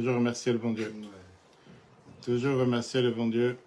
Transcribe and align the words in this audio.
Toujours 0.00 0.14
remercier 0.14 0.52
le 0.52 0.56
bon 0.56 0.72
Dieu. 0.72 0.94
Toujours 2.24 2.58
remercier 2.58 3.02
le 3.02 3.10
bon 3.10 3.26
Dieu. 3.26 3.58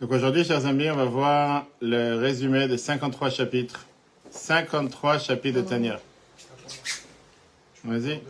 Donc 0.00 0.10
aujourd'hui, 0.10 0.44
chers 0.44 0.64
amis, 0.64 0.90
on 0.90 0.96
va 0.96 1.04
voir 1.04 1.66
le 1.82 2.14
résumé 2.14 2.68
des 2.68 2.78
53 2.78 3.28
chapitres. 3.28 3.84
53 4.30 5.18
chapitres 5.18 5.60
de 5.60 5.68
Tania. 5.68 6.00
Vas-y. 7.84 8.22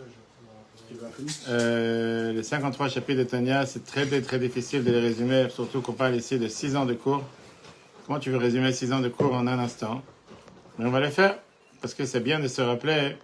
Euh, 1.46 2.32
les 2.32 2.42
53 2.42 2.88
chapitres 2.88 3.20
de 3.20 3.24
Tania, 3.24 3.66
c'est 3.66 3.84
très, 3.84 4.04
très, 4.20 4.40
difficile 4.40 4.82
de 4.82 4.90
les 4.90 5.00
résumer, 5.00 5.46
surtout 5.48 5.80
qu'on 5.80 5.92
parle 5.92 6.16
ici 6.16 6.40
de 6.40 6.48
6 6.48 6.74
ans 6.74 6.86
de 6.86 6.94
cours. 6.94 7.22
Comment 8.04 8.18
tu 8.18 8.30
veux 8.30 8.38
résumer 8.38 8.72
6 8.72 8.92
ans 8.94 9.00
de 9.00 9.08
cours 9.08 9.32
en 9.32 9.46
un 9.46 9.60
instant? 9.60 10.02
Mais 10.76 10.86
on 10.86 10.90
va 10.90 10.98
les 10.98 11.12
faire, 11.12 11.38
parce 11.80 11.94
que 11.94 12.04
c'est 12.04 12.18
bien 12.18 12.40
de 12.40 12.48
se 12.48 12.62
rappeler 12.62 13.16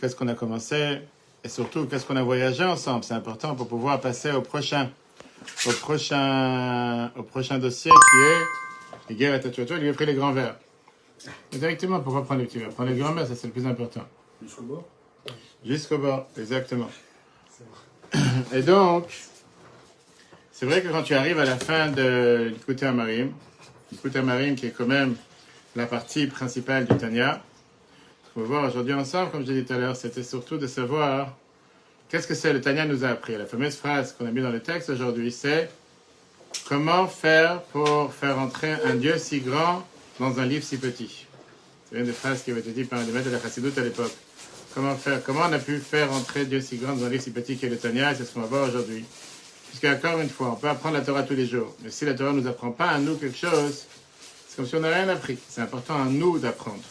qu'est-ce 0.00 0.16
qu'on 0.16 0.28
a 0.28 0.34
commencé, 0.34 1.00
et 1.48 1.50
surtout 1.50 1.86
qu'est-ce 1.86 2.04
qu'on 2.04 2.16
a 2.16 2.22
voyagé 2.22 2.62
ensemble? 2.62 3.04
C'est 3.04 3.14
important 3.14 3.54
pour 3.54 3.68
pouvoir 3.68 4.02
passer 4.02 4.32
au 4.32 4.42
prochain, 4.42 4.90
au 5.66 5.70
prochain, 5.70 7.10
au 7.16 7.22
prochain 7.22 7.58
dossier 7.58 7.90
qui 7.90 8.18
est 8.18 8.44
les 9.08 9.16
guerres 9.16 9.32
à 9.32 9.38
Tatuato. 9.38 9.76
Il 9.76 9.80
lui 9.80 9.88
a 9.88 9.94
pris 9.94 10.04
les 10.04 10.12
grands 10.12 10.32
verres. 10.32 10.56
Mais 11.50 11.58
directement, 11.58 12.00
pourquoi 12.00 12.22
prendre 12.22 12.42
les 12.42 12.46
petits 12.46 12.58
verres 12.58 12.68
Prendre 12.68 12.90
les 12.90 12.98
grands 12.98 13.14
verres, 13.14 13.26
ça 13.26 13.34
c'est 13.34 13.46
le 13.46 13.54
plus 13.54 13.66
important. 13.66 14.02
Jusqu'au 14.42 14.62
bord? 14.62 14.84
Jusqu'au 15.64 15.96
bord, 15.96 16.26
exactement. 16.38 16.90
Et 18.52 18.60
donc, 18.60 19.06
c'est 20.52 20.66
vrai 20.66 20.82
que 20.82 20.88
quand 20.88 21.02
tu 21.02 21.14
arrives 21.14 21.38
à 21.38 21.46
la 21.46 21.56
fin 21.56 21.90
de 21.90 22.52
l'écoute 22.52 22.82
à 22.82 22.92
Marim, 22.92 23.32
l'écoute 23.90 24.14
à 24.16 24.20
Marim 24.20 24.54
qui 24.54 24.66
est 24.66 24.74
quand 24.76 24.86
même 24.86 25.16
la 25.76 25.86
partie 25.86 26.26
principale 26.26 26.84
du 26.84 26.94
Tanya, 26.98 27.42
qu'on 28.38 28.44
va 28.44 28.60
voir 28.60 28.70
aujourd'hui 28.70 28.94
ensemble, 28.94 29.32
comme 29.32 29.44
je 29.44 29.50
l'ai 29.50 29.62
dit 29.62 29.66
tout 29.66 29.72
à 29.72 29.78
l'heure, 29.78 29.96
c'était 29.96 30.22
surtout 30.22 30.58
de 30.58 30.68
savoir 30.68 31.34
qu'est-ce 32.08 32.28
que 32.28 32.34
c'est 32.34 32.52
le 32.52 32.60
Tanya 32.60 32.84
nous 32.84 33.04
a 33.04 33.08
appris. 33.08 33.36
La 33.36 33.46
fameuse 33.46 33.74
phrase 33.74 34.12
qu'on 34.12 34.26
a 34.26 34.30
mis 34.30 34.40
dans 34.40 34.50
le 34.50 34.60
texte 34.60 34.90
aujourd'hui, 34.90 35.32
c'est 35.32 35.68
comment 36.68 37.08
faire 37.08 37.62
pour 37.72 38.14
faire 38.14 38.38
entrer 38.38 38.74
un 38.84 38.94
Dieu 38.94 39.18
si 39.18 39.40
grand 39.40 39.84
dans 40.20 40.38
un 40.38 40.46
livre 40.46 40.64
si 40.64 40.76
petit. 40.76 41.26
C'est 41.90 41.98
une 41.98 42.04
des 42.04 42.12
phrases 42.12 42.44
qui 42.44 42.52
avait 42.52 42.60
été 42.60 42.70
dites 42.70 42.88
par 42.88 43.00
un 43.00 43.04
des 43.04 43.10
maîtres 43.10 43.26
de 43.26 43.32
la 43.32 43.40
Chassidoute 43.40 43.76
à 43.76 43.82
l'époque. 43.82 44.14
Comment 44.72 44.94
faire 44.94 45.20
Comment 45.24 45.46
on 45.48 45.52
a 45.52 45.58
pu 45.58 45.78
faire 45.78 46.12
entrer 46.12 46.44
Dieu 46.44 46.60
si 46.60 46.76
grand 46.76 46.94
dans 46.94 47.06
un 47.06 47.08
livre 47.08 47.24
si 47.24 47.32
petit 47.32 47.56
qu'est 47.56 47.68
le 47.68 47.76
Tanya 47.76 48.14
C'est 48.14 48.24
ce 48.24 48.34
qu'on 48.34 48.42
va 48.42 48.46
voir 48.46 48.68
aujourd'hui. 48.68 49.04
Puisque, 49.66 49.84
encore 49.84 50.20
une 50.20 50.30
fois, 50.30 50.50
on 50.52 50.54
peut 50.54 50.68
apprendre 50.68 50.94
la 50.94 51.04
Torah 51.04 51.24
tous 51.24 51.34
les 51.34 51.46
jours. 51.46 51.74
Mais 51.82 51.90
si 51.90 52.04
la 52.04 52.14
Torah 52.14 52.32
ne 52.32 52.40
nous 52.42 52.46
apprend 52.46 52.70
pas 52.70 52.86
à 52.86 52.98
nous 52.98 53.16
quelque 53.16 53.36
chose, 53.36 53.86
c'est 54.48 54.54
comme 54.54 54.66
si 54.66 54.76
on 54.76 54.80
n'a 54.80 54.94
rien 54.94 55.08
appris. 55.08 55.38
C'est 55.48 55.60
important 55.60 56.00
à 56.00 56.04
nous 56.04 56.38
d'apprendre. 56.38 56.82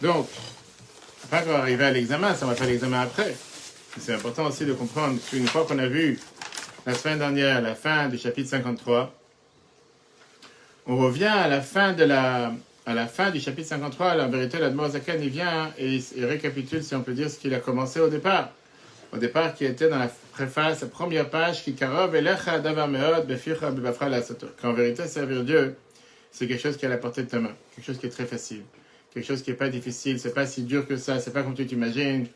Donc, 0.00 0.28
pas 1.30 1.42
va 1.42 1.58
arriver 1.58 1.84
à 1.84 1.90
l'examen, 1.92 2.34
ça 2.34 2.44
va 2.44 2.54
faire 2.54 2.66
l'examen 2.66 3.00
après. 3.00 3.34
C'est 3.98 4.14
important 4.14 4.46
aussi 4.46 4.66
de 4.66 4.72
comprendre 4.72 5.18
qu'une 5.30 5.46
fois 5.46 5.64
qu'on 5.64 5.78
a 5.78 5.86
vu 5.86 6.18
la 6.86 6.94
semaine 6.94 7.18
dernière 7.18 7.62
la 7.62 7.74
fin 7.76 8.08
du 8.08 8.18
chapitre 8.18 8.50
53, 8.50 9.14
on 10.86 10.96
revient 10.96 11.24
à 11.26 11.46
la 11.46 11.60
fin 11.60 11.92
de 11.92 12.02
la, 12.02 12.52
à 12.84 12.94
la 12.94 13.06
fin 13.06 13.30
du 13.30 13.38
chapitre 13.38 13.68
53, 13.68 14.20
en 14.20 14.28
vérité, 14.28 14.58
l'Admor 14.58 14.90
Zaken, 14.90 15.22
il 15.22 15.28
vient 15.28 15.72
et 15.78 16.00
il 16.16 16.24
récapitule, 16.24 16.82
si 16.82 16.96
on 16.96 17.02
peut 17.02 17.12
dire, 17.12 17.30
ce 17.30 17.38
qu'il 17.38 17.54
a 17.54 17.60
commencé 17.60 18.00
au 18.00 18.08
départ. 18.08 18.50
Au 19.12 19.18
départ, 19.18 19.54
qui 19.54 19.64
était 19.64 19.88
dans 19.88 19.98
la 19.98 20.10
préface, 20.32 20.82
la 20.82 20.88
première 20.88 21.30
page, 21.30 21.62
qui 21.62 21.74
karov 21.74 22.14
elecha 22.14 22.58
davar 22.58 22.88
meod 22.88 23.26
bebafra 23.26 24.08
la 24.08 24.20
Qu'en 24.60 24.72
vérité, 24.72 25.06
servir 25.06 25.44
Dieu, 25.44 25.76
c'est 26.32 26.48
quelque 26.48 26.62
chose 26.62 26.76
qui 26.76 26.84
est 26.84 26.88
à 26.88 26.90
la 26.90 26.98
portée 26.98 27.22
de 27.22 27.28
ta 27.28 27.38
main, 27.38 27.52
quelque 27.74 27.84
chose 27.86 27.98
qui 27.98 28.06
est 28.06 28.10
très 28.10 28.26
facile, 28.26 28.62
quelque 29.12 29.26
chose 29.26 29.42
qui 29.42 29.50
n'est 29.50 29.56
pas 29.56 29.68
difficile, 29.68 30.18
c'est 30.20 30.34
pas 30.34 30.46
si 30.46 30.62
dur 30.62 30.86
que 30.86 30.96
ça, 30.96 31.18
c'est 31.18 31.32
pas 31.32 31.42
comme 31.42 31.54
tu 31.54 31.66
t'imagines, 31.66 32.26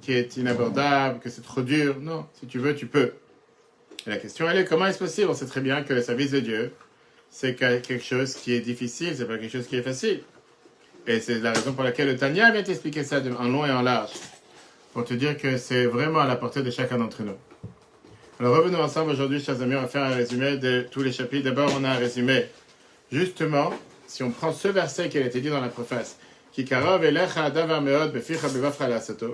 qui 0.00 0.12
est 0.12 0.36
inabordable, 0.36 1.20
que 1.20 1.28
c'est 1.30 1.42
trop 1.42 1.62
dur. 1.62 1.96
Non, 2.00 2.26
si 2.38 2.46
tu 2.46 2.58
veux, 2.58 2.74
tu 2.74 2.86
peux. 2.86 3.12
La 4.06 4.16
question, 4.16 4.48
elle 4.48 4.58
est 4.58 4.64
comment 4.64 4.86
est-ce 4.86 4.98
possible? 4.98 5.28
On 5.30 5.34
sait 5.34 5.46
très 5.46 5.60
bien 5.60 5.82
que 5.82 5.92
le 5.92 6.02
service 6.02 6.30
de 6.30 6.40
Dieu, 6.40 6.72
c'est 7.30 7.54
quelque 7.54 7.98
chose 7.98 8.34
qui 8.34 8.52
est 8.52 8.60
difficile, 8.60 9.14
c'est 9.16 9.26
pas 9.26 9.38
quelque 9.38 9.52
chose 9.52 9.66
qui 9.66 9.76
est 9.76 9.82
facile. 9.82 10.22
Et 11.06 11.20
c'est 11.20 11.40
la 11.40 11.52
raison 11.52 11.72
pour 11.72 11.84
laquelle 11.84 12.08
le 12.08 12.16
Tania 12.16 12.50
vient 12.50 12.62
t'expliquer 12.62 13.04
ça 13.04 13.20
en 13.38 13.48
long 13.48 13.66
et 13.66 13.70
en 13.70 13.82
large, 13.82 14.12
pour 14.92 15.04
te 15.04 15.14
dire 15.14 15.36
que 15.36 15.56
c'est 15.56 15.86
vraiment 15.86 16.20
à 16.20 16.26
la 16.26 16.36
portée 16.36 16.62
de 16.62 16.70
chacun 16.70 16.98
d'entre 16.98 17.22
nous. 17.22 17.36
Alors 18.38 18.56
revenons 18.56 18.80
ensemble 18.80 19.10
aujourd'hui, 19.10 19.40
chers 19.40 19.60
amis, 19.60 19.74
on 19.74 19.82
va 19.82 19.88
faire 19.88 20.04
un 20.04 20.14
résumé 20.14 20.56
de 20.56 20.86
tous 20.90 21.02
les 21.02 21.12
chapitres. 21.12 21.44
D'abord, 21.44 21.70
on 21.78 21.84
a 21.84 21.90
un 21.90 21.96
résumé. 21.96 22.46
Justement, 23.12 23.74
si 24.10 24.24
on 24.24 24.30
prend 24.30 24.52
ce 24.52 24.66
verset 24.66 25.08
qui 25.08 25.18
a 25.18 25.20
été 25.20 25.40
dit 25.40 25.50
dans 25.50 25.60
la 25.60 25.68
préface, 25.68 26.16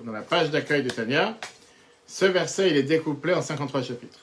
dans 0.04 0.12
la 0.12 0.20
page 0.20 0.50
d'accueil 0.50 0.82
de 0.82 0.90
Tania, 0.90 1.38
ce 2.06 2.26
verset 2.26 2.68
il 2.68 2.76
est 2.76 2.82
découplé 2.82 3.32
en 3.32 3.40
53 3.40 3.82
chapitres. 3.82 4.18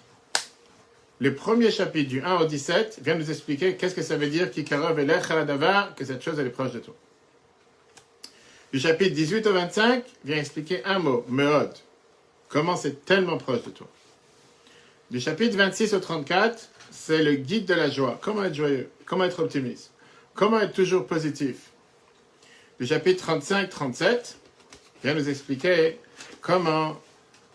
Le 1.20 1.34
premier 1.34 1.72
chapitre 1.72 2.08
du 2.08 2.22
1 2.22 2.36
au 2.36 2.46
17 2.46 3.00
vient 3.02 3.16
nous 3.16 3.32
expliquer 3.32 3.76
qu'est-ce 3.78 3.96
que 3.96 4.04
ça 4.04 4.16
veut 4.16 4.28
dire 4.28 4.52
que 4.52 6.06
cette 6.06 6.24
chose 6.24 6.36
elle 6.38 6.46
est 6.46 6.52
proche 6.52 6.74
de 6.74 6.80
toi. 6.80 6.94
Du 8.72 8.80
chapitre 8.80 9.16
18 9.16 9.48
au 9.48 9.54
25 9.54 10.04
vient 10.24 10.38
expliquer 10.38 10.86
un 10.86 11.00
mot, 11.00 11.26
meod. 11.28 11.74
Comment 12.48 12.76
c'est 12.76 13.06
tellement 13.06 13.38
proche 13.38 13.64
de 13.64 13.72
toi. 13.72 13.88
Du 15.10 15.20
chapitre 15.20 15.58
26 15.58 15.96
au 15.96 16.00
34, 16.00 16.70
c'est 16.92 17.24
le 17.24 17.34
guide 17.34 17.66
de 17.66 17.74
la 17.74 17.90
joie. 17.90 18.20
Comment 18.22 18.44
être 18.44 18.54
joyeux, 18.54 18.92
comment 19.08 19.24
être 19.24 19.40
optimiste, 19.40 19.93
comment 20.34 20.60
être 20.60 20.74
toujours 20.74 21.06
positif? 21.06 21.72
Du 22.80 22.86
chapitre 22.86 23.38
35-37 23.38 24.36
vient 25.04 25.14
nous 25.14 25.30
expliquer 25.30 26.00
comment 26.42 27.00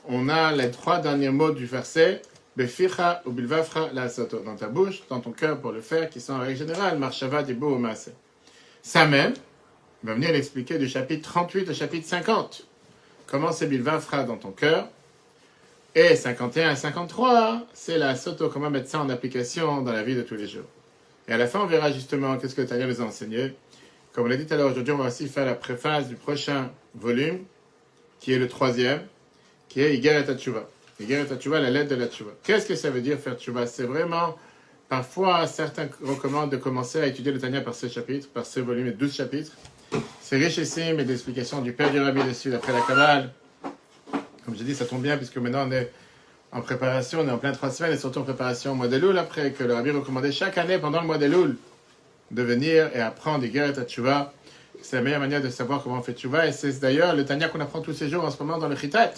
on 0.08 0.28
a 0.28 0.52
les 0.52 0.70
trois 0.70 0.98
derniers 0.98 1.30
mots 1.30 1.50
du 1.50 1.66
verset 1.66 2.22
Beficha 2.56 3.22
ou 3.24 3.30
bilvafra 3.30 3.90
la 3.92 4.08
soto, 4.08 4.40
dans 4.40 4.56
ta 4.56 4.66
bouche, 4.66 5.02
dans 5.08 5.20
ton 5.20 5.30
cœur 5.30 5.60
pour 5.60 5.70
le 5.70 5.80
faire, 5.80 6.10
qui 6.10 6.20
sont 6.20 6.32
en 6.32 6.40
règle 6.40 6.58
générale, 6.58 6.98
marshava 6.98 7.44
dibo 7.44 7.76
ou. 7.76 7.86
Ça 8.82 9.06
même, 9.06 9.34
va 10.02 10.14
venir 10.14 10.32
l'expliquer 10.32 10.76
du 10.76 10.88
chapitre 10.88 11.30
38 11.30 11.70
au 11.70 11.74
chapitre 11.74 12.08
50. 12.08 12.66
Comment 13.28 13.52
c'est 13.52 13.68
bilvafra 13.68 14.24
dans 14.24 14.36
ton 14.36 14.50
cœur? 14.50 14.88
Et 15.94 16.16
51 16.16 16.70
à 16.70 16.76
53, 16.76 17.66
c'est 17.74 17.98
la 17.98 18.16
soto, 18.16 18.48
comment 18.48 18.70
mettre 18.70 18.88
ça 18.88 19.00
en 19.00 19.08
application 19.08 19.82
dans 19.82 19.92
la 19.92 20.02
vie 20.02 20.16
de 20.16 20.22
tous 20.22 20.34
les 20.34 20.48
jours. 20.48 20.66
Et 21.28 21.32
à 21.32 21.36
la 21.36 21.46
fin, 21.46 21.60
on 21.60 21.66
verra 21.66 21.92
justement 21.92 22.38
qu'est-ce 22.38 22.54
que 22.54 22.62
Tania 22.62 22.86
nous 22.86 23.02
a 23.02 23.04
enseigné. 23.04 23.54
Comme 24.12 24.24
on 24.24 24.28
l'a 24.28 24.36
dit 24.36 24.46
tout 24.46 24.54
à 24.54 24.56
l'heure, 24.56 24.70
aujourd'hui, 24.70 24.92
on 24.94 24.96
va 24.96 25.08
aussi 25.08 25.28
faire 25.28 25.44
la 25.44 25.54
préface 25.54 26.08
du 26.08 26.14
prochain 26.14 26.70
volume, 26.94 27.40
qui 28.18 28.32
est 28.32 28.38
le 28.38 28.48
troisième, 28.48 29.02
qui 29.68 29.82
est 29.82 29.94
Iger 29.94 30.24
et 30.26 30.34
Tchouva. 30.36 30.68
Iger 30.98 31.24
et 31.30 31.48
la 31.50 31.70
lettre 31.70 31.90
de 31.90 31.96
la 31.96 32.06
Tchouva. 32.06 32.32
Qu'est-ce 32.42 32.66
que 32.66 32.74
ça 32.74 32.90
veut 32.90 33.02
dire 33.02 33.18
faire 33.18 33.36
Tchouva? 33.36 33.66
C'est 33.66 33.84
vraiment, 33.84 34.38
parfois, 34.88 35.46
certains 35.46 35.88
recommandent 36.02 36.50
de 36.50 36.56
commencer 36.56 36.98
à 36.98 37.06
étudier 37.06 37.30
le 37.30 37.38
Tanya 37.38 37.60
par 37.60 37.74
ce 37.74 37.88
chapitre, 37.88 38.28
par 38.28 38.46
ce 38.46 38.60
volume, 38.60 38.86
et 38.88 38.92
12 38.92 39.14
chapitres. 39.14 39.52
C'est 40.22 40.36
richissime 40.38 40.98
et 40.98 41.04
d'explications 41.04 41.60
du 41.60 41.72
Père 41.72 41.92
du 41.92 42.00
Rabbi 42.00 42.22
dessus, 42.22 42.50
d'après 42.50 42.72
la 42.72 42.80
Kabbale. 42.80 43.32
Comme 44.46 44.56
je 44.56 44.62
dis, 44.62 44.74
ça 44.74 44.86
tombe 44.86 45.02
bien, 45.02 45.18
puisque 45.18 45.36
maintenant 45.36 45.68
on 45.68 45.72
est 45.72 45.92
en 46.52 46.60
préparation, 46.60 47.20
on 47.20 47.28
est 47.28 47.30
en 47.30 47.38
plein 47.38 47.52
trois 47.52 47.70
semaines, 47.70 47.92
et 47.92 47.98
surtout 47.98 48.20
en 48.20 48.24
préparation 48.24 48.72
au 48.72 48.74
mois 48.74 48.88
de 48.88 48.96
Loul, 48.96 49.18
après 49.18 49.52
que 49.52 49.64
le 49.64 49.74
Rabbi 49.74 49.90
recommandait 49.90 50.32
chaque 50.32 50.56
année 50.58 50.78
pendant 50.78 51.00
le 51.00 51.06
mois 51.06 51.18
de 51.18 51.26
Loul 51.26 51.56
de 52.30 52.42
venir 52.42 52.90
et 52.94 53.00
apprendre 53.00 53.40
des 53.40 53.50
guerres 53.50 53.78
à 53.78 53.82
Tchouva. 53.82 54.32
C'est 54.82 54.96
la 54.96 55.02
meilleure 55.02 55.20
manière 55.20 55.42
de 55.42 55.48
savoir 55.48 55.82
comment 55.82 55.98
on 55.98 56.02
fait 56.02 56.12
Tchouva. 56.12 56.46
Et 56.46 56.52
c'est 56.52 56.78
d'ailleurs 56.80 57.14
le 57.14 57.24
Tanya 57.24 57.48
qu'on 57.48 57.60
apprend 57.60 57.80
tous 57.80 57.94
ces 57.94 58.08
jours 58.08 58.24
en 58.24 58.30
ce 58.30 58.42
moment 58.42 58.58
dans 58.58 58.68
le 58.68 58.76
Chitat. 58.76 59.12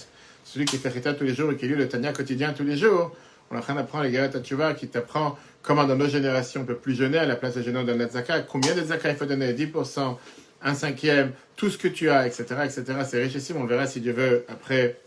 Celui 0.44 0.64
qui 0.64 0.78
fait 0.78 0.90
Chitat 0.90 1.14
tous 1.14 1.24
les 1.24 1.34
jours 1.34 1.52
et 1.52 1.56
qui 1.56 1.66
lit 1.66 1.74
le 1.74 1.88
Tanya 1.88 2.12
quotidien 2.12 2.52
tous 2.52 2.64
les 2.64 2.76
jours. 2.76 3.14
On 3.50 3.56
est 3.56 3.58
en 3.58 3.62
train 3.62 3.74
d'apprendre 3.74 4.04
les 4.04 4.10
guerres 4.10 4.30
à 4.34 4.40
Tchouva 4.40 4.74
qui 4.74 4.88
t'apprend 4.88 5.36
comment 5.62 5.84
dans 5.84 5.96
nos 5.96 6.08
générations 6.08 6.62
on 6.62 6.64
peut 6.64 6.76
plus 6.76 6.94
jeûner 6.94 7.18
à 7.18 7.26
la 7.26 7.36
place 7.36 7.54
de 7.54 7.62
jeûner 7.62 7.84
dans 7.84 7.96
la 7.96 8.08
Zaka. 8.08 8.40
Combien 8.40 8.74
de 8.74 8.82
Zaka 8.82 9.10
il 9.10 9.16
faut 9.16 9.26
donner? 9.26 9.52
10%, 9.52 10.16
un 10.62 10.74
cinquième, 10.74 11.32
tout 11.56 11.68
ce 11.68 11.78
que 11.78 11.88
tu 11.88 12.08
as, 12.10 12.26
etc. 12.26 12.44
etc. 12.64 12.84
C'est 13.06 13.22
richissime. 13.22 13.56
On 13.58 13.64
verra 13.64 13.86
si 13.86 14.00
Dieu 14.00 14.12
veut 14.12 14.44
après, 14.48 14.98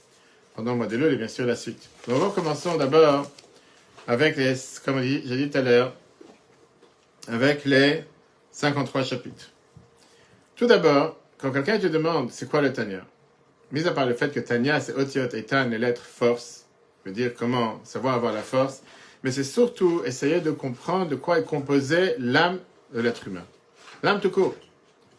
pendant 0.56 0.72
le 0.72 0.78
mois 0.78 0.88
de 0.88 0.98
l'eau 0.98 1.10
et 1.10 1.16
bien 1.16 1.28
sûr 1.28 1.46
la 1.46 1.56
suite. 1.56 1.90
Donc 2.08 2.36
commençons 2.36 2.78
d'abord 2.78 3.30
avec 4.08 4.38
les, 4.38 4.56
comme 4.84 5.02
j'ai 5.02 5.22
dit 5.22 5.50
tout 5.50 5.58
à 5.58 5.62
l'heure, 5.62 5.94
avec 7.28 7.66
les 7.66 8.04
53 8.52 9.04
chapitres. 9.04 9.50
Tout 10.56 10.68
d'abord, 10.68 11.18
quand 11.38 11.52
quelqu'un 11.52 11.80
te 11.80 11.88
demande 11.88 12.32
c'est 12.32 12.50
quoi 12.50 12.62
le 12.62 12.72
Tanya, 12.72 13.02
mis 13.72 13.88
à 13.88 13.92
part 13.92 14.06
le 14.06 14.14
fait 14.14 14.32
que 14.32 14.40
Tanya 14.40 14.80
c'est 14.80 14.94
Otiot 14.94 15.30
et 15.34 15.44
Tan, 15.44 15.70
les 15.70 15.78
lettres 15.78 16.04
force, 16.04 16.66
veut 17.06 17.12
dire 17.12 17.34
comment 17.38 17.80
savoir 17.84 18.16
avoir 18.16 18.34
la 18.34 18.44
force, 18.44 18.84
mais 19.24 19.32
c'est 19.32 19.44
surtout 19.44 20.02
essayer 20.06 20.42
de 20.42 20.52
comprendre 20.52 21.08
de 21.08 21.16
quoi 21.16 21.40
est 21.40 21.44
composée 21.44 22.16
l'âme 22.20 22.60
de 22.94 23.02
l'être 23.02 23.28
humain. 23.28 23.46
L'âme 24.04 24.20
tout 24.20 24.30
court, 24.30 24.56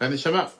l'aneshama. 0.01 0.51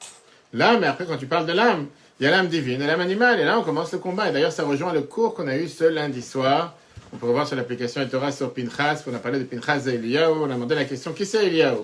L'âme, 0.53 0.83
et 0.83 0.87
après 0.87 1.05
quand 1.05 1.17
tu 1.17 1.27
parles 1.27 1.45
de 1.45 1.53
l'âme, 1.53 1.87
il 2.19 2.23
y 2.23 2.27
a 2.27 2.31
l'âme 2.31 2.47
divine 2.47 2.81
et 2.81 2.87
l'âme 2.87 3.01
animale, 3.01 3.39
et 3.39 3.43
là 3.43 3.59
on 3.59 3.63
commence 3.63 3.91
le 3.91 3.99
combat. 3.99 4.29
Et 4.29 4.31
d'ailleurs 4.31 4.51
ça 4.51 4.63
rejoint 4.63 4.93
le 4.93 5.01
cours 5.01 5.33
qu'on 5.33 5.47
a 5.47 5.57
eu 5.57 5.67
ce 5.67 5.83
lundi 5.83 6.21
soir 6.21 6.75
on 7.15 7.17
peut 7.17 7.27
revoir 7.27 7.47
sur 7.47 7.55
l'application 7.55 8.05
Torah 8.09 8.33
sur 8.33 8.53
Pinchas, 8.53 9.03
on 9.07 9.13
a 9.13 9.19
parlé 9.19 9.39
de 9.39 9.45
Pinchas 9.45 9.83
et 9.87 9.95
Eliyahu, 9.95 10.33
on 10.41 10.49
a 10.49 10.53
demandé 10.53 10.75
la 10.75 10.83
question 10.83 11.13
qui 11.13 11.25
c'est 11.25 11.45
Eliyahu? 11.45 11.83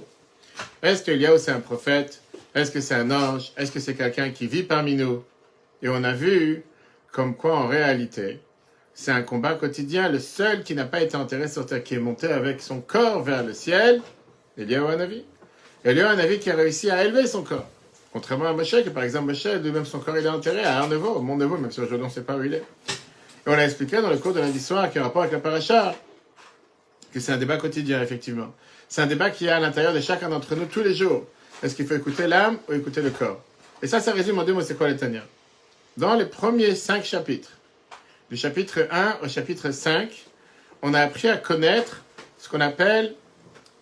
Est-ce 0.84 1.04
que 1.04 1.12
Eliyahu 1.12 1.40
c'est 1.40 1.52
un 1.52 1.62
prophète? 1.62 2.22
Est-ce 2.54 2.70
que 2.70 2.82
c'est 2.82 2.96
un 2.96 3.12
ange? 3.12 3.54
Est-ce 3.56 3.72
que 3.72 3.80
c'est 3.80 3.94
quelqu'un 3.94 4.32
qui 4.32 4.48
vit 4.48 4.64
parmi 4.64 4.96
nous? 4.96 5.24
Et 5.82 5.88
on 5.88 6.04
a 6.04 6.12
vu 6.12 6.64
comme 7.14 7.36
quoi 7.36 7.56
en 7.56 7.68
réalité, 7.68 8.42
c'est 8.94 9.12
un 9.12 9.22
combat 9.22 9.54
quotidien. 9.54 10.10
Le 10.10 10.20
seul 10.20 10.64
qui 10.64 10.76
n'a 10.76 10.84
pas 10.84 11.02
été 11.02 11.16
enterré 11.16 11.48
sur 11.48 11.66
terre, 11.66 11.82
qui 11.82 11.96
est 11.96 12.00
monté 12.00 12.28
avec 12.28 12.62
son 12.62 12.82
corps 12.82 13.24
vers 13.24 13.44
le 13.44 13.54
ciel, 13.54 14.02
Eliyahu 14.58 14.88
Hanavi. 14.88 15.24
Eliyahu 15.86 16.10
Hanavi 16.10 16.40
qui 16.40 16.50
a 16.50 16.56
réussi 16.56 16.92
à 16.92 17.06
élever 17.06 17.26
son 17.26 17.44
corps. 17.44 17.70
Contrairement 18.14 18.48
à 18.48 18.54
Moshe, 18.54 18.72
que 18.72 18.90
par 18.90 19.04
exemple 19.04 19.28
Moshe, 19.28 19.46
lui-même 19.46 19.86
son 19.86 20.00
corps 20.00 20.18
il 20.18 20.26
est 20.26 20.30
enterré 20.30 20.64
à 20.64 20.80
Arnevo, 20.80 21.10
au 21.12 21.22
Mont 21.22 21.38
Nevo, 21.38 21.58
même 21.58 21.72
si 21.72 21.80
aujourd'hui 21.80 22.04
on 22.04 22.10
ne 22.10 22.14
sait 22.14 22.24
pas 22.24 22.36
où 22.36 22.44
il 22.44 22.54
est. 22.54 22.64
Et 23.46 23.48
on 23.48 23.56
l'a 23.56 23.66
expliqué 23.66 24.02
dans 24.02 24.10
le 24.10 24.18
cours 24.18 24.34
de 24.34 24.42
lundi 24.42 24.60
soir 24.60 24.92
qui 24.92 25.00
a 25.00 25.04
rapport 25.04 25.22
avec 25.22 25.34
la 25.34 25.40
paracha, 25.40 25.96
que 27.14 27.20
c'est 27.20 27.32
un 27.32 27.38
débat 27.38 27.58
quotidien, 27.58 28.02
effectivement. 28.02 28.54
C'est 28.90 29.02
un 29.02 29.08
débat 29.08 29.30
qui 29.30 29.46
est 29.46 29.50
à 29.50 29.60
l'intérieur 29.60 29.94
de 29.94 30.02
chacun 30.02 30.28
d'entre 30.28 30.56
nous 30.56 30.66
tous 30.66 30.84
les 30.84 30.94
jours. 30.94 31.26
Est-ce 31.64 31.74
qu'il 31.76 31.88
faut 31.88 31.96
écouter 31.96 32.28
l'âme 32.28 32.58
ou 32.68 32.74
écouter 32.74 33.02
le 33.02 33.12
corps? 33.12 33.42
Et 33.82 33.88
ça, 33.88 34.02
ça 34.02 34.12
résume 34.12 34.40
en 34.40 34.44
deux 34.44 34.54
mots, 34.54 34.62
c'est 34.62 34.78
quoi 34.78 34.90
les 34.90 34.98
Tania 34.98 35.24
Dans 35.96 36.16
les 36.16 36.26
premiers 36.26 36.76
cinq 36.76 37.06
chapitres, 37.06 37.52
du 38.30 38.36
chapitre 38.36 38.88
1 38.92 39.20
au 39.24 39.30
chapitre 39.30 39.72
5, 39.72 40.10
on 40.82 40.94
a 40.94 41.00
appris 41.00 41.30
à 41.30 41.38
connaître 41.38 42.02
ce 42.38 42.50
qu'on 42.50 42.62
appelle 42.62 43.16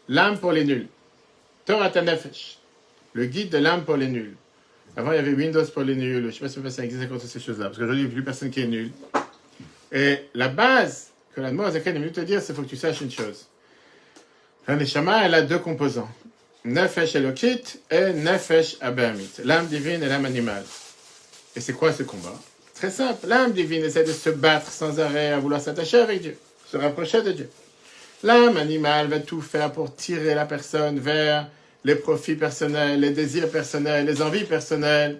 l'âme 0.08 0.38
pour 0.38 0.52
les 0.52 0.66
nuls. 0.66 0.88
Torah 1.66 1.90
Tanefesh 1.90 2.59
le 3.14 3.26
guide 3.26 3.50
de 3.50 3.58
l'âme 3.58 3.84
pour 3.84 3.98
les 3.98 4.08
nuls. 4.08 4.36
Avant, 4.96 5.12
il 5.12 5.16
y 5.16 5.20
avait 5.20 5.34
Windows 5.34 5.66
pour 5.66 5.84
les 5.84 5.96
nuls. 5.96 6.22
Je 6.22 6.44
ne 6.44 6.50
sais 6.50 6.60
pas 6.62 6.70
si 6.70 6.76
ça 6.76 6.84
existe 6.84 7.04
encore 7.04 7.22
ces 7.22 7.40
choses-là, 7.40 7.66
parce 7.66 7.78
qu'aujourd'hui, 7.78 8.04
il 8.04 8.06
n'y 8.08 8.12
a 8.12 8.14
plus 8.14 8.24
personne 8.24 8.50
qui 8.50 8.62
est 8.62 8.68
nul. 8.68 8.92
Et 9.92 10.26
la 10.34 10.50
base 10.50 11.08
que 11.34 11.42
la 11.42 11.52
Zaken 11.72 11.96
est 11.96 12.00
venue 12.00 12.12
te 12.12 12.22
dire, 12.22 12.42
c'est 12.42 12.54
faut 12.54 12.64
que 12.64 12.68
tu 12.68 12.78
saches 12.78 13.02
une 13.02 13.12
chose. 13.12 13.48
La 14.68 14.76
Neshama, 14.76 15.26
elle 15.26 15.34
a 15.34 15.42
deux 15.42 15.60
composants. 15.60 16.10
Nefesh 16.66 17.16
Elokit 17.16 17.80
et 17.90 18.14
Nefesh 18.14 18.78
Abahamit. 18.82 19.30
L'âme 19.46 19.68
divine 19.68 20.04
et 20.04 20.08
l'âme 20.08 20.26
animale. 20.26 20.64
Et 21.56 21.62
c'est 21.62 21.74
quoi 21.74 21.94
ce 21.94 22.04
combat? 22.04 22.36
Très 22.76 22.92
simple. 22.92 23.28
L'âme 23.28 23.54
divine 23.54 23.84
essaie 23.84 24.04
de 24.04 24.12
se 24.12 24.30
battre 24.30 24.72
sans 24.72 25.00
arrêt 25.00 25.32
à 25.32 25.40
vouloir 25.40 25.62
s'attacher 25.62 26.00
avec 26.00 26.22
Dieu, 26.22 26.38
se 26.68 26.78
rapprocher 26.78 27.22
de 27.22 27.32
Dieu. 27.32 27.50
L'âme 28.24 28.58
animale 28.58 29.08
va 29.08 29.20
tout 29.20 29.42
faire 29.42 29.72
pour 29.72 29.96
tirer 29.96 30.36
la 30.36 30.46
personne 30.46 31.00
vers 31.00 31.48
les 31.84 31.96
profits 31.96 32.36
personnels, 32.36 33.00
les 33.00 33.12
désirs 33.12 33.50
personnels, 33.50 34.06
les 34.06 34.22
envies 34.22 34.44
personnelles. 34.44 35.20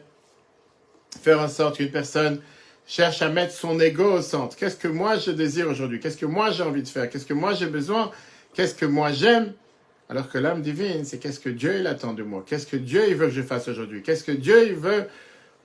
Faire 1.22 1.40
en 1.40 1.48
sorte 1.48 1.78
qu'une 1.78 1.92
personne 1.92 2.42
cherche 2.86 3.22
à 3.22 3.30
mettre 3.30 3.54
son 3.54 3.80
ego 3.80 4.14
au 4.14 4.22
centre. 4.22 4.56
Qu'est-ce 4.56 4.76
que 4.76 4.88
moi 4.88 5.18
je 5.18 5.32
désire 5.32 5.68
aujourd'hui? 5.68 6.00
Qu'est-ce 6.00 6.18
que 6.18 6.26
moi 6.26 6.52
j'ai 6.52 6.64
envie 6.64 6.84
de 6.84 6.88
faire? 6.88 7.10
Qu'est-ce 7.10 7.26
que 7.26 7.34
moi 7.34 7.54
j'ai 7.54 7.68
besoin? 7.68 8.12
Qu'est-ce 8.54 8.76
que 8.76 8.86
moi 8.86 9.12
j'aime? 9.12 9.54
Alors 10.10 10.30
que 10.30 10.40
l'âme 10.40 10.64
divine, 10.64 11.06
c'est 11.06 11.20
qu'est-ce 11.20 11.40
que 11.40 11.50
Dieu 11.50 11.78
il 11.80 11.88
attend 11.88 12.14
de 12.14 12.24
moi? 12.24 12.44
Qu'est-ce 12.48 12.66
que 12.66 12.78
Dieu 12.78 13.04
il 13.08 13.16
veut 13.16 13.28
que 13.28 13.34
je 13.34 13.44
fasse 13.44 13.68
aujourd'hui? 13.68 14.02
Qu'est-ce 14.02 14.24
que 14.24 14.32
Dieu 14.32 14.68
il 14.68 14.76
veut? 14.76 15.06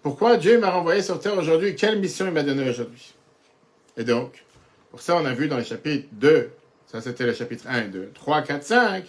Pourquoi 0.02 0.36
Dieu 0.36 0.58
m'a 0.58 0.70
renvoyé 0.70 1.00
sur 1.00 1.18
terre 1.18 1.38
aujourd'hui? 1.38 1.74
Quelle 1.76 1.98
mission 1.98 2.26
il 2.26 2.32
m'a 2.32 2.42
donnée 2.42 2.68
aujourd'hui? 2.68 3.14
Et 3.96 4.04
donc, 4.04 4.44
pour 4.90 5.00
ça 5.00 5.16
on 5.16 5.24
a 5.24 5.32
vu 5.32 5.48
dans 5.48 5.56
les 5.56 5.64
chapitres 5.64 6.08
2, 6.12 6.50
ça 6.86 7.00
c'était 7.00 7.24
le 7.24 7.32
chapitre 7.32 7.64
1 7.68 7.84
et 7.84 7.88
2, 7.88 8.10
3, 8.12 8.42
4, 8.42 8.62
5, 8.62 9.04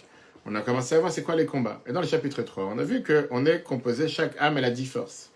on 0.46 0.54
a 0.56 0.62
commencé 0.62 0.96
à 0.96 1.00
voir 1.00 1.12
c'est 1.12 1.24
quoi 1.24 1.36
les 1.36 1.46
combats. 1.46 1.82
Et 1.88 1.92
dans 1.92 2.02
le 2.02 2.08
chapitre 2.08 2.44
3, 2.44 2.66
on 2.66 2.78
a 2.78 2.84
vu 2.84 3.04
qu'on 3.04 3.46
est 3.46 3.64
composé, 3.64 4.08
chaque 4.08 4.36
âme, 4.40 4.58
elle 4.58 4.66
a 4.66 4.70
dix 4.70 4.86
forces. 4.86 5.32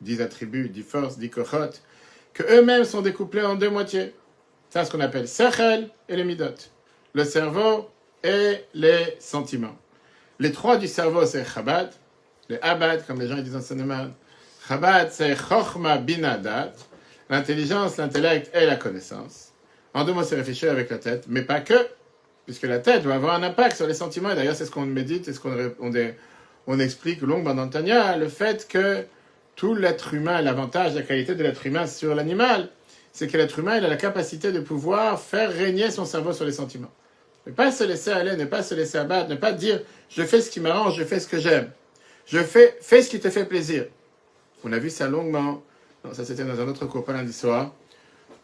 Dix 0.00 0.20
attributs, 0.20 0.68
dix 0.68 0.82
forces, 0.82 1.18
dix 1.18 1.30
kochot, 1.30 1.70
que 2.32 2.42
eux-mêmes 2.42 2.84
sont 2.84 3.02
découplés 3.02 3.42
en 3.42 3.56
deux 3.56 3.70
moitiés. 3.70 4.14
C'est 4.70 4.84
ce 4.84 4.90
qu'on 4.90 5.00
appelle 5.00 5.28
Sechel 5.28 5.90
et 6.08 6.16
les 6.16 6.24
Midot. 6.24 6.54
Le 7.14 7.24
cerveau 7.24 7.90
et 8.22 8.60
les 8.74 9.16
sentiments. 9.18 9.76
Les 10.38 10.52
trois 10.52 10.76
du 10.76 10.88
cerveau, 10.88 11.26
c'est 11.26 11.44
Chabad. 11.44 11.92
Les 12.48 12.58
Abad, 12.60 13.06
comme 13.06 13.20
les 13.20 13.28
gens 13.28 13.36
disent 13.36 13.56
en 13.56 13.60
cinéma. 13.60 14.08
Chabad, 14.68 15.10
c'est 15.10 15.36
Chochma 15.36 15.98
Binadat. 15.98 16.72
L'intelligence, 17.30 17.96
l'intellect 17.96 18.50
et 18.54 18.66
la 18.66 18.76
connaissance. 18.76 19.52
En 19.94 20.04
deux 20.04 20.12
mots, 20.12 20.24
c'est 20.24 20.36
réfléchir 20.36 20.70
avec 20.70 20.90
la 20.90 20.98
tête, 20.98 21.24
mais 21.28 21.42
pas 21.42 21.60
que 21.60 21.74
puisque 22.44 22.64
la 22.64 22.78
tête 22.78 23.02
doit 23.02 23.14
avoir 23.14 23.34
un 23.34 23.42
impact 23.42 23.76
sur 23.76 23.86
les 23.86 23.94
sentiments. 23.94 24.30
Et 24.30 24.34
d'ailleurs, 24.34 24.54
c'est 24.54 24.66
ce 24.66 24.70
qu'on 24.70 24.86
médite 24.86 25.28
et 25.28 25.32
ce 25.32 25.40
qu'on 25.40 25.72
on, 26.66 26.78
explique 26.78 27.20
longuement 27.22 27.54
dans 27.54 27.68
Tania, 27.68 28.16
le 28.16 28.28
fait 28.28 28.68
que 28.68 29.04
tout 29.56 29.74
l'être 29.74 30.14
humain, 30.14 30.42
l'avantage, 30.42 30.94
la 30.94 31.02
qualité 31.02 31.34
de 31.34 31.42
l'être 31.42 31.66
humain 31.66 31.86
sur 31.86 32.14
l'animal, 32.14 32.70
c'est 33.12 33.28
que 33.28 33.36
l'être 33.36 33.58
humain 33.58 33.78
il 33.78 33.84
a 33.84 33.88
la 33.88 33.96
capacité 33.96 34.50
de 34.50 34.60
pouvoir 34.60 35.20
faire 35.20 35.52
régner 35.52 35.90
son 35.90 36.04
cerveau 36.04 36.32
sur 36.32 36.44
les 36.44 36.52
sentiments. 36.52 36.90
Ne 37.46 37.52
pas 37.52 37.70
se 37.70 37.84
laisser 37.84 38.10
aller, 38.10 38.36
ne 38.36 38.46
pas 38.46 38.62
se 38.62 38.74
laisser 38.74 38.98
abattre, 38.98 39.28
ne 39.28 39.36
pas 39.36 39.52
dire 39.52 39.80
je 40.08 40.22
fais 40.22 40.40
ce 40.40 40.50
qui 40.50 40.60
m'arrange, 40.60 40.96
je 40.96 41.04
fais 41.04 41.20
ce 41.20 41.28
que 41.28 41.38
j'aime. 41.38 41.70
Je 42.26 42.38
fais, 42.38 42.76
fais 42.80 43.02
ce 43.02 43.10
qui 43.10 43.20
te 43.20 43.28
fait 43.28 43.44
plaisir. 43.44 43.84
On 44.64 44.72
a 44.72 44.78
vu 44.78 44.90
ça 44.90 45.06
longuement. 45.06 45.62
Non, 46.04 46.14
ça 46.14 46.24
c'était 46.24 46.44
dans 46.44 46.58
un 46.58 46.66
autre 46.66 46.86
cours, 46.86 47.04
pas 47.04 47.12
lundi 47.12 47.32
soir 47.32 47.72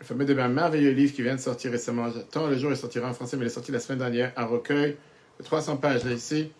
le 0.00 0.06
fameux 0.06 0.40
un 0.40 0.48
merveilleux 0.48 0.92
livre 0.92 1.12
qui 1.14 1.22
vient 1.22 1.34
de 1.34 1.40
sortir 1.40 1.70
récemment. 1.70 2.10
J'attends 2.10 2.46
le 2.46 2.56
jour 2.56 2.70
il 2.70 2.76
sortira 2.76 3.08
en 3.08 3.12
français, 3.12 3.36
mais 3.36 3.44
il 3.44 3.48
est 3.48 3.50
sorti 3.50 3.70
la 3.70 3.80
semaine 3.80 3.98
dernière. 3.98 4.32
Un 4.36 4.46
recueil 4.46 4.96
de 5.38 5.44
300 5.44 5.76
pages, 5.76 6.04
là, 6.04 6.12
ici, 6.12 6.50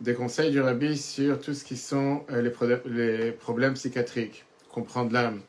des 0.00 0.14
conseils 0.14 0.52
du 0.52 0.60
rabbi 0.60 0.96
sur 0.96 1.40
tout 1.40 1.54
ce 1.54 1.64
qui 1.64 1.76
sont 1.76 2.24
euh, 2.30 2.40
les, 2.86 3.32
problèmes 3.32 3.74
psychiatriques, 3.74 4.44
comprendre 4.70 5.12
l'âme, 5.12 5.40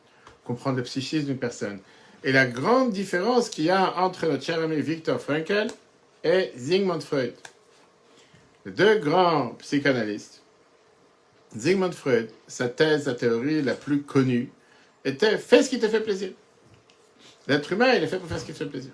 comprendre 0.43 0.77
le 0.77 0.83
psychisme 0.83 1.27
d'une 1.27 1.37
personne. 1.37 1.79
Et 2.23 2.31
la 2.31 2.47
grande 2.47 2.91
différence 2.91 3.49
qu'il 3.49 3.65
y 3.65 3.69
a 3.69 3.97
entre 3.99 4.25
notre 4.25 4.43
cher 4.43 4.59
ami 4.59 4.81
Victor 4.81 5.21
Frankl 5.21 5.67
et 6.23 6.51
Sigmund 6.57 7.03
Freud. 7.03 7.33
Les 8.65 8.71
deux 8.71 8.95
grands 8.95 9.49
psychanalystes. 9.59 10.41
Sigmund 11.55 11.93
Freud, 11.93 12.29
sa 12.47 12.69
thèse, 12.69 13.03
sa 13.03 13.13
théorie 13.13 13.61
la 13.61 13.75
plus 13.75 14.01
connue, 14.01 14.51
était 15.05 15.37
fais 15.37 15.61
ce 15.61 15.69
qui 15.69 15.79
te 15.79 15.87
fait 15.87 16.01
plaisir. 16.01 16.31
L'être 17.49 17.73
humain, 17.73 17.93
il 17.95 18.03
est 18.03 18.07
fait 18.07 18.19
pour 18.19 18.29
faire 18.29 18.39
ce 18.39 18.45
qui 18.45 18.53
fait 18.53 18.67
plaisir. 18.67 18.91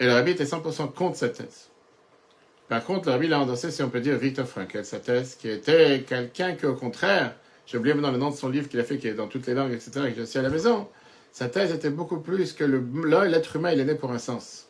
Et 0.00 0.06
le 0.06 0.12
rabbi 0.12 0.30
était 0.30 0.44
100% 0.44 0.92
contre 0.92 1.16
cette 1.18 1.34
thèse. 1.34 1.68
Par 2.68 2.82
contre, 2.84 3.08
le 3.08 3.12
rabbi 3.12 3.26
l'a 3.26 3.40
endossé, 3.40 3.70
si 3.70 3.82
on 3.82 3.90
peut 3.90 4.00
dire, 4.00 4.16
Victor 4.16 4.46
Frankl, 4.46 4.84
sa 4.84 5.00
thèse, 5.00 5.34
qui 5.34 5.50
était 5.50 6.04
quelqu'un 6.06 6.54
qui, 6.54 6.64
au 6.64 6.74
contraire, 6.74 7.34
j'ai 7.66 7.76
oublié 7.76 7.92
maintenant 7.94 8.12
le 8.12 8.18
nom 8.18 8.30
de 8.30 8.36
son 8.36 8.48
livre 8.48 8.68
qu'il 8.68 8.80
a 8.80 8.84
fait, 8.84 8.98
qui 8.98 9.08
est 9.08 9.14
dans 9.14 9.26
toutes 9.26 9.46
les 9.46 9.54
langues, 9.54 9.72
etc., 9.72 9.90
et 10.06 10.10
que 10.10 10.16
j'ai 10.16 10.22
aussi 10.22 10.38
à 10.38 10.42
la 10.42 10.48
maison, 10.48 10.88
sa 11.32 11.48
thèse 11.48 11.72
était 11.72 11.90
beaucoup 11.90 12.20
plus 12.20 12.52
que 12.52 12.64
l'être 12.64 13.56
humain, 13.56 13.72
il 13.72 13.80
est 13.80 13.84
né 13.84 13.94
pour 13.96 14.12
un 14.12 14.18
sens. 14.18 14.68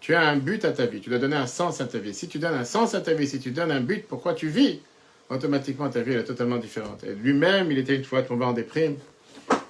Tu 0.00 0.14
as 0.14 0.26
un 0.26 0.36
but 0.36 0.64
à 0.64 0.72
ta 0.72 0.86
vie, 0.86 1.00
tu 1.00 1.10
dois 1.10 1.18
donner 1.18 1.36
un 1.36 1.46
sens 1.46 1.80
à 1.80 1.86
ta 1.86 1.98
vie. 1.98 2.14
Si 2.14 2.28
tu 2.28 2.38
donnes 2.38 2.54
un 2.54 2.64
sens 2.64 2.94
à 2.94 3.00
ta 3.02 3.12
vie, 3.12 3.26
si 3.26 3.40
tu 3.40 3.50
donnes 3.50 3.72
un 3.72 3.80
but, 3.80 4.06
pourquoi 4.06 4.32
tu 4.32 4.48
vis, 4.48 4.80
automatiquement 5.28 5.90
ta 5.90 6.00
vie 6.00 6.14
est 6.14 6.24
totalement 6.24 6.56
différente. 6.56 7.04
Lui-même, 7.22 7.70
il 7.70 7.78
était 7.78 7.96
une 7.96 8.04
fois 8.04 8.22
tombé 8.22 8.46
en 8.46 8.52
déprime. 8.52 8.96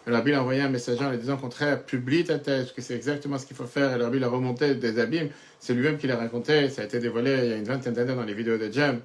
Le 0.08 0.14
rabbi 0.14 0.32
a 0.32 0.40
envoyé 0.40 0.62
un 0.62 0.70
messager 0.70 1.04
en 1.04 1.10
lui 1.10 1.18
disant 1.18 1.34
au 1.34 1.36
contraire, 1.36 1.84
publie 1.84 2.24
ta 2.24 2.38
thèse, 2.38 2.72
que 2.72 2.80
c'est 2.80 2.94
exactement 2.94 3.36
ce 3.36 3.44
qu'il 3.44 3.54
faut 3.54 3.66
faire. 3.66 3.92
Et 3.92 3.98
le 3.98 4.04
rabbi 4.04 4.24
a 4.24 4.28
remonté 4.28 4.74
des 4.74 4.98
abîmes. 4.98 5.28
C'est 5.60 5.74
lui-même 5.74 5.98
qui 5.98 6.06
l'a 6.06 6.16
raconté. 6.16 6.70
Ça 6.70 6.80
a 6.80 6.86
été 6.86 6.98
dévoilé 6.98 7.40
il 7.42 7.50
y 7.50 7.52
a 7.52 7.56
une 7.56 7.64
vingtaine 7.64 7.92
d'années 7.92 8.14
dans 8.14 8.24
les 8.24 8.32
vidéos 8.32 8.56
de 8.56 8.72
Jam 8.72 9.00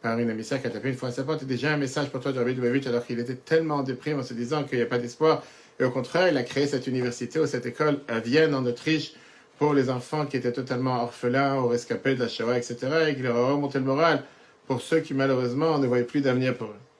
par 0.00 0.18
une 0.18 0.28
émissaire 0.28 0.60
qui 0.60 0.66
a 0.66 0.70
tapé 0.70 0.88
une 0.88 0.96
fois 0.96 1.10
à 1.10 1.12
sa 1.12 1.22
porte. 1.22 1.44
déjà 1.44 1.72
un 1.72 1.76
message 1.76 2.10
pour 2.10 2.18
toi 2.18 2.32
Rabbi 2.32 2.54
Dubavitch 2.54 2.88
alors 2.88 3.06
qu'il 3.06 3.20
était 3.20 3.36
tellement 3.36 3.76
en 3.76 3.82
déprime 3.84 4.18
en 4.18 4.24
se 4.24 4.34
disant 4.34 4.64
qu'il 4.64 4.78
n'y 4.78 4.84
a 4.84 4.86
pas 4.86 4.98
d'espoir. 4.98 5.44
Et 5.78 5.84
au 5.84 5.92
contraire, 5.92 6.26
il 6.26 6.36
a 6.36 6.42
créé 6.42 6.66
cette 6.66 6.88
université 6.88 7.38
ou 7.38 7.46
cette 7.46 7.66
école 7.66 8.00
à 8.08 8.18
Vienne, 8.18 8.52
en 8.56 8.66
Autriche, 8.66 9.12
pour 9.58 9.74
les 9.74 9.90
enfants 9.90 10.26
qui 10.26 10.36
étaient 10.36 10.50
totalement 10.50 11.04
orphelins 11.04 11.60
ou 11.60 11.68
rescapés 11.68 12.16
de 12.16 12.20
la 12.20 12.26
Shoah, 12.26 12.58
etc. 12.58 12.76
Et 13.10 13.14
qu'il 13.14 13.22
leur 13.22 13.36
a 13.36 13.52
remonté 13.52 13.78
le 13.78 13.84
moral 13.84 14.24
pour 14.66 14.80
ceux 14.80 14.98
qui 14.98 15.14
malheureusement 15.14 15.78
ne 15.78 15.86
voyaient 15.86 16.02
plus 16.02 16.20
d'avenir 16.20 16.56
pour 16.56 16.66
eux. 16.66 16.91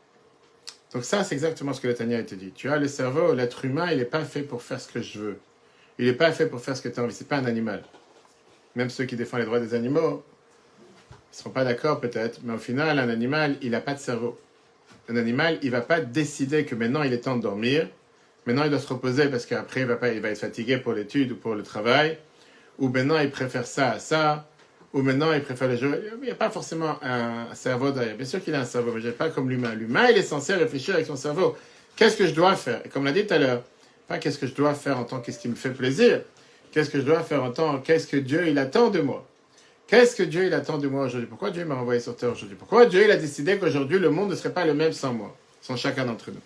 Donc 0.92 1.04
ça, 1.04 1.24
c'est 1.24 1.34
exactement 1.34 1.72
ce 1.72 1.80
que 1.80 1.88
le 1.88 1.94
Tania 1.94 2.18
été 2.18 2.36
dit. 2.36 2.52
Tu 2.54 2.68
as 2.68 2.78
le 2.78 2.86
cerveau, 2.86 3.34
l'être 3.34 3.64
humain, 3.64 3.90
il 3.90 3.98
n'est 3.98 4.04
pas 4.04 4.24
fait 4.24 4.42
pour 4.42 4.62
faire 4.62 4.80
ce 4.80 4.92
que 4.92 5.00
je 5.00 5.18
veux. 5.18 5.38
Il 5.98 6.06
n'est 6.06 6.12
pas 6.12 6.32
fait 6.32 6.46
pour 6.46 6.60
faire 6.60 6.76
ce 6.76 6.82
que 6.82 6.88
tu 6.88 7.00
as 7.00 7.02
envie. 7.02 7.14
Ce 7.14 7.22
n'est 7.22 7.28
pas 7.28 7.36
un 7.36 7.46
animal. 7.46 7.82
Même 8.74 8.90
ceux 8.90 9.04
qui 9.04 9.16
défendent 9.16 9.40
les 9.40 9.46
droits 9.46 9.60
des 9.60 9.74
animaux, 9.74 10.22
ils 11.10 11.14
ne 11.36 11.38
seront 11.38 11.50
pas 11.50 11.64
d'accord 11.64 12.00
peut-être, 12.00 12.40
mais 12.42 12.54
au 12.54 12.58
final, 12.58 12.98
un 12.98 13.08
animal, 13.08 13.56
il 13.62 13.70
n'a 13.70 13.80
pas 13.80 13.94
de 13.94 13.98
cerveau. 13.98 14.38
Un 15.08 15.16
animal, 15.16 15.58
il 15.62 15.70
va 15.70 15.80
pas 15.80 16.00
décider 16.00 16.64
que 16.64 16.74
maintenant 16.74 17.02
il 17.02 17.12
est 17.12 17.20
temps 17.20 17.36
de 17.36 17.42
dormir, 17.42 17.88
maintenant 18.46 18.64
il 18.64 18.70
doit 18.70 18.78
se 18.78 18.88
reposer 18.88 19.28
parce 19.28 19.46
qu'après 19.46 19.80
il 19.80 19.86
va, 19.86 19.96
pas, 19.96 20.12
il 20.12 20.20
va 20.20 20.28
être 20.28 20.38
fatigué 20.38 20.76
pour 20.78 20.92
l'étude 20.92 21.32
ou 21.32 21.36
pour 21.36 21.54
le 21.54 21.62
travail, 21.62 22.18
ou 22.78 22.88
maintenant 22.88 23.18
il 23.18 23.30
préfère 23.30 23.66
ça 23.66 23.90
à 23.90 23.98
ça, 23.98 24.48
ou 24.92 25.02
maintenant 25.02 25.32
il 25.32 25.42
préfère 25.42 25.68
le 25.68 25.76
jeu. 25.76 26.10
Il 26.20 26.24
n'y 26.24 26.30
a 26.30 26.34
pas 26.34 26.50
forcément 26.50 26.98
un 27.02 27.54
cerveau 27.54 27.90
derrière. 27.92 28.16
Bien 28.16 28.26
sûr 28.26 28.42
qu'il 28.42 28.54
a 28.54 28.60
un 28.60 28.64
cerveau, 28.64 28.92
mais 28.94 29.00
je 29.00 29.10
pas 29.10 29.30
comme 29.30 29.48
l'humain. 29.48 29.74
L'humain, 29.74 30.08
il 30.10 30.18
est 30.18 30.22
censé 30.22 30.54
réfléchir 30.54 30.94
avec 30.94 31.06
son 31.06 31.16
cerveau. 31.16 31.56
Qu'est-ce 31.96 32.16
que 32.16 32.26
je 32.26 32.34
dois 32.34 32.56
faire? 32.56 32.80
Et 32.84 32.88
comme 32.88 33.04
l'a 33.04 33.12
dit 33.12 33.26
tout 33.26 33.34
à 33.34 33.38
l'heure, 33.38 33.62
pas 34.08 34.18
qu'est-ce 34.18 34.38
que 34.38 34.46
je 34.46 34.54
dois 34.54 34.74
faire 34.74 34.98
en 34.98 35.04
tant 35.04 35.20
qu'est-ce 35.20 35.38
qui 35.38 35.48
me 35.48 35.54
fait 35.54 35.70
plaisir. 35.70 36.20
Qu'est-ce 36.72 36.90
que 36.90 36.98
je 36.98 37.04
dois 37.04 37.22
faire 37.22 37.42
en 37.42 37.50
tant 37.50 37.78
qu'est-ce 37.78 38.06
que 38.06 38.16
Dieu 38.16 38.48
il 38.48 38.58
attend 38.58 38.90
de 38.90 39.00
moi? 39.00 39.26
Qu'est-ce 39.86 40.16
que 40.16 40.22
Dieu 40.22 40.46
il 40.46 40.54
attend 40.54 40.78
de 40.78 40.88
moi 40.88 41.04
aujourd'hui? 41.04 41.28
Pourquoi 41.28 41.50
Dieu 41.50 41.64
m'a 41.64 41.74
envoyé 41.74 42.00
sur 42.00 42.16
terre 42.16 42.32
aujourd'hui? 42.32 42.56
Pourquoi 42.58 42.86
Dieu 42.86 43.04
il 43.04 43.10
a 43.10 43.16
décidé 43.16 43.58
qu'aujourd'hui 43.58 43.98
le 43.98 44.10
monde 44.10 44.30
ne 44.30 44.36
serait 44.36 44.52
pas 44.52 44.64
le 44.64 44.72
même 44.72 44.92
sans 44.92 45.12
moi, 45.12 45.36
sans 45.60 45.76
chacun 45.76 46.06
d'entre 46.06 46.30
nous? 46.30 46.40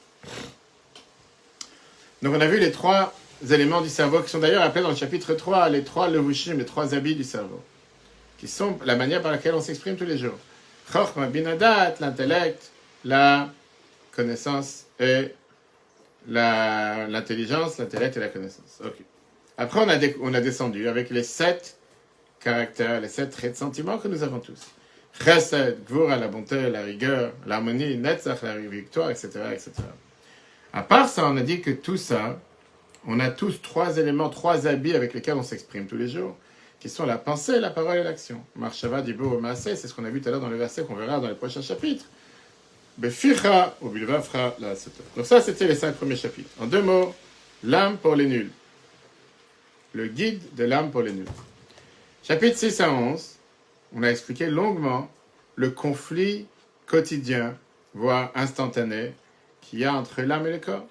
Donc 2.22 2.34
on 2.34 2.40
a 2.40 2.46
vu 2.46 2.58
les 2.58 2.72
trois 2.72 3.14
éléments 3.50 3.82
du 3.82 3.88
cerveau 3.88 4.20
qui 4.20 4.30
sont 4.30 4.40
d'ailleurs 4.40 4.62
appelés 4.62 4.82
dans 4.82 4.90
le 4.90 4.96
chapitre 4.96 5.34
3 5.34 5.68
les 5.68 5.84
trois 5.84 6.08
levushim, 6.08 6.54
les 6.54 6.64
trois 6.64 6.94
habits 6.94 7.14
du 7.14 7.24
cerveau 7.24 7.62
qui 8.38 8.48
sont 8.48 8.78
la 8.84 8.96
manière 8.96 9.22
par 9.22 9.32
laquelle 9.32 9.54
on 9.54 9.60
s'exprime 9.60 9.96
tous 9.96 10.04
les 10.04 10.18
jours. 10.18 10.38
Chochma 10.92 11.26
binadat, 11.26 11.94
l'intellect, 12.00 12.70
la 13.04 13.50
connaissance 14.12 14.84
et 15.00 15.32
l'intelligence, 16.28 17.78
l'intellect 17.78 18.16
et 18.16 18.20
la 18.20 18.28
connaissance. 18.28 18.80
Ok. 18.84 18.96
Après, 19.58 19.80
on 19.80 19.88
a, 19.88 19.98
on 20.20 20.34
a 20.34 20.40
descendu 20.40 20.88
avec 20.88 21.10
les 21.10 21.22
sept 21.22 21.76
caractères, 22.40 23.00
les 23.00 23.08
sept 23.08 23.30
traits 23.30 23.52
de 23.52 23.56
sentiments 23.56 23.98
que 23.98 24.08
nous 24.08 24.22
avons 24.22 24.38
tous. 24.38 24.60
Chesed, 25.24 25.78
Gvura, 25.86 26.16
la 26.16 26.28
bonté, 26.28 26.68
la 26.68 26.82
rigueur, 26.82 27.32
l'harmonie, 27.46 27.96
Netzach, 27.96 28.42
la 28.42 28.56
victoire, 28.58 29.10
etc., 29.10 29.28
etc. 29.52 29.72
À 30.72 30.82
part 30.82 31.08
ça, 31.08 31.26
on 31.26 31.36
a 31.38 31.40
dit 31.40 31.62
que 31.62 31.70
tout 31.70 31.96
ça, 31.96 32.38
on 33.06 33.18
a 33.18 33.30
tous 33.30 33.62
trois 33.62 33.96
éléments, 33.96 34.28
trois 34.28 34.66
habits 34.66 34.94
avec 34.94 35.14
lesquels 35.14 35.36
on 35.36 35.42
s'exprime 35.42 35.86
tous 35.86 35.96
les 35.96 36.08
jours, 36.08 36.36
qui 36.80 36.88
sont 36.88 37.06
la 37.06 37.18
pensée, 37.18 37.58
la 37.58 37.70
parole 37.70 37.98
et 37.98 38.02
l'action. 38.02 38.44
Marshava, 38.54 39.02
Dibur, 39.02 39.40
Maaseh, 39.40 39.76
c'est 39.76 39.88
ce 39.88 39.94
qu'on 39.94 40.04
a 40.04 40.10
vu 40.10 40.20
tout 40.20 40.28
à 40.28 40.32
l'heure 40.32 40.40
dans 40.40 40.48
le 40.48 40.56
verset 40.56 40.84
qu'on 40.84 40.94
verra 40.94 41.20
dans 41.20 41.28
les 41.28 41.34
prochains 41.34 41.62
chapitres. 41.62 42.04
Beficha, 42.98 43.76
ou 43.82 43.88
Bilvafra, 43.90 44.56
la. 44.58 44.74
Donc 45.16 45.26
ça, 45.26 45.40
c'était 45.40 45.66
les 45.66 45.74
cinq 45.74 45.96
premiers 45.96 46.16
chapitres. 46.16 46.50
En 46.60 46.66
deux 46.66 46.82
mots, 46.82 47.14
l'âme 47.62 47.98
pour 47.98 48.14
les 48.14 48.26
nuls. 48.26 48.50
Le 49.92 50.08
guide 50.08 50.42
de 50.54 50.64
l'âme 50.64 50.90
pour 50.90 51.02
les 51.02 51.12
nuls. 51.12 51.26
Chapitre 52.22 52.56
6 52.56 52.80
à 52.80 52.90
11, 52.90 53.36
on 53.94 54.02
a 54.02 54.10
expliqué 54.10 54.46
longuement 54.46 55.10
le 55.54 55.70
conflit 55.70 56.46
quotidien, 56.86 57.56
voire 57.94 58.30
instantané, 58.34 59.14
qu'il 59.60 59.80
y 59.80 59.84
a 59.84 59.94
entre 59.94 60.22
l'âme 60.22 60.46
et 60.46 60.52
le 60.52 60.58
corps. 60.58 60.86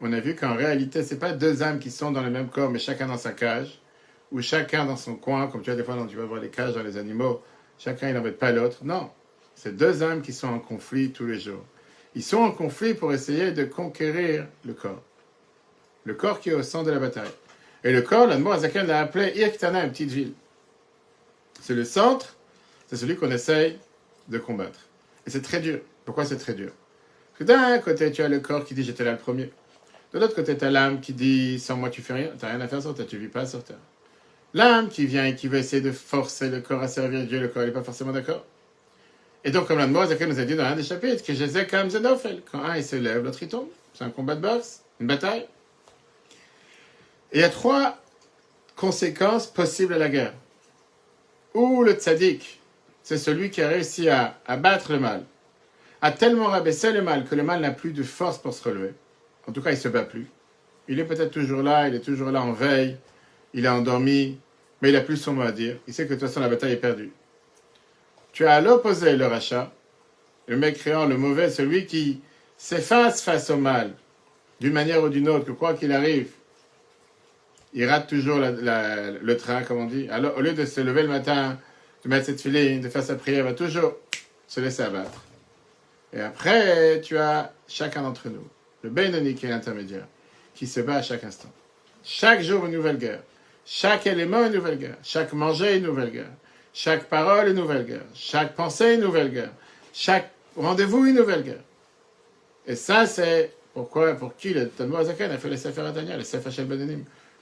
On 0.00 0.12
a 0.12 0.20
vu 0.20 0.34
qu'en 0.34 0.54
réalité, 0.54 1.02
ce 1.02 1.14
n'est 1.14 1.20
pas 1.20 1.32
deux 1.32 1.62
âmes 1.62 1.78
qui 1.78 1.90
sont 1.90 2.12
dans 2.12 2.22
le 2.22 2.30
même 2.30 2.48
corps, 2.48 2.70
mais 2.70 2.78
chacun 2.78 3.06
dans 3.06 3.18
sa 3.18 3.32
cage, 3.32 3.78
ou 4.34 4.42
chacun 4.42 4.84
dans 4.84 4.96
son 4.96 5.14
coin, 5.14 5.46
comme 5.46 5.62
tu 5.62 5.70
vois 5.70 5.76
des 5.76 5.84
fois, 5.84 5.96
tu 6.10 6.16
vas 6.16 6.24
voir 6.24 6.40
les 6.40 6.50
cages 6.50 6.74
dans 6.74 6.82
les 6.82 6.96
animaux, 6.96 7.40
chacun 7.78 8.08
il 8.08 8.14
n'embête 8.14 8.36
pas 8.36 8.50
l'autre. 8.50 8.78
Non, 8.82 9.08
c'est 9.54 9.76
deux 9.76 10.02
âmes 10.02 10.22
qui 10.22 10.32
sont 10.32 10.48
en 10.48 10.58
conflit 10.58 11.12
tous 11.12 11.24
les 11.24 11.38
jours. 11.38 11.64
Ils 12.16 12.22
sont 12.22 12.38
en 12.38 12.50
conflit 12.50 12.94
pour 12.94 13.12
essayer 13.12 13.52
de 13.52 13.64
conquérir 13.64 14.48
le 14.64 14.74
corps. 14.74 15.00
Le 16.02 16.14
corps 16.14 16.40
qui 16.40 16.50
est 16.50 16.54
au 16.54 16.64
centre 16.64 16.86
de 16.86 16.90
la 16.90 16.98
bataille. 16.98 17.30
Et 17.84 17.92
le 17.92 18.02
corps, 18.02 18.26
l'Anmo 18.26 18.50
Azaken 18.50 18.88
l'a 18.88 19.02
appelé 19.02 19.32
Irktana, 19.36 19.84
une 19.84 19.92
petite 19.92 20.10
ville. 20.10 20.32
C'est 21.60 21.74
le 21.74 21.84
centre, 21.84 22.34
c'est 22.88 22.96
celui 22.96 23.14
qu'on 23.14 23.30
essaye 23.30 23.78
de 24.28 24.38
combattre. 24.38 24.80
Et 25.28 25.30
c'est 25.30 25.42
très 25.42 25.60
dur. 25.60 25.78
Pourquoi 26.04 26.24
c'est 26.24 26.38
très 26.38 26.54
dur? 26.54 26.72
Parce 27.30 27.38
que 27.38 27.44
d'un 27.44 27.78
côté, 27.78 28.10
tu 28.10 28.20
as 28.22 28.28
le 28.28 28.40
corps 28.40 28.64
qui 28.64 28.74
dit 28.74 28.82
j'étais 28.82 29.04
là 29.04 29.12
le 29.12 29.18
premier. 29.18 29.52
De 30.12 30.18
l'autre 30.18 30.34
côté, 30.34 30.56
tu 30.56 30.64
as 30.64 30.72
l'âme 30.72 31.00
qui 31.00 31.12
dit 31.12 31.60
sans 31.60 31.76
moi 31.76 31.88
tu 31.88 32.02
fais 32.02 32.14
rien, 32.14 32.30
tu 32.36 32.44
n'as 32.44 32.50
rien 32.50 32.60
à 32.60 32.66
faire 32.66 32.82
sur 32.82 32.94
terre, 32.96 33.06
tu 33.06 33.16
vis 33.16 33.28
pas 33.28 33.46
sur 33.46 33.62
terre. 33.62 33.78
L'âme 34.54 34.88
qui 34.88 35.06
vient 35.06 35.26
et 35.26 35.34
qui 35.34 35.48
veut 35.48 35.58
essayer 35.58 35.82
de 35.82 35.90
forcer 35.90 36.48
le 36.48 36.60
corps 36.60 36.80
à 36.80 36.88
servir 36.88 37.26
Dieu, 37.26 37.40
le 37.40 37.48
corps 37.48 37.64
n'est 37.64 37.72
pas 37.72 37.82
forcément 37.82 38.12
d'accord. 38.12 38.44
Et 39.42 39.50
donc, 39.50 39.66
comme 39.66 39.78
Azaken 39.78 40.28
nous 40.28 40.38
a 40.40 40.44
dit 40.44 40.54
dans 40.54 40.64
un 40.64 40.76
des 40.76 40.84
chapitres, 40.84 41.22
que 41.22 41.34
Jézek 41.34 41.68
Kam 41.68 41.90
Zenofel, 41.90 42.42
quand 42.50 42.62
un 42.62 42.76
il 42.76 42.84
se 42.84 42.96
lève, 42.96 43.22
l'autre 43.22 43.42
il 43.42 43.48
tombe. 43.48 43.68
C'est 43.92 44.04
un 44.04 44.10
combat 44.10 44.36
de 44.36 44.40
boxe, 44.40 44.82
une 45.00 45.08
bataille. 45.08 45.46
Il 47.32 47.40
y 47.40 47.44
a 47.44 47.48
trois 47.48 47.98
conséquences 48.76 49.48
possibles 49.48 49.94
à 49.94 49.98
la 49.98 50.08
guerre. 50.08 50.32
Ou 51.52 51.82
le 51.82 51.92
tzaddik, 51.92 52.60
c'est 53.02 53.18
celui 53.18 53.50
qui 53.50 53.60
a 53.60 53.68
réussi 53.68 54.08
à 54.08 54.38
abattre 54.46 54.92
le 54.92 55.00
mal, 55.00 55.24
a 56.00 56.10
tellement 56.10 56.46
rabaissé 56.46 56.92
le 56.92 57.02
mal 57.02 57.24
que 57.24 57.34
le 57.34 57.42
mal 57.42 57.60
n'a 57.60 57.70
plus 57.70 57.92
de 57.92 58.02
force 58.02 58.38
pour 58.38 58.54
se 58.54 58.62
relever. 58.68 58.94
En 59.46 59.52
tout 59.52 59.62
cas, 59.62 59.70
il 59.70 59.76
ne 59.76 59.80
se 59.80 59.88
bat 59.88 60.04
plus. 60.04 60.26
Il 60.88 61.00
est 61.00 61.04
peut-être 61.04 61.32
toujours 61.32 61.62
là, 61.62 61.88
il 61.88 61.94
est 61.94 62.00
toujours 62.00 62.30
là 62.30 62.42
en 62.42 62.52
veille, 62.52 62.96
il 63.52 63.64
est 63.64 63.68
endormi, 63.68 64.38
mais 64.84 64.90
il 64.90 64.92
n'a 64.92 65.00
plus 65.00 65.16
son 65.16 65.32
mot 65.32 65.40
à 65.40 65.50
dire. 65.50 65.78
Il 65.88 65.94
sait 65.94 66.04
que 66.04 66.12
de 66.12 66.18
toute 66.18 66.28
façon, 66.28 66.40
la 66.40 66.48
bataille 66.50 66.72
est 66.72 66.76
perdue. 66.76 67.10
Tu 68.32 68.44
as 68.44 68.56
à 68.56 68.60
l'opposé 68.60 69.16
le 69.16 69.24
rachat, 69.24 69.72
le 70.46 70.58
mécréant, 70.58 71.06
le 71.06 71.16
mauvais, 71.16 71.48
celui 71.48 71.86
qui 71.86 72.20
s'efface 72.58 73.22
face 73.22 73.48
au 73.48 73.56
mal, 73.56 73.94
d'une 74.60 74.74
manière 74.74 75.02
ou 75.02 75.08
d'une 75.08 75.26
autre, 75.30 75.46
que 75.46 75.52
quoi 75.52 75.72
qu'il 75.72 75.90
arrive, 75.90 76.28
il 77.72 77.88
rate 77.88 78.10
toujours 78.10 78.38
le 78.40 79.34
train, 79.38 79.62
comme 79.62 79.78
on 79.78 79.86
dit. 79.86 80.06
Alors, 80.10 80.36
au 80.36 80.42
lieu 80.42 80.52
de 80.52 80.66
se 80.66 80.82
lever 80.82 81.00
le 81.00 81.08
matin, 81.08 81.58
de 82.04 82.08
mettre 82.10 82.26
cette 82.26 82.42
filet, 82.42 82.78
de 82.78 82.90
faire 82.90 83.02
sa 83.02 83.14
prière, 83.14 83.38
il 83.38 83.44
va 83.44 83.54
toujours 83.54 83.96
se 84.46 84.60
laisser 84.60 84.82
abattre. 84.82 85.24
Et 86.12 86.20
après, 86.20 87.00
tu 87.00 87.16
as 87.16 87.54
chacun 87.66 88.02
d'entre 88.02 88.28
nous, 88.28 88.46
le 88.82 88.90
Benoni 88.90 89.34
qui 89.34 89.46
est 89.46 89.48
l'intermédiaire, 89.48 90.06
qui 90.54 90.66
se 90.66 90.80
bat 90.80 90.96
à 90.96 91.02
chaque 91.02 91.24
instant. 91.24 91.50
Chaque 92.04 92.42
jour, 92.42 92.66
une 92.66 92.72
nouvelle 92.72 92.98
guerre. 92.98 93.22
Chaque 93.66 94.06
élément, 94.06 94.44
une 94.46 94.52
nouvelle 94.52 94.78
guerre. 94.78 94.96
Chaque 95.02 95.32
manger, 95.32 95.76
une 95.76 95.84
nouvelle 95.84 96.10
guerre. 96.10 96.30
Chaque 96.72 97.04
parole, 97.04 97.48
une 97.48 97.56
nouvelle 97.56 97.86
guerre. 97.86 98.04
Chaque 98.14 98.54
pensée, 98.54 98.94
une 98.94 99.00
nouvelle 99.00 99.32
guerre. 99.32 99.52
Chaque 99.92 100.30
rendez-vous, 100.56 101.06
une 101.06 101.16
nouvelle 101.16 101.42
guerre. 101.42 101.62
Et 102.66 102.76
ça, 102.76 103.06
c'est 103.06 103.52
pourquoi, 103.72 104.14
pour 104.14 104.36
qui 104.36 104.54
le 104.54 104.68
Talmud 104.68 104.96
Azaken 104.96 105.30
a 105.30 105.38
fait 105.38 105.48
le 105.48 105.56
Sefer 105.56 105.82
Adania, 105.82 106.16
le 106.16 106.24
Sefer. 106.24 106.50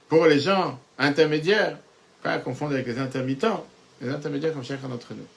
Pour 0.07 0.25
les 0.25 0.39
gens 0.39 0.79
intermédiaires, 0.97 1.77
pas 2.21 2.33
à 2.33 2.37
confondre 2.39 2.73
avec 2.73 2.87
les 2.87 2.99
intermittents, 2.99 3.65
les 4.01 4.09
intermédiaires 4.09 4.53
comme 4.53 4.63
chacun 4.63 4.87
d'entre 4.87 5.13
nous. 5.13 5.27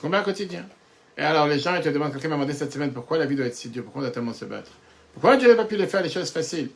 Combat 0.00 0.22
quotidien. 0.22 0.66
Et 1.16 1.22
alors 1.22 1.46
les 1.46 1.58
gens, 1.58 1.74
ils 1.76 1.82
te 1.82 1.88
demandent, 1.88 2.12
quelqu'un 2.12 2.28
m'a 2.28 2.34
demandé 2.36 2.52
cette 2.52 2.72
semaine 2.72 2.92
pourquoi 2.92 3.18
la 3.18 3.26
vie 3.26 3.36
doit 3.36 3.46
être 3.46 3.54
si 3.54 3.68
dure, 3.68 3.84
pourquoi 3.84 4.00
on 4.00 4.04
doit 4.04 4.10
tellement 4.10 4.32
se 4.32 4.44
battre? 4.44 4.70
Pourquoi 5.12 5.36
Dieu 5.36 5.48
n'a 5.48 5.54
pas 5.54 5.64
pu 5.64 5.76
faire 5.86 6.02
les 6.02 6.08
choses 6.08 6.30
faciles? 6.30 6.70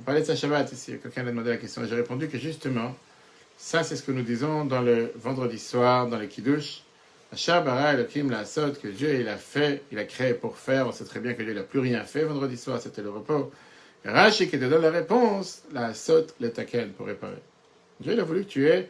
On 0.00 0.02
parlait 0.02 0.20
de 0.20 0.26
sa 0.26 0.34
Shabbat 0.34 0.72
ici, 0.72 0.98
quelqu'un 1.00 1.22
a 1.22 1.30
demandé 1.30 1.50
la 1.50 1.56
question, 1.56 1.82
j'ai 1.84 1.94
répondu 1.94 2.28
que 2.28 2.36
justement, 2.36 2.94
ça 3.56 3.84
c'est 3.84 3.96
ce 3.96 4.02
que 4.02 4.12
nous 4.12 4.22
disons 4.22 4.64
dans 4.64 4.82
le 4.82 5.12
vendredi 5.16 5.58
soir, 5.58 6.08
dans 6.08 6.18
le 6.18 6.26
Kiddush. 6.26 6.82
Bara 7.46 7.94
Elohim 7.94 8.30
la 8.30 8.40
Asot, 8.40 8.72
que 8.80 8.88
Dieu 8.88 9.20
il 9.20 9.28
a 9.28 9.36
fait, 9.36 9.82
il 9.90 9.98
a 9.98 10.04
créé 10.04 10.34
pour 10.34 10.56
faire. 10.56 10.86
On 10.86 10.92
sait 10.92 11.04
très 11.04 11.20
bien 11.20 11.34
que 11.34 11.42
Dieu 11.42 11.52
n'a 11.52 11.62
plus 11.62 11.80
rien 11.80 12.04
fait 12.04 12.24
vendredi 12.24 12.56
soir, 12.56 12.80
c'était 12.80 13.02
le 13.02 13.10
repos. 13.10 13.52
Rashi 14.04 14.48
qui 14.48 14.58
te 14.58 14.64
donne 14.66 14.82
la 14.82 14.90
réponse, 14.90 15.62
la 15.72 15.86
Asot 15.86 16.26
le 16.40 16.50
taken 16.50 16.90
pour 16.90 17.06
réparer. 17.06 17.42
Dieu 18.00 18.12
il 18.12 18.20
a 18.20 18.24
voulu 18.24 18.44
que 18.44 18.50
tu 18.50 18.68
aies 18.68 18.88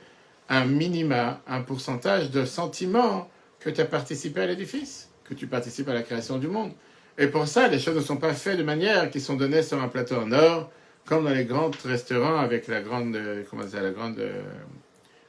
un 0.49 0.65
minima, 0.67 1.41
un 1.47 1.63
pourcentage 1.63 2.31
de 2.31 2.45
sentiments 2.45 3.31
que 3.61 3.71
tu 3.71 3.81
as 3.81 3.87
participé 3.87 4.43
à 4.43 4.47
l'édifice, 4.47 5.09
que 5.25 5.35
tu 5.35 5.47
participes 5.47 5.89
à 5.89 5.95
la 5.95 6.03
création 6.03 6.39
du 6.39 6.49
monde. 6.49 6.73
Et 7.17 7.29
pour 7.29 7.47
ça, 7.47 7.69
les 7.69 7.79
choses 7.79 7.97
ne 7.97 8.01
sont 8.01 8.17
pas 8.17 8.35
faites 8.35 8.59
de 8.59 8.63
manière 8.63 9.11
qui 9.11 9.21
sont 9.21 9.37
données 9.37 9.63
sur 9.63 9.81
un 9.81 9.89
plateau 9.89 10.17
en 10.17 10.33
or, 10.33 10.71
comme 11.07 11.25
dans 11.25 11.31
les 11.31 11.45
grands 11.45 11.71
restaurants 11.85 12.39
avec 12.39 12.67
la 12.69 12.81
grande, 12.81 13.15
euh, 13.17 13.43
comment 13.49 13.65
dire, 13.65 13.83
la 13.83 13.91
grande 13.91 14.19
euh, 14.19 14.43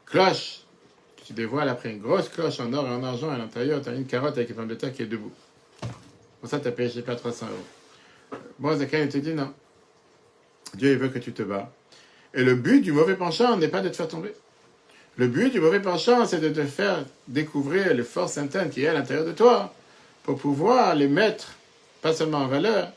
cloche 0.06 0.62
qui 1.18 1.34
dévoile 1.34 1.70
après 1.70 1.90
une 1.90 2.00
grosse 2.00 2.30
cloche 2.30 2.60
en 2.60 2.72
or 2.74 2.86
et 2.86 2.92
en 2.92 3.04
argent 3.04 3.30
à 3.30 3.38
l'intérieur, 3.38 3.82
tu 3.82 3.90
as 3.90 3.94
une 3.94 4.06
carotte 4.06 4.38
avec 4.38 4.50
une 4.50 4.56
pomme 4.56 4.68
de 4.68 4.76
terre 4.76 4.94
qui 4.94 5.02
est 5.02 5.08
debout. 5.08 5.32
Pour 6.40 6.50
ça, 6.50 6.60
tu 6.60 6.68
as 6.68 6.72
payé, 6.72 6.90
je 6.90 7.02
pas, 7.02 7.16
300 7.16 7.48
euros. 7.48 8.40
Bon, 8.60 8.78
Zacharie, 8.78 9.04
il 9.04 9.10
te 9.10 9.18
dit 9.18 9.34
non. 9.34 9.52
Dieu, 10.76 10.92
il 10.92 10.98
veut 10.98 11.10
que 11.10 11.20
tu 11.20 11.34
te 11.34 11.44
bats. 11.44 11.72
Et 12.34 12.44
le 12.44 12.56
but 12.56 12.82
du 12.82 12.92
mauvais 12.92 13.16
penchant 13.16 13.58
n'est 13.58 13.68
pas 13.68 13.82
de 13.82 13.90
te 13.90 13.96
faire 13.96 14.08
tomber. 14.08 14.34
Le 15.18 15.28
but 15.28 15.52
du 15.52 15.60
mauvais 15.60 15.80
penchant, 15.80 16.26
c'est 16.26 16.40
de 16.40 16.50
te 16.50 16.64
faire 16.66 17.06
découvrir 17.28 17.94
les 17.94 18.04
forces 18.04 18.38
internes 18.38 18.70
qui 18.70 18.84
est 18.84 18.88
à 18.88 18.94
l'intérieur 18.94 19.26
de 19.26 19.32
toi 19.32 19.74
pour 20.24 20.38
pouvoir 20.38 20.96
les 20.96 21.08
mettre, 21.08 21.54
pas 22.02 22.14
seulement 22.14 22.40
en 22.40 22.48
valeur, 22.48 22.92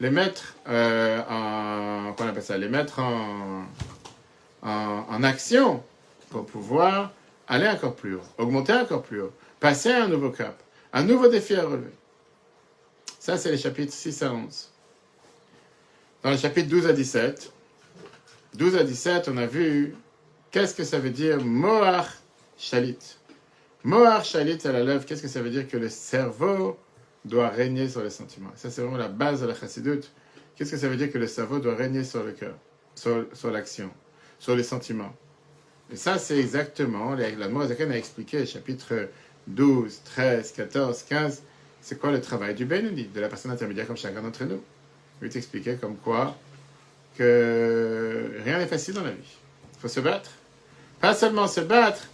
les 0.00 0.10
mettre 0.10 0.54
euh, 0.68 1.20
en, 1.28 2.12
comment 2.14 2.28
on 2.28 2.32
appelle 2.32 2.42
ça, 2.42 2.58
les 2.58 2.68
mettre 2.68 2.98
en, 2.98 3.64
en, 4.62 5.22
action 5.22 5.82
pour 6.30 6.46
pouvoir 6.46 7.12
aller 7.46 7.68
encore 7.68 7.94
plus 7.94 8.16
haut, 8.16 8.22
augmenter 8.38 8.72
encore 8.72 9.02
plus 9.02 9.20
haut, 9.20 9.32
passer 9.60 9.92
à 9.92 10.04
un 10.04 10.08
nouveau 10.08 10.30
cap, 10.30 10.60
un 10.92 11.04
nouveau 11.04 11.28
défi 11.28 11.54
à 11.54 11.64
relever. 11.64 11.92
Ça, 13.18 13.38
c'est 13.38 13.50
les 13.50 13.58
chapitres 13.58 13.92
6 13.92 14.22
à 14.22 14.32
11. 14.32 14.70
Dans 16.22 16.30
les 16.30 16.38
chapitres 16.38 16.68
12 16.68 16.86
à 16.86 16.92
17, 16.92 17.52
12 18.54 18.76
à 18.76 18.84
17, 18.84 19.28
on 19.28 19.36
a 19.36 19.46
vu 19.46 19.94
qu'est-ce 20.50 20.74
que 20.74 20.84
ça 20.84 20.98
veut 20.98 21.10
dire 21.10 21.42
Moach 21.42 22.06
Shalit. 22.58 22.98
Moach 23.82 24.24
Shalit 24.24 24.58
à 24.66 24.72
la 24.72 24.82
lèvre, 24.82 25.04
qu'est-ce 25.04 25.22
que 25.22 25.28
ça 25.28 25.42
veut 25.42 25.50
dire 25.50 25.68
que 25.68 25.76
le 25.76 25.88
cerveau 25.88 26.78
doit 27.24 27.48
régner 27.48 27.88
sur 27.88 28.02
les 28.02 28.10
sentiments. 28.10 28.50
Ça, 28.54 28.70
c'est 28.70 28.82
vraiment 28.82 28.98
la 28.98 29.08
base 29.08 29.40
de 29.40 29.46
la 29.46 29.54
chassidoute. 29.54 30.10
Qu'est-ce 30.56 30.72
que 30.72 30.76
ça 30.76 30.88
veut 30.88 30.96
dire 30.96 31.10
que 31.10 31.18
le 31.18 31.26
cerveau 31.26 31.58
doit 31.58 31.74
régner 31.74 32.04
sur 32.04 32.22
le 32.22 32.32
cœur, 32.32 32.54
sur, 32.94 33.50
l'action, 33.50 33.90
sur 34.38 34.54
les 34.54 34.62
sentiments? 34.62 35.14
Et 35.92 35.96
ça, 35.96 36.18
c'est 36.18 36.38
exactement, 36.38 37.14
la 37.14 37.48
Moazakan 37.48 37.90
a 37.90 37.96
expliqué, 37.96 38.46
chapitre 38.46 39.08
12, 39.46 40.00
13, 40.04 40.52
14, 40.52 41.02
15, 41.08 41.42
c'est 41.80 41.98
quoi 41.98 42.10
le 42.10 42.20
travail 42.20 42.54
du 42.54 42.64
Benoni, 42.64 43.04
de 43.04 43.20
la 43.20 43.28
personne 43.28 43.50
intermédiaire 43.50 43.86
comme 43.86 43.96
chacun 43.96 44.22
d'entre 44.22 44.44
nous. 44.44 44.62
Il 45.22 45.28
t'expliquer 45.28 45.76
comme 45.76 45.96
quoi 45.96 46.36
que 47.16 48.40
rien 48.44 48.58
n'est 48.58 48.66
facile 48.66 48.94
dans 48.94 49.04
la 49.04 49.10
vie. 49.10 49.36
Il 49.74 49.80
faut 49.80 49.88
se 49.88 50.00
battre. 50.00 50.30
Pas 51.00 51.14
seulement 51.14 51.46
se 51.46 51.60
battre, 51.60 52.08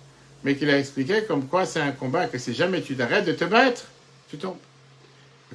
mais 0.45 0.57
qu'il 0.57 0.71
a 0.71 0.79
expliqué 0.79 1.25
comme 1.25 1.47
quoi 1.47 1.67
c'est 1.67 1.81
un 1.81 1.93
combat 1.93 2.26
que 2.26 2.38
si 2.38 2.55
jamais 2.55 2.83
tu 2.83 2.97
t'arrêtes 2.97 3.26
de 3.26 3.33
te 3.33 3.45
battre, 3.45 3.87
tu 4.29 4.38
tombes. 4.38 4.57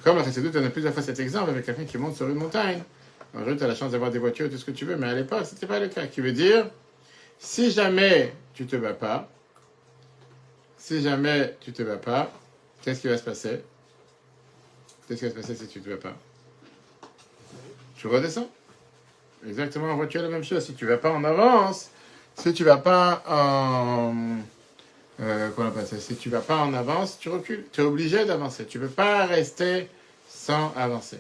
Comme 0.04 0.18
la 0.18 0.24
Chassidut, 0.24 0.52
on 0.56 0.66
a 0.66 0.70
plusieurs 0.70 0.94
fois 0.94 1.02
cet 1.02 1.20
exemple 1.20 1.50
avec 1.50 1.66
quelqu'un 1.66 1.86
qui 1.86 1.98
monte 1.98 2.16
sur 2.16 2.28
une 2.28 2.36
montagne. 2.36 2.84
En 3.36 3.44
rue, 3.44 3.58
tu 3.58 3.64
as 3.64 3.68
la 3.68 3.75
chance 3.75 3.92
d'avoir 3.92 4.12
des 4.12 4.20
voitures, 4.20 4.50
tout 4.50 4.58
ce 4.58 4.66
que 4.66 4.72
tu 4.72 4.86
veux, 4.86 4.96
mais 4.96 5.08
à 5.08 5.14
l'époque, 5.14 5.46
ce 5.46 5.54
n'était 5.54 5.68
pas 5.68 5.80
le 5.80 5.88
cas. 5.88 6.08
Qui 6.08 6.22
veut 6.22 6.32
dire, 6.32 6.70
si 7.40 7.72
jamais 7.72 8.34
tu 8.54 8.66
te 8.66 8.75
bats 8.75 8.94
pas, 8.94 9.30
si 10.78 11.02
jamais 11.02 11.56
tu 11.60 11.74
te 11.74 11.84
bats 11.84 11.98
pas, 11.98 12.32
qu'est-ce 12.82 13.02
qui 13.02 13.08
va 13.08 13.18
se 13.18 13.24
passer? 13.24 13.62
Qu'est-ce 15.08 15.20
qui 15.20 15.25
va 15.25 15.32
se 15.32 15.36
passer 15.36 15.56
si 15.56 15.68
tu 15.68 15.82
te 15.82 15.90
bats 15.90 15.98
pas? 15.98 16.16
Tu 17.98 18.08
redescends. 18.08 18.50
Exactement, 19.48 19.92
en 19.92 19.96
voiture, 19.96 20.22
la 20.22 20.30
même 20.30 20.44
chose. 20.44 20.64
Si 20.64 20.74
tu 20.74 20.86
vas 20.86 20.98
pas 20.98 21.12
en 21.12 21.24
avance, 21.24 21.90
si 22.36 22.54
tu 22.54 22.64
vas 22.64 22.78
pas 22.78 23.24
en. 23.28 24.14
Euh, 25.22 25.50
comment 25.56 25.70
on 25.70 25.72
appelle 25.72 25.88
ça? 25.88 25.98
Si 25.98 26.16
tu 26.16 26.30
vas 26.30 26.42
pas 26.42 26.58
en 26.58 26.74
avance, 26.74 27.18
tu 27.20 27.30
recules. 27.30 27.66
Tu 27.72 27.82
es 27.82 27.84
obligé 27.84 28.26
d'avancer. 28.26 28.66
Tu 28.66 28.80
ne 28.80 28.88
peux 28.88 28.94
pas 28.94 29.26
rester 29.26 29.90
sans 30.28 30.74
avancer. 30.76 31.20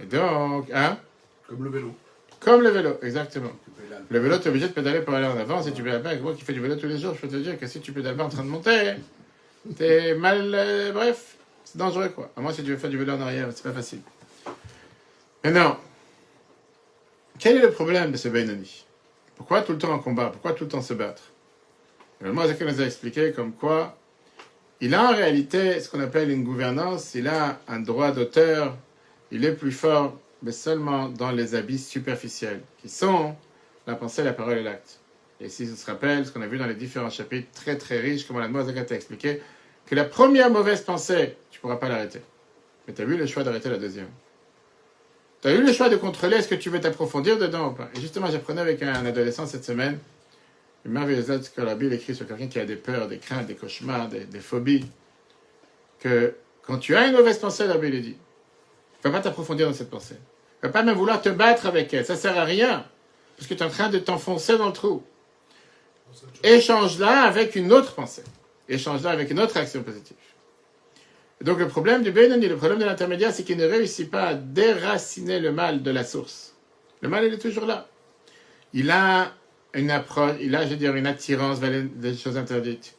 Et 0.00 0.06
donc, 0.06 0.70
hein? 0.72 0.98
Comme 1.48 1.64
le 1.64 1.70
vélo. 1.70 1.94
Comme 2.38 2.62
le 2.62 2.70
vélo, 2.70 2.98
exactement. 3.02 3.52
Le 4.08 4.18
vélo, 4.18 4.38
tu 4.38 4.46
es 4.46 4.48
obligé 4.48 4.68
de 4.68 4.72
pédaler 4.72 5.02
pour 5.02 5.14
aller 5.14 5.26
en 5.26 5.36
avant. 5.36 5.62
Si 5.62 5.72
tu 5.72 5.82
pédales 5.82 6.02
pas, 6.02 6.10
avec 6.10 6.22
moi 6.22 6.32
qui 6.32 6.42
fais 6.42 6.54
du 6.54 6.60
vélo 6.60 6.76
tous 6.76 6.86
les 6.86 6.98
jours, 6.98 7.14
je 7.14 7.20
peux 7.20 7.28
te 7.28 7.36
dire 7.36 7.58
que 7.58 7.66
si 7.66 7.80
tu 7.80 7.92
pédales 7.92 8.16
pas 8.16 8.24
en 8.24 8.28
train 8.30 8.42
de 8.42 8.48
monter, 8.48 8.94
t'es 9.76 10.14
mal. 10.14 10.54
euh, 10.54 10.92
bref, 10.92 11.36
c'est 11.64 11.76
dangereux 11.76 12.08
quoi. 12.08 12.30
À 12.36 12.40
moins 12.40 12.52
si 12.52 12.62
tu 12.64 12.70
veux 12.70 12.78
faire 12.78 12.90
du 12.90 12.96
vélo 12.96 13.12
en 13.12 13.20
arrière, 13.20 13.48
c'est 13.54 13.62
pas 13.62 13.72
facile. 13.72 14.00
Maintenant, 15.44 15.78
quel 17.38 17.58
est 17.58 17.62
le 17.62 17.70
problème 17.70 18.12
de 18.12 18.16
ce 18.16 18.28
Benoni? 18.28 18.86
Pourquoi 19.36 19.62
tout 19.62 19.72
le 19.72 19.78
temps 19.78 19.92
en 19.92 19.98
combat? 19.98 20.30
Pourquoi 20.30 20.52
tout 20.52 20.64
le 20.64 20.70
temps 20.70 20.82
se 20.82 20.94
battre? 20.94 21.22
Le 22.20 22.32
Moïse 22.32 22.54
nous 22.60 22.80
a 22.80 22.84
expliqué 22.84 23.32
comme 23.32 23.52
quoi 23.52 23.96
il 24.82 24.94
a 24.94 25.10
en 25.10 25.14
réalité 25.14 25.80
ce 25.80 25.88
qu'on 25.88 26.00
appelle 26.00 26.30
une 26.30 26.44
gouvernance, 26.44 27.14
il 27.14 27.28
a 27.28 27.60
un 27.66 27.80
droit 27.80 28.12
d'auteur, 28.12 28.76
il 29.30 29.44
est 29.44 29.52
plus 29.52 29.72
fort, 29.72 30.18
mais 30.42 30.52
seulement 30.52 31.08
dans 31.08 31.30
les 31.30 31.54
abysses 31.54 31.88
superficiels, 31.88 32.60
qui 32.80 32.88
sont 32.88 33.34
la 33.86 33.94
pensée, 33.94 34.22
la 34.22 34.32
parole 34.32 34.58
et 34.58 34.62
l'acte. 34.62 35.00
Et 35.40 35.48
si 35.48 35.68
on 35.70 35.76
se 35.76 35.86
rappelle 35.86 36.26
ce 36.26 36.32
qu'on 36.32 36.42
a 36.42 36.46
vu 36.46 36.58
dans 36.58 36.66
les 36.66 36.74
différents 36.74 37.10
chapitres, 37.10 37.48
très 37.54 37.76
très 37.76 38.00
riches, 38.00 38.26
comme 38.26 38.38
la 38.38 38.48
Moïse 38.48 38.74
t'a 38.86 38.94
expliqué, 38.94 39.40
que 39.86 39.94
la 39.94 40.04
première 40.04 40.50
mauvaise 40.50 40.82
pensée, 40.82 41.36
tu 41.50 41.58
ne 41.58 41.60
pourras 41.62 41.76
pas 41.76 41.88
l'arrêter. 41.88 42.20
Mais 42.86 42.92
tu 42.92 43.00
as 43.00 43.04
eu 43.06 43.16
le 43.16 43.26
choix 43.26 43.44
d'arrêter 43.44 43.70
la 43.70 43.78
deuxième. 43.78 44.08
Tu 45.40 45.48
as 45.48 45.52
eu 45.52 45.62
le 45.62 45.72
choix 45.72 45.88
de 45.88 45.96
contrôler 45.96 46.36
est-ce 46.36 46.48
que 46.48 46.54
tu 46.54 46.68
veux 46.68 46.80
t'approfondir 46.80 47.38
dedans 47.38 47.68
ou 47.68 47.72
pas. 47.72 47.88
Et 47.94 48.00
justement, 48.00 48.30
j'apprenais 48.30 48.60
avec 48.60 48.82
un 48.82 49.06
adolescent 49.06 49.46
cette 49.46 49.64
semaine 49.64 49.98
merveilleuse 50.84 51.28
lettre 51.28 51.52
que 51.52 51.60
la 51.60 51.74
Bible 51.74 51.92
écrit 51.92 52.14
sur 52.14 52.26
quelqu'un 52.26 52.48
qui 52.48 52.58
a 52.58 52.64
des 52.64 52.76
peurs, 52.76 53.08
des 53.08 53.18
craintes, 53.18 53.46
des 53.46 53.54
cauchemars, 53.54 54.08
des, 54.08 54.40
phobies. 54.40 54.86
Que 55.98 56.34
quand 56.62 56.78
tu 56.78 56.96
as 56.96 57.06
une 57.06 57.12
mauvaise 57.12 57.38
pensée, 57.38 57.66
la 57.66 57.76
Bible 57.76 58.00
dit, 58.00 58.16
ne 59.04 59.10
vas 59.10 59.18
pas 59.18 59.22
t'approfondir 59.22 59.68
dans 59.68 59.74
cette 59.74 59.90
pensée. 59.90 60.16
Ne 60.62 60.68
vas 60.68 60.72
pas 60.72 60.82
même 60.82 60.96
vouloir 60.96 61.20
te 61.20 61.28
battre 61.28 61.66
avec 61.66 61.92
elle. 61.92 62.04
Ça 62.04 62.16
sert 62.16 62.38
à 62.38 62.44
rien. 62.44 62.84
Parce 63.36 63.48
que 63.48 63.54
tu 63.54 63.62
es 63.62 63.66
en 63.66 63.70
train 63.70 63.88
de 63.88 63.98
t'enfoncer 63.98 64.56
dans 64.58 64.66
le 64.66 64.72
trou. 64.72 65.02
Échange-la 66.42 67.22
avec 67.22 67.56
une 67.56 67.72
autre 67.72 67.94
pensée. 67.94 68.24
Échange-la 68.68 69.10
avec 69.10 69.30
une 69.30 69.40
autre 69.40 69.56
action 69.56 69.82
positive. 69.82 70.16
Et 71.40 71.44
donc 71.44 71.58
le 71.58 71.68
problème 71.68 72.02
du 72.02 72.10
Benoni, 72.10 72.48
le 72.48 72.56
problème 72.56 72.78
de 72.78 72.84
l'intermédiaire, 72.84 73.32
c'est 73.32 73.44
qu'il 73.44 73.56
ne 73.56 73.66
réussit 73.66 74.10
pas 74.10 74.28
à 74.28 74.34
déraciner 74.34 75.40
le 75.40 75.52
mal 75.52 75.82
de 75.82 75.90
la 75.90 76.04
source. 76.04 76.54
Le 77.00 77.08
mal, 77.08 77.24
il 77.24 77.32
est 77.32 77.38
toujours 77.38 77.64
là. 77.64 77.88
Il 78.74 78.90
a 78.90 79.32
une 79.74 79.90
approche, 79.90 80.36
il 80.40 80.54
a, 80.54 80.64
je 80.64 80.70
veux 80.70 80.76
dire, 80.76 80.94
une 80.96 81.06
attirance 81.06 81.58
vers 81.58 81.70
les, 82.00 82.16
choses 82.16 82.36
interdites. 82.36 82.94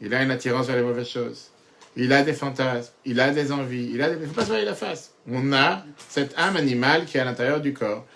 Il 0.00 0.14
a 0.14 0.22
une 0.22 0.30
attirance 0.30 0.66
vers 0.66 0.76
les 0.76 0.82
mauvaises 0.82 1.08
choses. 1.08 1.50
Il 1.96 2.12
a 2.12 2.22
des 2.22 2.32
fantasmes, 2.32 2.92
il 3.04 3.20
a 3.20 3.30
des 3.30 3.52
envies, 3.52 3.90
il 3.92 4.02
a 4.02 4.08
des... 4.08 4.16
Il 4.16 4.22
ne 4.22 4.26
faut 4.26 4.32
pas 4.32 4.42
se 4.42 4.48
voiler 4.48 4.64
la 4.64 4.74
face. 4.74 5.14
On 5.30 5.52
a 5.52 5.84
cette 6.08 6.36
âme 6.38 6.56
animale 6.56 7.04
qui 7.04 7.18
est 7.18 7.20
à 7.20 7.24
l'intérieur 7.24 7.60
du 7.60 7.74
corps, 7.74 8.06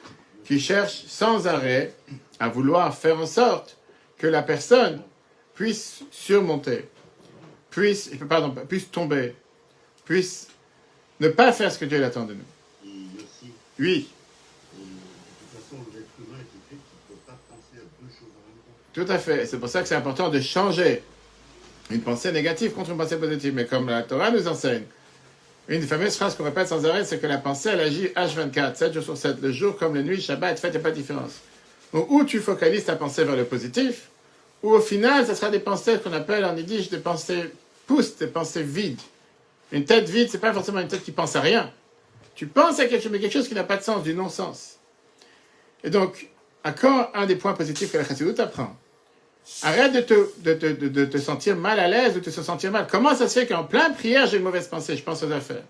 qui 0.44 0.58
cherche 0.58 1.04
sans 1.06 1.46
arrêt 1.46 1.94
à 2.38 2.48
vouloir 2.48 2.96
faire 2.96 3.18
en 3.18 3.26
sorte 3.26 3.76
que 4.16 4.26
la 4.26 4.42
personne 4.42 5.02
puisse 5.54 6.04
surmonter, 6.10 6.88
puisse, 7.70 8.10
pardon, 8.28 8.54
puisse 8.66 8.90
tomber, 8.90 9.34
puisse 10.04 10.48
ne 11.20 11.28
pas 11.28 11.52
faire 11.52 11.72
ce 11.72 11.78
que 11.78 11.84
Dieu 11.84 12.02
attend 12.04 12.24
de 12.24 12.34
nous. 12.34 12.40
Et 12.84 13.16
aussi, 13.16 13.52
Oui, 13.78 14.08
de 14.74 14.82
toute 14.82 15.64
façon, 15.64 15.84
l'être 15.94 16.05
tout 18.92 19.06
à 19.08 19.18
fait. 19.18 19.46
C'est 19.46 19.58
pour 19.58 19.68
ça 19.68 19.82
que 19.82 19.88
c'est 19.88 19.94
important 19.94 20.28
de 20.30 20.40
changer 20.40 21.02
une 21.90 22.00
pensée 22.00 22.32
négative 22.32 22.72
contre 22.72 22.90
une 22.90 22.96
pensée 22.96 23.16
positive. 23.16 23.54
Mais 23.54 23.66
comme 23.66 23.88
la 23.88 24.02
Torah 24.02 24.30
nous 24.30 24.48
enseigne, 24.48 24.84
une 25.68 25.80
des 25.80 25.86
fameuses 25.86 26.16
phrases 26.16 26.36
qu'on 26.36 26.44
répète 26.44 26.68
sans 26.68 26.84
arrêt, 26.86 27.04
c'est 27.04 27.18
que 27.18 27.26
la 27.26 27.38
pensée, 27.38 27.70
elle 27.72 27.80
agit 27.80 28.06
H24, 28.06 28.76
7 28.76 28.94
jours 28.94 29.02
sur 29.02 29.16
7, 29.16 29.42
le 29.42 29.52
jour 29.52 29.76
comme 29.76 29.94
la 29.94 30.02
nuit, 30.02 30.20
Shabbat, 30.20 30.58
fête, 30.58 30.72
il 30.72 30.76
n'y 30.76 30.80
a 30.80 30.82
pas 30.82 30.90
de 30.90 30.96
différence. 30.96 31.40
Donc, 31.92 32.10
ou 32.10 32.24
tu 32.24 32.40
focalises 32.40 32.84
ta 32.84 32.96
pensée 32.96 33.24
vers 33.24 33.36
le 33.36 33.44
positif, 33.44 34.08
ou 34.62 34.70
au 34.70 34.80
final, 34.80 35.26
ce 35.26 35.34
sera 35.34 35.50
des 35.50 35.58
pensées 35.58 35.98
qu'on 36.02 36.12
appelle 36.12 36.44
en 36.44 36.56
yiddish 36.56 36.88
des 36.88 36.98
pensées 36.98 37.52
pousses, 37.86 38.16
des 38.16 38.28
pensées 38.28 38.62
vides. 38.62 39.00
Une 39.72 39.84
tête 39.84 40.08
vide, 40.08 40.28
c'est 40.30 40.38
pas 40.38 40.52
forcément 40.52 40.80
une 40.80 40.88
tête 40.88 41.02
qui 41.02 41.12
pense 41.12 41.34
à 41.36 41.40
rien. 41.40 41.70
Tu 42.34 42.46
penses 42.46 42.78
à 42.78 42.86
quelque 42.86 43.02
chose, 43.02 43.12
mais 43.12 43.18
quelque 43.18 43.32
chose 43.32 43.48
qui 43.48 43.54
n'a 43.54 43.64
pas 43.64 43.76
de 43.76 43.82
sens, 43.82 44.02
du 44.02 44.14
non-sens. 44.14 44.75
Et 45.84 45.90
donc, 45.90 46.28
encore 46.64 47.10
un 47.14 47.26
des 47.26 47.36
points 47.36 47.52
positifs 47.54 47.92
que 47.92 47.98
la 47.98 48.04
Chassidut 48.04 48.38
apprend. 48.40 48.74
Arrête 49.62 49.92
de 49.92 50.00
te, 50.00 50.14
de, 50.38 50.54
de- 50.54 50.88
de 50.88 51.04
te 51.04 51.18
sentir 51.18 51.54
mal 51.56 51.78
à 51.78 51.86
l'aise 51.86 52.14
de 52.14 52.20
te 52.20 52.30
sentir 52.30 52.72
mal. 52.72 52.86
Comment 52.90 53.14
ça 53.14 53.28
se 53.28 53.38
fait 53.38 53.46
qu'en 53.46 53.62
plein 53.62 53.90
prière, 53.90 54.26
j'ai 54.26 54.38
une 54.38 54.42
mauvaise 54.42 54.66
pensée, 54.66 54.96
je 54.96 55.02
pense 55.04 55.22
aux 55.22 55.30
affaires 55.30 55.62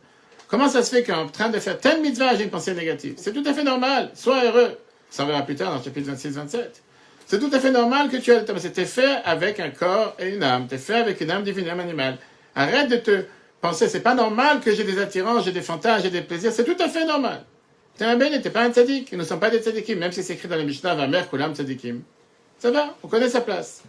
Comment 0.49 0.69
ça 0.71 0.83
se 0.83 0.95
fait 0.95 1.03
qu'en 1.03 1.27
train 1.27 1.49
de 1.51 1.59
faire 1.59 1.79
telle 1.79 2.01
mitzvah, 2.01 2.37
j'ai 2.37 2.45
une 2.45 2.51
pensée 2.51 2.73
négative? 2.73 3.15
C'est 3.19 3.33
tout 3.35 3.43
à 3.45 3.53
fait 3.53 3.65
normal. 3.65 4.11
Sois 4.15 4.45
heureux. 4.45 4.79
Ça 5.11 5.25
verra 5.25 5.43
plus 5.43 5.57
tard 5.57 5.73
dans 5.73 5.79
le 5.79 5.85
chapitre 5.85 6.11
26-27. 6.13 6.59
C'est 7.27 7.41
tout 7.41 7.51
à 7.53 7.59
fait 7.59 7.73
normal 7.73 8.09
que 8.09 8.17
tu 8.17 8.31
aies 8.31 8.45
pensée. 8.45 8.71
T'es 8.73 8.85
fait 8.87 9.17
avec 9.25 9.59
un 9.61 9.71
corps 9.71 10.15
et 10.21 10.31
une 10.37 10.43
âme. 10.45 10.69
T'es 10.69 10.79
fait 10.79 10.95
avec 10.95 11.21
une 11.21 11.31
âme 11.33 11.43
divine, 11.43 11.65
une 11.65 11.71
âme 11.71 11.81
animale. 11.81 12.17
Arrête 12.55 12.89
de 12.89 12.97
te 12.97 13.25
penser, 13.61 13.89
c'est 13.89 14.01
pas 14.01 14.15
normal 14.15 14.61
que 14.61 14.73
j'ai 14.73 14.85
des 14.85 14.99
attirances, 15.01 15.45
j'ai 15.45 15.53
des 15.53 15.61
fantasmes, 15.63 16.05
j'ai 16.05 16.11
des 16.11 16.23
plaisirs. 16.23 16.53
C'est 16.53 16.65
tout 16.65 16.81
à 16.83 16.89
fait 16.89 17.05
normal. 17.05 17.45
Béni, 17.99 18.43
t'es 18.43 18.51
pas 18.51 18.63
un 18.63 18.73
tzaddik. 18.73 19.13
Nous 19.13 19.19
ne 19.19 19.25
sommes 19.25 19.41
pas 19.41 19.51
des 19.51 19.59
tzaddikim, 19.59 19.99
même 19.99 20.13
si 20.13 20.23
c'est 20.23 20.35
écrit 20.35 20.49
dans 20.49 20.57
les 20.57 20.65
Mishnah, 20.65 20.95
Vamer, 20.95 21.23
Kulam, 21.31 21.55
tzaddikim. 21.55 22.03
Ça 22.59 22.71
va, 22.71 22.97
on 23.03 23.09
connaît 23.09 23.29
sa 23.29 23.41
place. 23.41 23.83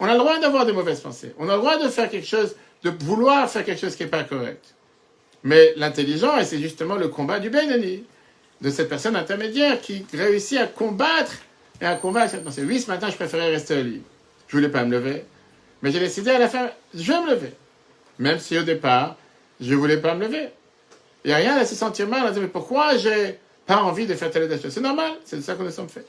On 0.00 0.06
a 0.06 0.12
le 0.12 0.18
droit 0.18 0.38
d'avoir 0.38 0.66
des 0.66 0.72
mauvaises 0.72 1.00
pensées. 1.00 1.34
On 1.38 1.48
a 1.48 1.54
le 1.54 1.58
droit 1.58 1.78
de 1.78 1.88
faire 1.88 2.10
quelque 2.10 2.26
chose, 2.26 2.56
de 2.82 2.90
vouloir 2.90 3.48
faire 3.48 3.64
quelque 3.64 3.80
chose 3.80 3.96
qui 3.96 4.02
n'est 4.02 4.10
pas 4.10 4.24
correct. 4.24 4.74
Mais 5.42 5.74
l'intelligent, 5.76 6.38
et 6.38 6.44
c'est 6.44 6.58
justement 6.58 6.96
le 6.96 7.08
combat 7.08 7.38
du 7.38 7.50
Benoni, 7.50 8.04
de 8.60 8.70
cette 8.70 8.88
personne 8.88 9.16
intermédiaire 9.16 9.80
qui 9.80 10.06
réussit 10.12 10.58
à 10.58 10.66
combattre 10.66 11.32
et 11.80 11.86
à 11.86 11.96
combattre 11.96 12.32
cette 12.32 12.44
pensée. 12.44 12.64
Oui, 12.64 12.80
ce 12.80 12.90
matin, 12.90 13.08
je 13.10 13.16
préférais 13.16 13.50
rester 13.50 13.78
au 13.78 13.82
lit. 13.82 14.02
Je 14.48 14.56
voulais 14.56 14.70
pas 14.70 14.84
me 14.84 14.92
lever. 14.92 15.24
Mais 15.82 15.90
j'ai 15.90 16.00
décidé 16.00 16.30
à 16.30 16.38
la 16.38 16.48
fin, 16.48 16.70
je 16.94 17.12
vais 17.12 17.20
me 17.20 17.30
lever. 17.30 17.52
Même 18.18 18.38
si 18.38 18.58
au 18.58 18.62
départ, 18.62 19.16
je 19.60 19.74
voulais 19.74 19.98
pas 19.98 20.14
me 20.14 20.24
lever. 20.26 20.48
Il 21.24 21.28
n'y 21.28 21.34
a 21.34 21.38
rien 21.38 21.56
à 21.56 21.64
se 21.66 21.74
sentir 21.74 22.08
mal, 22.08 22.32
mais 22.38 22.46
pourquoi 22.46 22.96
j'ai 22.96 23.38
pas 23.66 23.82
envie 23.82 24.06
de 24.06 24.14
faire 24.14 24.30
telle 24.30 24.50
chose 24.60 24.72
C'est 24.72 24.80
normal, 24.80 25.12
c'est 25.24 25.36
de 25.36 25.42
ça 25.42 25.54
que 25.54 25.62
nous 25.62 25.70
sommes 25.70 25.88
faits. 25.88 26.06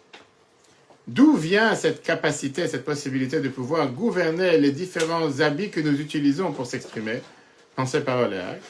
D'où 1.07 1.35
vient 1.35 1.75
cette 1.75 2.01
capacité, 2.01 2.67
cette 2.67 2.83
possibilité 2.83 3.39
de 3.39 3.49
pouvoir 3.49 3.89
gouverner 3.89 4.57
les 4.57 4.71
différents 4.71 5.39
habits 5.39 5.69
que 5.69 5.79
nous 5.79 5.99
utilisons 6.01 6.51
pour 6.51 6.65
s'exprimer, 6.65 7.21
pensée, 7.75 8.01
parole 8.01 8.33
et 8.33 8.39
acte 8.39 8.63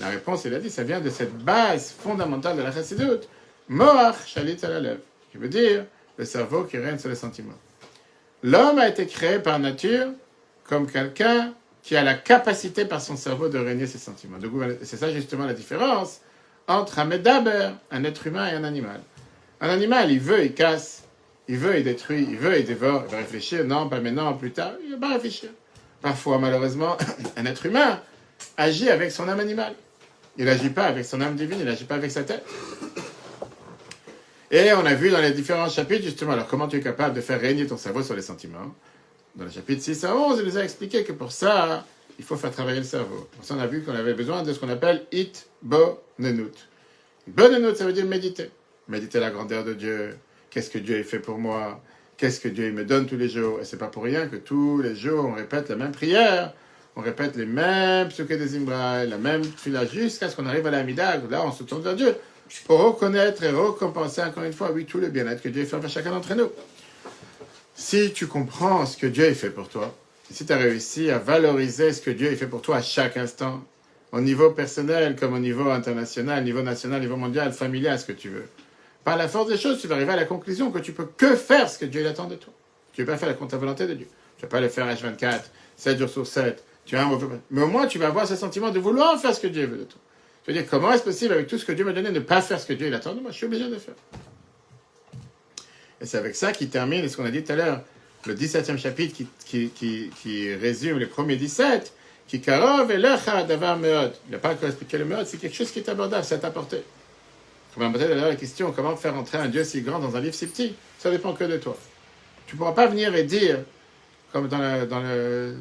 La 0.00 0.08
réponse, 0.08 0.44
il 0.44 0.54
a 0.54 0.58
dit, 0.58 0.68
ça 0.68 0.82
vient 0.82 1.00
de 1.00 1.10
cette 1.10 1.36
base 1.38 1.92
fondamentale 1.92 2.56
de 2.56 2.62
la 2.62 2.72
chassidut, 2.72 3.20
Moach 3.68 4.26
Shalit 4.26 4.56
lèvre, 4.62 5.00
qui 5.30 5.38
veut 5.38 5.48
dire 5.48 5.84
le 6.18 6.24
cerveau 6.24 6.64
qui 6.64 6.76
règne 6.78 6.98
sur 6.98 7.08
les 7.08 7.14
sentiments. 7.14 7.58
L'homme 8.42 8.78
a 8.78 8.88
été 8.88 9.06
créé 9.06 9.38
par 9.38 9.58
nature 9.58 10.08
comme 10.64 10.90
quelqu'un 10.90 11.54
qui 11.82 11.96
a 11.96 12.02
la 12.02 12.14
capacité 12.14 12.84
par 12.84 13.00
son 13.00 13.16
cerveau 13.16 13.48
de 13.48 13.58
régner 13.58 13.86
ses 13.86 13.98
sentiments. 13.98 14.38
C'est 14.82 14.96
ça 14.96 15.10
justement 15.12 15.46
la 15.46 15.54
différence 15.54 16.20
entre 16.68 16.98
un 16.98 17.04
médaber, 17.04 17.70
un 17.90 18.04
être 18.04 18.26
humain 18.26 18.48
et 18.48 18.52
un 18.52 18.64
animal. 18.64 19.00
Un 19.60 19.68
animal, 19.68 20.10
il 20.10 20.20
veut, 20.20 20.44
il 20.44 20.54
casse, 20.54 21.04
il 21.48 21.58
veut, 21.58 21.78
il 21.78 21.84
détruit, 21.84 22.26
il 22.28 22.36
veut, 22.36 22.58
il 22.58 22.66
dévore, 22.66 23.04
il 23.06 23.12
va 23.12 23.18
réfléchir, 23.18 23.64
non, 23.64 23.88
pas 23.88 24.00
maintenant, 24.00 24.34
plus 24.34 24.52
tard, 24.52 24.72
il 24.84 24.92
va 24.92 24.98
pas 24.98 25.14
réfléchir. 25.14 25.50
Parfois, 26.02 26.38
malheureusement, 26.38 26.96
un 27.36 27.46
être 27.46 27.66
humain 27.66 28.00
agit 28.56 28.90
avec 28.90 29.12
son 29.12 29.28
âme 29.28 29.40
animale. 29.40 29.74
Il 30.38 30.44
n'agit 30.44 30.70
pas 30.70 30.84
avec 30.84 31.04
son 31.04 31.20
âme 31.20 31.34
divine, 31.34 31.58
il 31.60 31.64
n'agit 31.64 31.84
pas 31.84 31.94
avec 31.94 32.10
sa 32.10 32.22
tête. 32.22 32.44
Et 34.50 34.72
on 34.74 34.84
a 34.84 34.94
vu 34.94 35.10
dans 35.10 35.20
les 35.20 35.32
différents 35.32 35.68
chapitres, 35.68 36.04
justement, 36.04 36.32
alors 36.32 36.46
comment 36.46 36.68
tu 36.68 36.76
es 36.76 36.80
capable 36.80 37.14
de 37.14 37.20
faire 37.20 37.40
régner 37.40 37.66
ton 37.66 37.76
cerveau 37.76 38.02
sur 38.02 38.14
les 38.14 38.22
sentiments? 38.22 38.74
Dans 39.34 39.44
le 39.44 39.50
chapitre 39.50 39.82
6 39.82 40.04
à 40.04 40.14
11, 40.14 40.38
il 40.40 40.46
nous 40.46 40.58
a 40.58 40.62
expliqué 40.62 41.04
que 41.04 41.12
pour 41.12 41.32
ça, 41.32 41.84
il 42.18 42.24
faut 42.24 42.36
faire 42.36 42.50
travailler 42.50 42.78
le 42.78 42.84
cerveau. 42.84 43.28
Pour 43.32 43.44
ça, 43.44 43.54
on 43.56 43.60
a 43.60 43.66
vu 43.66 43.82
qu'on 43.82 43.94
avait 43.94 44.14
besoin 44.14 44.42
de 44.42 44.52
ce 44.52 44.58
qu'on 44.58 44.68
appelle 44.68 45.06
it 45.12 45.48
bo 45.62 46.00
nenut. 46.18 46.68
Bonenut, 47.26 47.76
ça 47.76 47.84
veut 47.84 47.92
dire 47.92 48.06
méditer. 48.06 48.50
Méditer 48.88 49.20
la 49.20 49.30
grandeur 49.30 49.64
de 49.64 49.74
Dieu. 49.74 50.16
Qu'est-ce 50.50 50.70
que 50.70 50.78
Dieu 50.78 50.98
a 50.98 51.02
fait 51.02 51.18
pour 51.18 51.38
moi? 51.38 51.82
Qu'est-ce 52.16 52.40
que 52.40 52.48
Dieu 52.48 52.72
me 52.72 52.84
donne 52.84 53.06
tous 53.06 53.16
les 53.16 53.28
jours? 53.28 53.60
Et 53.60 53.64
c'est 53.64 53.76
pas 53.76 53.88
pour 53.88 54.04
rien 54.04 54.26
que 54.26 54.36
tous 54.36 54.80
les 54.80 54.94
jours, 54.94 55.26
on 55.26 55.34
répète 55.34 55.68
la 55.68 55.76
même 55.76 55.92
prière. 55.92 56.54
On 56.94 57.02
répète 57.02 57.36
les 57.36 57.44
mêmes 57.44 58.08
psuké 58.08 58.38
des 58.38 58.56
Imbraï, 58.56 59.06
la 59.08 59.18
même 59.18 59.44
fila 59.44 59.84
jusqu'à 59.84 60.30
ce 60.30 60.36
qu'on 60.36 60.46
arrive 60.46 60.66
à 60.66 60.70
la 60.70 60.82
Midag. 60.82 61.30
Là, 61.30 61.44
on 61.44 61.52
se 61.52 61.62
tourne 61.64 61.82
vers 61.82 61.94
Dieu 61.94 62.14
pour 62.64 62.78
reconnaître 62.80 63.42
et 63.42 63.50
récompenser 63.50 64.22
encore 64.22 64.44
une 64.44 64.52
fois, 64.52 64.70
oui, 64.72 64.86
tout 64.86 64.98
le 64.98 65.08
bien-être 65.08 65.42
que 65.42 65.48
Dieu 65.48 65.64
fait 65.64 65.76
à 65.76 65.88
chacun 65.88 66.12
d'entre 66.12 66.34
nous. 66.34 66.50
Si 67.74 68.12
tu 68.12 68.26
comprends 68.26 68.86
ce 68.86 68.96
que 68.96 69.06
Dieu 69.06 69.26
a 69.26 69.34
fait 69.34 69.50
pour 69.50 69.68
toi, 69.68 69.94
si 70.30 70.44
tu 70.44 70.52
as 70.52 70.56
réussi 70.56 71.10
à 71.10 71.18
valoriser 71.18 71.92
ce 71.92 72.00
que 72.00 72.10
Dieu 72.10 72.30
a 72.30 72.36
fait 72.36 72.46
pour 72.46 72.62
toi 72.62 72.76
à 72.76 72.82
chaque 72.82 73.16
instant, 73.16 73.64
au 74.12 74.20
niveau 74.20 74.50
personnel 74.50 75.16
comme 75.16 75.34
au 75.34 75.38
niveau 75.38 75.70
international, 75.70 76.42
au 76.42 76.44
niveau 76.44 76.62
national, 76.62 76.98
au 76.98 77.02
niveau 77.02 77.16
mondial, 77.16 77.52
familial, 77.52 77.98
ce 77.98 78.06
que 78.06 78.12
tu 78.12 78.28
veux, 78.28 78.48
par 79.04 79.16
la 79.16 79.28
force 79.28 79.48
des 79.48 79.56
choses, 79.56 79.80
tu 79.80 79.86
vas 79.86 79.94
arriver 79.94 80.12
à 80.12 80.16
la 80.16 80.24
conclusion 80.24 80.70
que 80.70 80.78
tu 80.78 80.92
peux 80.92 81.06
que 81.06 81.36
faire 81.36 81.68
ce 81.70 81.78
que 81.78 81.84
Dieu 81.84 82.06
attend 82.06 82.26
de 82.26 82.34
toi. 82.34 82.52
Tu 82.92 83.02
ne 83.02 83.06
peux 83.06 83.12
pas 83.12 83.18
faire 83.18 83.28
la 83.28 83.58
volonté 83.58 83.86
de 83.86 83.94
Dieu. 83.94 84.08
Tu 84.38 84.44
ne 84.44 84.48
vas 84.48 84.56
pas 84.56 84.60
le 84.60 84.68
faire 84.68 84.86
H24, 84.86 85.42
7 85.76 85.98
jours 85.98 86.08
sur 86.08 86.26
7. 86.26 86.64
Tu 86.84 86.96
as 86.96 87.02
un 87.02 87.06
mauvais... 87.06 87.26
Mais 87.50 87.62
au 87.62 87.66
moins, 87.66 87.86
tu 87.86 87.98
vas 87.98 88.06
avoir 88.06 88.26
ce 88.26 88.36
sentiment 88.36 88.70
de 88.70 88.78
vouloir 88.78 89.20
faire 89.20 89.34
ce 89.34 89.40
que 89.40 89.46
Dieu 89.46 89.66
veut 89.66 89.78
de 89.78 89.84
toi. 89.84 90.00
Tu 90.44 90.52
vas 90.52 90.58
dire, 90.60 90.68
comment 90.70 90.92
est-ce 90.92 91.02
possible, 91.02 91.34
avec 91.34 91.46
tout 91.46 91.58
ce 91.58 91.64
que 91.64 91.72
Dieu 91.72 91.84
m'a 91.84 91.92
donné, 91.92 92.08
de 92.08 92.14
ne 92.14 92.20
pas 92.20 92.40
faire 92.40 92.58
ce 92.58 92.66
que 92.66 92.72
Dieu 92.72 92.92
attend 92.94 93.14
de 93.14 93.20
moi? 93.20 93.30
Je 93.32 93.36
suis 93.36 93.46
obligé 93.46 93.64
de 93.64 93.74
le 93.74 93.78
faire. 93.78 93.94
Et 96.00 96.06
c'est 96.06 96.18
avec 96.18 96.34
ça 96.36 96.52
qu'il 96.52 96.68
termine 96.68 97.08
ce 97.08 97.16
qu'on 97.16 97.24
a 97.24 97.30
dit 97.30 97.42
tout 97.42 97.52
à 97.52 97.56
l'heure, 97.56 97.82
le 98.26 98.34
17e 98.34 98.78
chapitre 98.78 99.14
qui, 99.14 99.68
qui, 99.70 100.10
qui, 100.22 100.54
résume 100.54 100.98
les 100.98 101.06
premiers 101.06 101.36
17, 101.36 101.92
qui 102.26 102.40
karov 102.40 102.90
et 102.90 102.98
davar 102.98 103.78
meod. 103.78 104.12
Il 104.28 104.32
n'a 104.32 104.38
pas 104.38 104.52
encore 104.52 104.68
expliqué 104.68 104.98
le 104.98 105.04
meod, 105.04 105.26
c'est 105.26 105.38
quelque 105.38 105.56
chose 105.56 105.70
qui 105.70 105.78
est 105.78 105.88
abordable, 105.88 106.24
c'est 106.24 106.44
à 106.44 106.50
portée. 106.50 106.82
Va 107.76 107.90
poser 107.90 108.08
d'ailleurs 108.08 108.28
la 108.28 108.36
question 108.36 108.72
comment 108.72 108.96
faire 108.96 109.14
entrer 109.16 109.36
un 109.36 109.48
Dieu 109.48 109.62
si 109.62 109.82
grand 109.82 109.98
dans 109.98 110.16
un 110.16 110.20
livre 110.20 110.34
si 110.34 110.46
petit? 110.46 110.74
Ça 110.98 111.10
dépend 111.10 111.34
que 111.34 111.44
de 111.44 111.58
toi. 111.58 111.76
Tu 112.46 112.54
ne 112.54 112.58
pourras 112.58 112.72
pas 112.72 112.86
venir 112.86 113.14
et 113.14 113.24
dire, 113.24 113.58
comme 114.32 114.48
dans 114.48 114.58
le, 114.58 114.86
dans 114.86 115.00
le, 115.00 115.56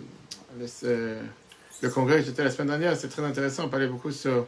le, 0.58 1.18
le 1.82 1.90
congrès 1.90 2.20
que 2.20 2.26
j'étais 2.28 2.44
la 2.44 2.52
semaine 2.52 2.70
dernière, 2.70 2.96
c'est 2.96 3.10
très 3.10 3.24
intéressant, 3.24 3.66
on 3.66 3.70
parlait 3.70 3.88
beaucoup 3.88 4.12
sur 4.12 4.48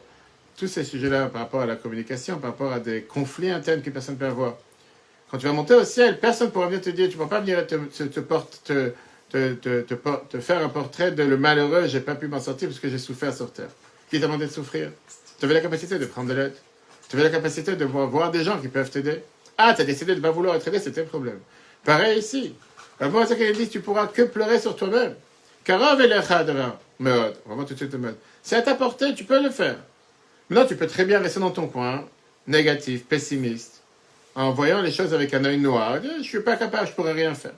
tous 0.55 0.67
ces 0.67 0.85
sujets-là 0.85 1.27
par 1.27 1.41
rapport 1.41 1.61
à 1.61 1.65
la 1.65 1.75
communication, 1.75 2.37
par 2.39 2.51
rapport 2.51 2.71
à 2.71 2.79
des 2.79 3.03
conflits 3.03 3.51
internes 3.51 3.81
que 3.81 3.89
personne 3.89 4.15
ne 4.15 4.19
peut 4.19 4.27
avoir. 4.27 4.57
Quand 5.29 5.37
tu 5.37 5.45
vas 5.45 5.53
monter 5.53 5.73
au 5.73 5.83
ciel, 5.83 6.19
personne 6.19 6.47
ne 6.47 6.51
pourra 6.51 6.67
venir 6.67 6.81
te 6.81 6.89
dire, 6.89 7.09
tu 7.09 7.17
ne 7.17 7.23
pourras 7.23 7.29
pas 7.29 7.41
venir 7.41 7.65
te, 7.67 7.75
te, 7.75 9.53
te, 9.53 9.81
te, 10.29 10.39
faire 10.39 10.63
un 10.63 10.69
portrait 10.69 11.11
de 11.11 11.23
le 11.23 11.37
malheureux, 11.37 11.87
j'ai 11.87 11.99
pas 11.99 12.15
pu 12.15 12.27
m'en 12.27 12.39
sortir 12.39 12.69
parce 12.69 12.79
que 12.79 12.89
j'ai 12.89 12.97
souffert 12.97 13.33
sur 13.33 13.51
terre. 13.51 13.69
Qui 14.09 14.19
t'a 14.19 14.27
demandé 14.27 14.47
de 14.47 14.51
souffrir? 14.51 14.91
Tu 15.37 15.45
avais 15.45 15.53
la 15.53 15.61
capacité 15.61 15.99
de 15.99 16.05
prendre 16.05 16.29
de 16.29 16.33
l'aide. 16.33 16.53
Tu 17.09 17.15
avais 17.15 17.25
la 17.25 17.29
capacité 17.29 17.75
de 17.75 17.85
voir 17.85 18.31
des 18.31 18.43
gens 18.43 18.57
qui 18.59 18.69
peuvent 18.69 18.89
t'aider. 18.89 19.21
Ah, 19.57 19.73
tu 19.73 19.81
as 19.81 19.85
décidé 19.85 20.13
de 20.13 20.17
ne 20.17 20.23
pas 20.23 20.31
vouloir 20.31 20.55
être 20.55 20.67
aidé, 20.67 20.79
c'était 20.79 21.01
le 21.01 21.07
problème. 21.07 21.39
Pareil 21.83 22.19
ici. 22.19 22.55
Avant 22.99 23.25
ça 23.25 23.35
qu'elle 23.35 23.55
dit, 23.55 23.67
tu 23.67 23.81
pourras 23.81 24.07
que 24.07 24.21
pleurer 24.23 24.59
sur 24.59 24.75
toi-même. 24.75 25.15
Karov 25.63 25.99
Meod. 26.99 27.35
On 27.47 27.63
tout 27.63 27.73
de 27.73 27.77
suite 27.77 27.93
le 27.93 27.99
mode. 27.99 28.15
C'est 28.41 28.55
à 28.55 28.61
ta 28.61 28.75
portée, 28.75 29.13
tu 29.13 29.23
peux 29.23 29.41
le 29.41 29.49
faire. 29.49 29.77
Maintenant, 30.49 30.67
tu 30.67 30.75
peux 30.75 30.87
très 30.87 31.05
bien 31.05 31.19
rester 31.19 31.39
dans 31.39 31.51
ton 31.51 31.67
coin, 31.67 32.05
négatif, 32.47 33.05
pessimiste, 33.05 33.76
en 34.37 34.51
voyant 34.51 34.81
les 34.81 34.91
choses 34.91 35.15
avec 35.15 35.33
un 35.33 35.43
œil 35.45 35.57
noir. 35.57 35.99
Je 36.19 36.23
suis 36.23 36.41
pas 36.41 36.55
capable, 36.55 36.87
je 36.87 36.93
pourrais 36.93 37.13
rien 37.13 37.33
faire. 37.33 37.55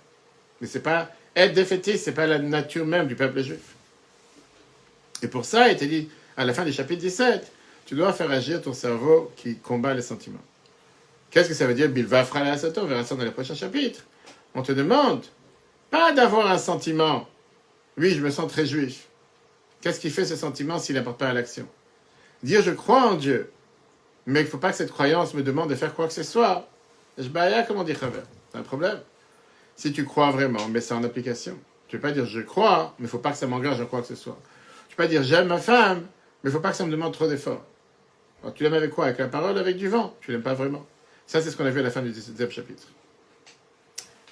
Mais 0.59 0.67
c'est 0.67 0.79
pas 0.79 1.11
être 1.35 1.53
défaitiste, 1.53 2.05
c'est 2.05 2.13
pas 2.13 2.25
la 2.25 2.39
nature 2.39 2.85
même 2.85 3.05
du 3.05 3.15
peuple 3.15 3.41
juif. 3.43 3.75
Et 5.21 5.27
pour 5.27 5.43
ça, 5.43 5.69
il 5.69 5.75
te 5.75 5.83
dit 5.83 6.09
à 6.37 6.45
la 6.45 6.53
fin 6.53 6.63
du 6.63 6.71
chapitre 6.71 7.01
17, 7.01 7.51
tu 7.85 7.95
dois 7.95 8.13
faire 8.13 8.31
agir 8.31 8.61
ton 8.61 8.71
cerveau 8.71 9.29
qui 9.35 9.57
combat 9.57 9.93
les 9.93 10.01
sentiments. 10.01 10.39
Qu'est-ce 11.31 11.49
que 11.49 11.53
ça 11.53 11.67
veut 11.67 11.73
dire 11.73 11.89
Bilva 11.89 12.23
frala 12.23 12.55
On 12.77 12.85
verra 12.85 13.03
ça 13.03 13.15
dans 13.15 13.25
les 13.25 13.31
prochains 13.31 13.55
chapitres. 13.55 14.05
On 14.55 14.61
te 14.61 14.71
demande 14.71 15.25
pas 15.91 16.13
d'avoir 16.13 16.49
un 16.49 16.57
sentiment. 16.57 17.27
Oui, 17.97 18.11
je 18.11 18.21
me 18.21 18.31
sens 18.31 18.49
très 18.49 18.65
juif. 18.65 19.07
Qu'est-ce 19.81 19.99
qui 19.99 20.09
fait 20.09 20.25
ce 20.25 20.37
sentiment 20.37 20.79
s'il 20.79 20.95
n'apporte 20.95 21.19
pas 21.19 21.27
à 21.27 21.33
l'action? 21.33 21.67
Dire 22.41 22.61
je 22.61 22.71
crois 22.71 23.03
en 23.03 23.15
Dieu, 23.15 23.51
mais 24.25 24.41
il 24.41 24.45
ne 24.45 24.49
faut 24.49 24.57
pas 24.57 24.71
que 24.71 24.77
cette 24.77 24.91
croyance 24.91 25.33
me 25.33 25.43
demande 25.43 25.69
de 25.69 25.75
faire 25.75 25.93
quoi 25.93 26.07
que 26.07 26.13
ce 26.13 26.23
soit. 26.23 26.67
Je 27.17 27.27
baya, 27.29 27.63
comment 27.63 27.83
dire 27.83 27.97
C'est 28.51 28.57
un 28.57 28.63
problème. 28.63 28.99
Si 29.75 29.91
tu 29.91 30.05
crois 30.05 30.31
vraiment, 30.31 30.67
mais 30.69 30.81
c'est 30.81 30.93
en 30.93 31.03
application. 31.03 31.57
Tu 31.87 31.95
ne 31.95 32.01
peux 32.01 32.07
pas 32.07 32.13
dire 32.13 32.25
je 32.25 32.41
crois, 32.41 32.93
mais 32.99 33.03
il 33.03 33.07
ne 33.07 33.09
faut 33.09 33.19
pas 33.19 33.31
que 33.31 33.37
ça 33.37 33.47
m'engage 33.47 33.81
à 33.81 33.85
quoi 33.85 34.01
que 34.01 34.07
ce 34.07 34.15
soit. 34.15 34.37
Tu 34.87 34.93
ne 34.93 34.97
peux 34.97 35.03
pas 35.03 35.07
dire 35.07 35.23
j'aime 35.23 35.47
ma 35.47 35.57
femme, 35.57 35.99
mais 36.43 36.45
il 36.45 36.47
ne 36.47 36.51
faut 36.51 36.59
pas 36.59 36.71
que 36.71 36.77
ça 36.77 36.85
me 36.85 36.91
demande 36.91 37.13
trop 37.13 37.27
d'efforts. 37.27 37.65
tu 38.55 38.63
l'aimes 38.63 38.73
avec 38.73 38.91
quoi? 38.91 39.05
Avec 39.05 39.17
la 39.17 39.27
parole, 39.27 39.57
avec 39.57 39.77
du 39.77 39.87
vent? 39.87 40.15
Tu 40.21 40.31
l'aimes 40.31 40.43
pas 40.43 40.53
vraiment. 40.53 40.85
Ça, 41.25 41.41
c'est 41.41 41.51
ce 41.51 41.57
qu'on 41.57 41.65
a 41.65 41.69
vu 41.69 41.79
à 41.79 41.83
la 41.83 41.91
fin 41.91 42.01
du 42.01 42.11
17e 42.11 42.49
chapitre. 42.49 42.83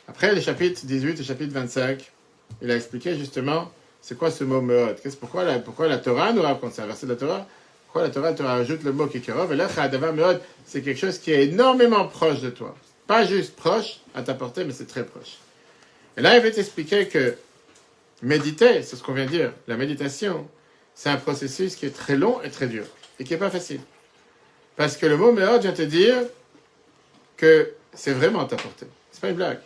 Après, 0.07 0.33
les 0.33 0.41
chapitres 0.41 0.85
18 0.85 1.19
et 1.19 1.23
chapitre 1.23 1.53
25, 1.53 2.11
il 2.61 2.71
a 2.71 2.75
expliqué 2.75 3.17
justement 3.17 3.71
c'est 4.01 4.17
quoi 4.17 4.31
ce 4.31 4.43
mot 4.43 4.61
meod 4.61 4.97
pourquoi 5.19 5.43
la, 5.43 5.59
pourquoi 5.59 5.87
la 5.87 5.97
Torah 5.97 6.31
nous 6.31 6.41
raconte 6.41 6.73
ça, 6.73 6.85
verset 6.85 7.05
de 7.05 7.11
la 7.11 7.17
Torah? 7.17 7.47
Pourquoi 7.87 8.03
la 8.03 8.09
Torah 8.09 8.33
te 8.33 8.43
rajoute 8.43 8.83
le 8.83 8.91
mot 8.91 9.07
kikerov 9.07 9.53
Et 9.53 9.55
là, 9.55 9.69
c'est 10.65 10.81
quelque 10.81 10.99
chose 10.99 11.19
qui 11.19 11.31
est 11.31 11.45
énormément 11.45 12.05
proche 12.05 12.41
de 12.41 12.49
toi. 12.49 12.75
Pas 13.07 13.25
juste 13.25 13.55
proche 13.55 14.01
à 14.13 14.21
ta 14.21 14.33
portée, 14.33 14.65
mais 14.65 14.73
c'est 14.73 14.87
très 14.87 15.05
proche. 15.05 15.37
Et 16.17 16.21
là, 16.21 16.35
il 16.35 16.43
va 16.43 16.51
t'expliquer 16.51 17.07
que 17.07 17.35
méditer, 18.21 18.83
c'est 18.83 18.97
ce 18.97 19.03
qu'on 19.03 19.13
vient 19.13 19.25
de 19.25 19.29
dire, 19.29 19.53
la 19.67 19.77
méditation, 19.77 20.47
c'est 20.93 21.09
un 21.09 21.15
processus 21.15 21.75
qui 21.75 21.85
est 21.85 21.95
très 21.95 22.17
long 22.17 22.41
et 22.41 22.49
très 22.49 22.67
dur, 22.67 22.83
et 23.19 23.23
qui 23.23 23.31
n'est 23.31 23.39
pas 23.39 23.49
facile. 23.49 23.79
Parce 24.75 24.97
que 24.97 25.05
le 25.05 25.15
mot 25.15 25.31
meod 25.31 25.61
vient 25.61 25.71
te 25.71 25.83
dire 25.83 26.17
que 27.37 27.71
c'est 27.93 28.13
vraiment 28.13 28.41
à 28.41 28.45
ta 28.45 28.57
portée. 28.57 28.87
C'est 29.11 29.21
pas 29.21 29.29
une 29.29 29.35
blague. 29.35 29.59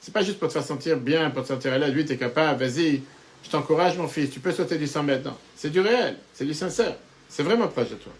C'est 0.00 0.14
pas 0.14 0.22
juste 0.22 0.38
pour 0.38 0.48
te 0.48 0.54
faire 0.54 0.64
sentir 0.64 0.96
bien, 0.96 1.28
pour 1.30 1.42
te 1.42 1.48
sentir 1.48 1.74
à 1.74 1.78
l'aise, 1.78 1.92
lui, 1.92 2.06
t'es 2.06 2.16
capable, 2.16 2.64
vas-y, 2.64 3.02
je 3.44 3.50
t'encourage, 3.50 3.98
mon 3.98 4.08
fils, 4.08 4.30
tu 4.30 4.40
peux 4.40 4.52
sauter 4.52 4.78
du 4.78 4.86
100 4.86 5.02
mètres. 5.02 5.30
C'est 5.56 5.70
du 5.70 5.80
réel, 5.80 6.16
c'est 6.32 6.46
du 6.46 6.54
sincère. 6.54 6.96
C'est 7.30 7.44
vraiment 7.44 7.68
proche 7.68 7.90
de 7.90 7.94
toi. 7.94 8.12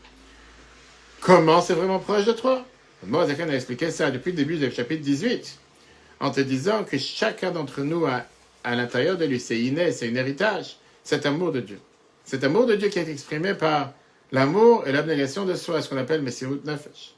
Comment 1.20 1.60
c'est 1.60 1.74
vraiment 1.74 1.98
proche 1.98 2.24
de 2.24 2.32
toi? 2.32 2.64
Moi, 3.04 3.26
Zakan 3.26 3.48
a 3.48 3.54
expliqué 3.54 3.90
ça 3.90 4.10
depuis 4.10 4.30
le 4.30 4.36
début 4.36 4.56
du 4.56 4.70
chapitre 4.70 5.02
18, 5.02 5.58
en 6.20 6.30
te 6.30 6.40
disant 6.40 6.84
que 6.84 6.96
chacun 6.96 7.50
d'entre 7.50 7.80
nous 7.80 8.06
a 8.06 8.22
à 8.62 8.76
l'intérieur 8.76 9.16
de 9.16 9.24
lui, 9.24 9.40
c'est 9.40 9.58
inné, 9.58 9.90
c'est 9.90 10.08
un 10.08 10.14
héritage, 10.14 10.76
cet 11.02 11.26
amour 11.26 11.50
de 11.50 11.60
Dieu. 11.60 11.80
Cet 12.24 12.44
amour 12.44 12.66
de 12.66 12.76
Dieu 12.76 12.88
qui 12.88 13.00
est 13.00 13.08
exprimé 13.08 13.54
par 13.54 13.92
l'amour 14.30 14.86
et 14.86 14.92
l'abnégation 14.92 15.44
de 15.44 15.54
soi, 15.54 15.82
ce 15.82 15.88
qu'on 15.88 15.96
appelle 15.96 16.22
Messirut 16.22 16.60
Nefesh. 16.64 17.14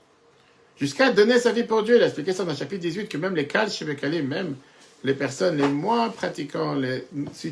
Jusqu'à 0.78 1.10
donner 1.10 1.38
sa 1.38 1.52
vie 1.52 1.64
pour 1.64 1.82
Dieu, 1.82 1.96
il 1.96 2.02
a 2.02 2.06
expliqué 2.06 2.32
ça 2.32 2.44
dans 2.44 2.52
le 2.52 2.56
chapitre 2.56 2.80
18, 2.80 3.08
que 3.08 3.18
même 3.18 3.36
les 3.36 3.46
Kal 3.46 3.70
Shebekalim, 3.70 4.26
même 4.26 4.56
les 5.04 5.14
personnes 5.14 5.58
les 5.58 5.68
moins 5.68 6.08
pratiquants, 6.08 6.74
les, 6.74 7.04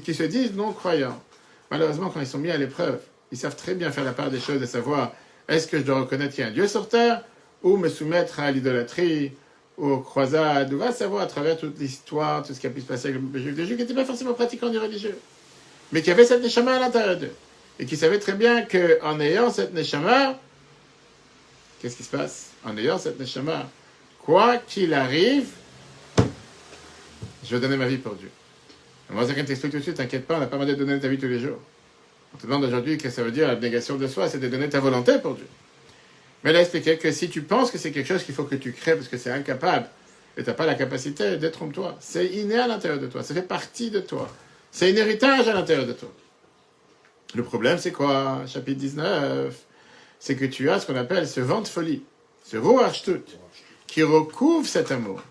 qui 0.02 0.14
se 0.14 0.22
disent 0.22 0.54
non-croyants, 0.54 1.22
malheureusement, 1.70 2.08
quand 2.08 2.20
ils 2.20 2.26
sont 2.26 2.38
mis 2.38 2.50
à 2.50 2.56
l'épreuve, 2.56 3.00
ils 3.32 3.38
savent 3.38 3.56
très 3.56 3.74
bien 3.74 3.90
faire 3.90 4.04
la 4.04 4.12
part 4.12 4.30
des 4.30 4.40
choses 4.40 4.62
et 4.62 4.66
savoir 4.66 5.12
est-ce 5.48 5.66
que 5.66 5.78
je 5.78 5.82
dois 5.82 6.00
reconnaître 6.00 6.34
qu'il 6.34 6.42
y 6.42 6.46
a 6.46 6.50
un 6.50 6.52
Dieu 6.52 6.68
sur 6.68 6.88
terre 6.88 7.24
ou 7.62 7.76
me 7.76 7.88
soumettre 7.88 8.40
à 8.40 8.50
l'idolâtrie, 8.50 9.32
aux 9.76 9.98
croisades, 9.98 10.72
ou 10.72 10.78
va 10.78 10.92
savoir 10.92 11.22
à 11.22 11.26
travers 11.26 11.56
toute 11.56 11.78
l'histoire, 11.78 12.42
tout 12.42 12.54
ce 12.54 12.60
qui 12.60 12.66
a 12.66 12.70
pu 12.70 12.80
se 12.80 12.86
passer 12.86 13.08
avec 13.08 13.20
le 13.32 13.40
juif, 13.40 13.54
des 13.54 13.66
juifs 13.66 13.76
qui 13.76 13.82
n'étaient 13.82 13.94
pas 13.94 14.04
forcément 14.04 14.34
pratiquants 14.34 14.70
ni 14.70 14.78
religieux, 14.78 15.18
mais 15.92 16.02
qui 16.02 16.10
avaient 16.10 16.24
cette 16.24 16.42
neshama 16.42 16.76
à 16.76 16.78
l'intérieur 16.78 17.16
d'eux, 17.16 17.32
et 17.78 17.86
qui 17.86 17.96
savaient 17.96 18.18
très 18.18 18.34
bien 18.34 18.62
qu'en 18.62 19.20
ayant 19.20 19.50
cette 19.50 19.74
neshama, 19.74 20.38
qu'est-ce 21.80 21.96
qui 21.96 22.02
se 22.02 22.10
passe? 22.10 22.50
En 22.64 22.76
ayant 22.76 22.98
cette 22.98 23.18
neshama, 23.18 23.68
quoi 24.22 24.58
qu'il 24.58 24.94
arrive, 24.94 25.48
je 27.44 27.54
vais 27.54 27.60
donner 27.60 27.76
ma 27.76 27.86
vie 27.86 27.98
pour 27.98 28.14
Dieu. 28.14 28.30
Moi, 29.10 29.26
ça 29.26 29.34
t'explique 29.34 29.72
tout 29.72 29.78
de 29.78 29.82
suite, 29.82 29.96
t'inquiète 29.96 30.26
pas, 30.26 30.36
on 30.36 30.40
n'a 30.40 30.46
pas 30.46 30.56
demandé 30.56 30.74
de 30.74 30.84
donner 30.84 31.00
ta 31.00 31.08
vie 31.08 31.18
tous 31.18 31.26
les 31.26 31.40
jours. 31.40 31.58
On 32.34 32.38
te 32.38 32.46
demande 32.46 32.64
aujourd'hui 32.64 32.96
qu'est-ce 32.96 33.16
que 33.16 33.20
ça 33.20 33.22
veut 33.22 33.32
dire 33.32 33.48
la 33.48 33.56
négation 33.56 33.96
de 33.96 34.06
soi, 34.06 34.28
c'est 34.28 34.38
de 34.38 34.48
donner 34.48 34.68
ta 34.68 34.80
volonté 34.80 35.18
pour 35.18 35.34
Dieu. 35.34 35.46
Mais 36.42 36.50
elle 36.50 36.56
a 36.56 36.60
expliqué 36.60 36.96
que 36.96 37.12
si 37.12 37.28
tu 37.28 37.42
penses 37.42 37.70
que 37.70 37.78
c'est 37.78 37.92
quelque 37.92 38.06
chose 38.06 38.24
qu'il 38.24 38.34
faut 38.34 38.44
que 38.44 38.54
tu 38.54 38.72
crées 38.72 38.94
parce 38.94 39.08
que 39.08 39.18
c'est 39.18 39.30
incapable 39.30 39.88
et 40.36 40.42
tu 40.42 40.48
n'as 40.48 40.54
pas 40.54 40.66
la 40.66 40.74
capacité, 40.74 41.36
détrompe-toi. 41.36 41.96
C'est 42.00 42.26
inné 42.26 42.58
à 42.58 42.66
l'intérieur 42.66 43.00
de 43.00 43.06
toi, 43.08 43.22
ça 43.22 43.34
fait 43.34 43.42
partie 43.42 43.90
de 43.90 44.00
toi. 44.00 44.28
C'est 44.70 44.90
un 44.90 44.96
héritage 44.96 45.48
à 45.48 45.52
l'intérieur 45.52 45.86
de 45.86 45.92
toi. 45.92 46.10
Le 47.34 47.42
problème, 47.42 47.78
c'est 47.78 47.92
quoi? 47.92 48.42
Chapitre 48.46 48.78
19. 48.78 49.54
C'est 50.18 50.36
que 50.36 50.44
tu 50.44 50.70
as 50.70 50.80
ce 50.80 50.86
qu'on 50.86 50.96
appelle 50.96 51.26
ce 51.26 51.40
vent 51.40 51.60
de 51.60 51.68
folie, 51.68 52.02
ce 52.44 52.56
tout, 52.56 53.22
qui 53.86 54.02
recouvre 54.02 54.66
cet 54.66 54.92
amour 54.92 55.22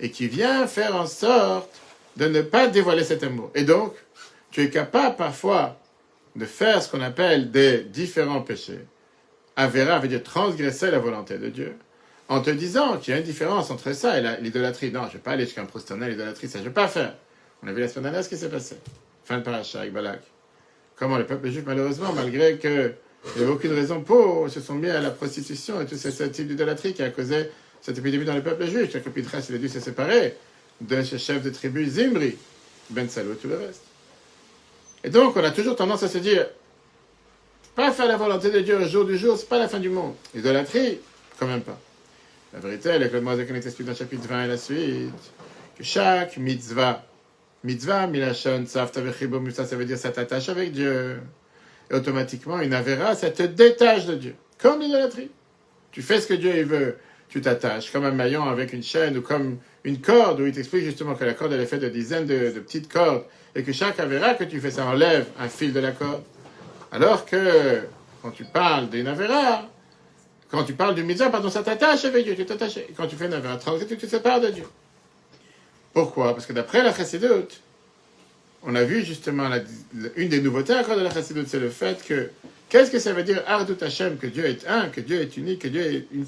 et 0.00 0.10
qui 0.10 0.26
vient 0.26 0.66
faire 0.66 0.96
en 0.96 1.06
sorte 1.06 1.70
de 2.16 2.26
ne 2.26 2.42
pas 2.42 2.66
dévoiler 2.66 3.04
cet 3.04 3.22
amour. 3.22 3.50
Et 3.54 3.64
donc, 3.64 3.94
tu 4.50 4.62
es 4.62 4.70
capable 4.70 5.16
parfois 5.16 5.78
de 6.36 6.44
faire 6.44 6.82
ce 6.82 6.90
qu'on 6.90 7.00
appelle 7.00 7.50
des 7.50 7.82
différents 7.84 8.42
péchés. 8.42 8.80
Avera 9.56 9.98
veut 10.00 10.08
dire 10.08 10.22
transgresser 10.22 10.90
la 10.90 10.98
volonté 10.98 11.38
de 11.38 11.48
Dieu. 11.48 11.76
En 12.28 12.40
te 12.40 12.50
disant 12.50 12.96
qu'il 12.96 13.12
y 13.12 13.16
a 13.16 13.20
une 13.20 13.24
différence 13.24 13.70
entre 13.70 13.92
ça 13.92 14.18
et 14.18 14.40
l'idolâtrie. 14.40 14.90
Non, 14.90 15.02
je 15.02 15.08
ne 15.08 15.12
vais 15.12 15.18
pas 15.18 15.32
aller 15.32 15.44
jusqu'à 15.44 15.62
un 15.62 15.66
prosternel, 15.66 16.10
l'idolâtrie, 16.10 16.48
ça 16.48 16.58
je 16.58 16.64
ne 16.64 16.68
vais 16.68 16.74
pas 16.74 16.88
faire. 16.88 17.14
On 17.62 17.68
a 17.68 17.72
vu 17.72 17.80
la 17.80 17.88
semaine 17.88 18.04
dernière 18.04 18.24
ce 18.24 18.28
qui 18.28 18.36
s'est 18.36 18.48
passé. 18.48 18.76
Fin 19.24 19.38
de 19.38 19.42
paracha 19.42 19.80
avec 19.80 19.92
Balak. 19.92 20.22
Comment 20.96 21.18
le 21.18 21.26
peuple 21.26 21.50
juif, 21.50 21.64
malheureusement, 21.66 22.12
malgré 22.12 22.58
qu'il 22.58 22.94
n'y 23.36 23.42
avait 23.42 23.50
aucune 23.50 23.72
raison 23.72 24.00
pour, 24.00 24.48
se 24.50 24.60
sont 24.60 24.74
mis 24.74 24.90
à 24.90 25.00
la 25.00 25.10
prostitution 25.10 25.80
et 25.80 25.86
tout 25.86 25.96
ce 25.96 26.24
type 26.24 26.48
d'idolâtrie 26.48 26.94
qui 26.94 27.02
a 27.02 27.10
causé 27.10 27.50
cette 27.80 27.98
épidémie 27.98 28.24
dans 28.24 28.34
le 28.34 28.42
peuple 28.42 28.66
juif. 28.66 28.92
Chaque 28.92 29.04
il 29.16 29.54
a 29.54 29.58
dû 29.58 29.68
se 29.68 29.80
séparer 29.80 30.36
de 30.80 31.02
ce 31.02 31.16
chef 31.16 31.42
de 31.42 31.50
tribu 31.50 31.86
Zimri, 31.86 32.36
Ben 32.90 33.08
Salou 33.08 33.32
et 33.32 33.36
tout 33.36 33.48
le 33.48 33.56
reste. 33.56 33.82
Et 35.04 35.10
donc, 35.10 35.36
on 35.36 35.44
a 35.44 35.50
toujours 35.50 35.76
tendance 35.76 36.02
à 36.02 36.08
se 36.08 36.18
dire, 36.18 36.46
pas 37.76 37.92
faire 37.92 38.06
la 38.06 38.16
volonté 38.16 38.50
de 38.50 38.60
Dieu 38.60 38.78
au 38.78 38.86
jour 38.86 39.04
du 39.04 39.18
jour, 39.18 39.36
c'est 39.36 39.48
pas 39.48 39.58
la 39.58 39.68
fin 39.68 39.78
du 39.78 39.90
monde. 39.90 40.14
Idolâtrie, 40.34 40.98
quand 41.38 41.46
même 41.46 41.60
pas. 41.60 41.78
La 42.54 42.60
vérité, 42.60 42.88
elle 42.88 43.02
est 43.02 43.10
que 43.10 43.14
le 43.14 43.20
Moïse 43.20 43.40
explique 43.40 43.86
dans 43.86 43.92
le 43.92 43.98
chapitre 43.98 44.26
20 44.26 44.44
et 44.44 44.48
la 44.48 44.56
suite, 44.56 45.10
que 45.76 45.84
chaque 45.84 46.38
mitzvah, 46.38 47.04
mitzvah, 47.64 48.06
milachon, 48.06 48.64
savta 48.66 49.00
ça, 49.52 49.66
ça 49.66 49.76
veut 49.76 49.84
dire 49.84 49.98
ça 49.98 50.10
t'attache 50.10 50.48
avec 50.48 50.72
Dieu. 50.72 51.20
Et 51.90 51.94
automatiquement, 51.94 52.60
une 52.60 52.72
avéra, 52.72 53.14
ça 53.14 53.30
te 53.30 53.42
détache 53.42 54.06
de 54.06 54.14
Dieu. 54.14 54.34
Comme 54.58 54.80
l'idolâtrie. 54.80 55.30
Tu 55.90 56.00
fais 56.00 56.20
ce 56.20 56.28
que 56.28 56.34
Dieu 56.34 56.64
veut, 56.64 56.96
tu 57.34 57.40
t'attaches, 57.40 57.90
comme 57.90 58.04
un 58.04 58.12
maillon 58.12 58.44
avec 58.44 58.72
une 58.72 58.84
chaîne 58.84 59.18
ou 59.18 59.20
comme 59.20 59.58
une 59.82 60.00
corde, 60.00 60.38
où 60.38 60.46
il 60.46 60.52
t'explique 60.52 60.84
justement 60.84 61.16
que 61.16 61.24
la 61.24 61.34
corde 61.34 61.52
elle 61.52 61.62
est 61.62 61.66
faite 61.66 61.80
de 61.80 61.88
dizaines 61.88 62.26
de, 62.26 62.50
petites 62.60 62.88
cordes 62.88 63.24
et 63.56 63.64
que 63.64 63.72
chaque 63.72 63.98
avéra 63.98 64.34
que 64.34 64.44
tu 64.44 64.60
fais, 64.60 64.70
ça 64.70 64.86
enlève 64.86 65.26
un 65.40 65.48
fil 65.48 65.72
de 65.72 65.80
la 65.80 65.90
corde. 65.90 66.22
Alors 66.92 67.26
que 67.26 67.80
quand 68.22 68.30
tu 68.30 68.44
parles 68.44 68.88
d'une 68.88 69.08
avéra, 69.08 69.68
quand 70.48 70.62
tu 70.62 70.74
parles 70.74 70.94
du 70.94 71.02
mitzvah, 71.02 71.28
pardon, 71.28 71.50
ça 71.50 71.64
t'attache 71.64 72.04
avec 72.04 72.24
Dieu, 72.24 72.36
tu 72.36 72.46
t'attaches. 72.46 72.78
Quand 72.96 73.08
tu 73.08 73.16
fais 73.16 73.26
une 73.26 73.32
avéra 73.32 73.58
tu 73.88 73.96
te 73.96 74.06
sépares 74.06 74.40
de 74.40 74.50
Dieu. 74.50 74.66
Pourquoi? 75.92 76.34
Parce 76.34 76.46
que 76.46 76.52
d'après 76.52 76.84
la 76.84 76.94
chassidoute, 76.94 77.60
on 78.62 78.76
a 78.76 78.84
vu 78.84 79.04
justement 79.04 79.50
une 80.14 80.28
des 80.28 80.40
nouveautés 80.40 80.74
encore 80.74 80.96
de 80.96 81.02
la 81.02 81.12
chassidoute, 81.12 81.48
c'est 81.48 81.58
le 81.58 81.70
fait 81.70 82.00
que 82.06 82.30
qu'est-ce 82.68 82.92
que 82.92 83.00
ça 83.00 83.12
veut 83.12 83.24
dire 83.24 83.42
Ardut 83.48 83.82
Hashem, 83.82 84.18
que 84.18 84.28
Dieu 84.28 84.44
est 84.44 84.68
un, 84.68 84.88
que 84.88 85.00
Dieu 85.00 85.20
est 85.20 85.36
unique, 85.36 85.62
que 85.62 85.68
Dieu 85.68 85.82
est 85.82 86.06
une... 86.12 86.26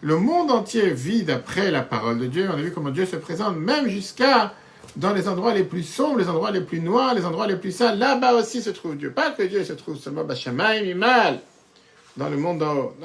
Le 0.00 0.18
monde 0.18 0.50
entier 0.50 0.90
vit 0.90 1.22
d'après 1.22 1.70
la 1.70 1.82
parole 1.82 2.18
de 2.18 2.26
Dieu. 2.26 2.48
On 2.52 2.58
a 2.58 2.62
vu 2.62 2.72
comment 2.72 2.90
Dieu 2.90 3.06
se 3.06 3.16
présente, 3.16 3.56
même 3.56 3.88
jusqu'à 3.88 4.52
dans 4.96 5.12
les 5.12 5.28
endroits 5.28 5.54
les 5.54 5.64
plus 5.64 5.82
sombres, 5.82 6.18
les 6.18 6.28
endroits 6.28 6.50
les 6.50 6.60
plus 6.60 6.80
noirs, 6.80 7.14
les 7.14 7.24
endroits 7.24 7.46
les 7.46 7.56
plus 7.56 7.72
sales. 7.72 7.98
Là-bas 7.98 8.34
aussi 8.34 8.62
se 8.62 8.70
trouve 8.70 8.96
Dieu. 8.96 9.10
Pas 9.10 9.30
que 9.30 9.42
Dieu 9.42 9.64
se 9.64 9.72
trouve 9.72 9.98
seulement 9.98 10.24
Bashamaim 10.24 10.82
Imal, 10.84 11.40
dans 12.16 12.28
le 12.28 12.36
monde 12.36 12.58
d'en 12.58 12.74
haut. 12.74 12.96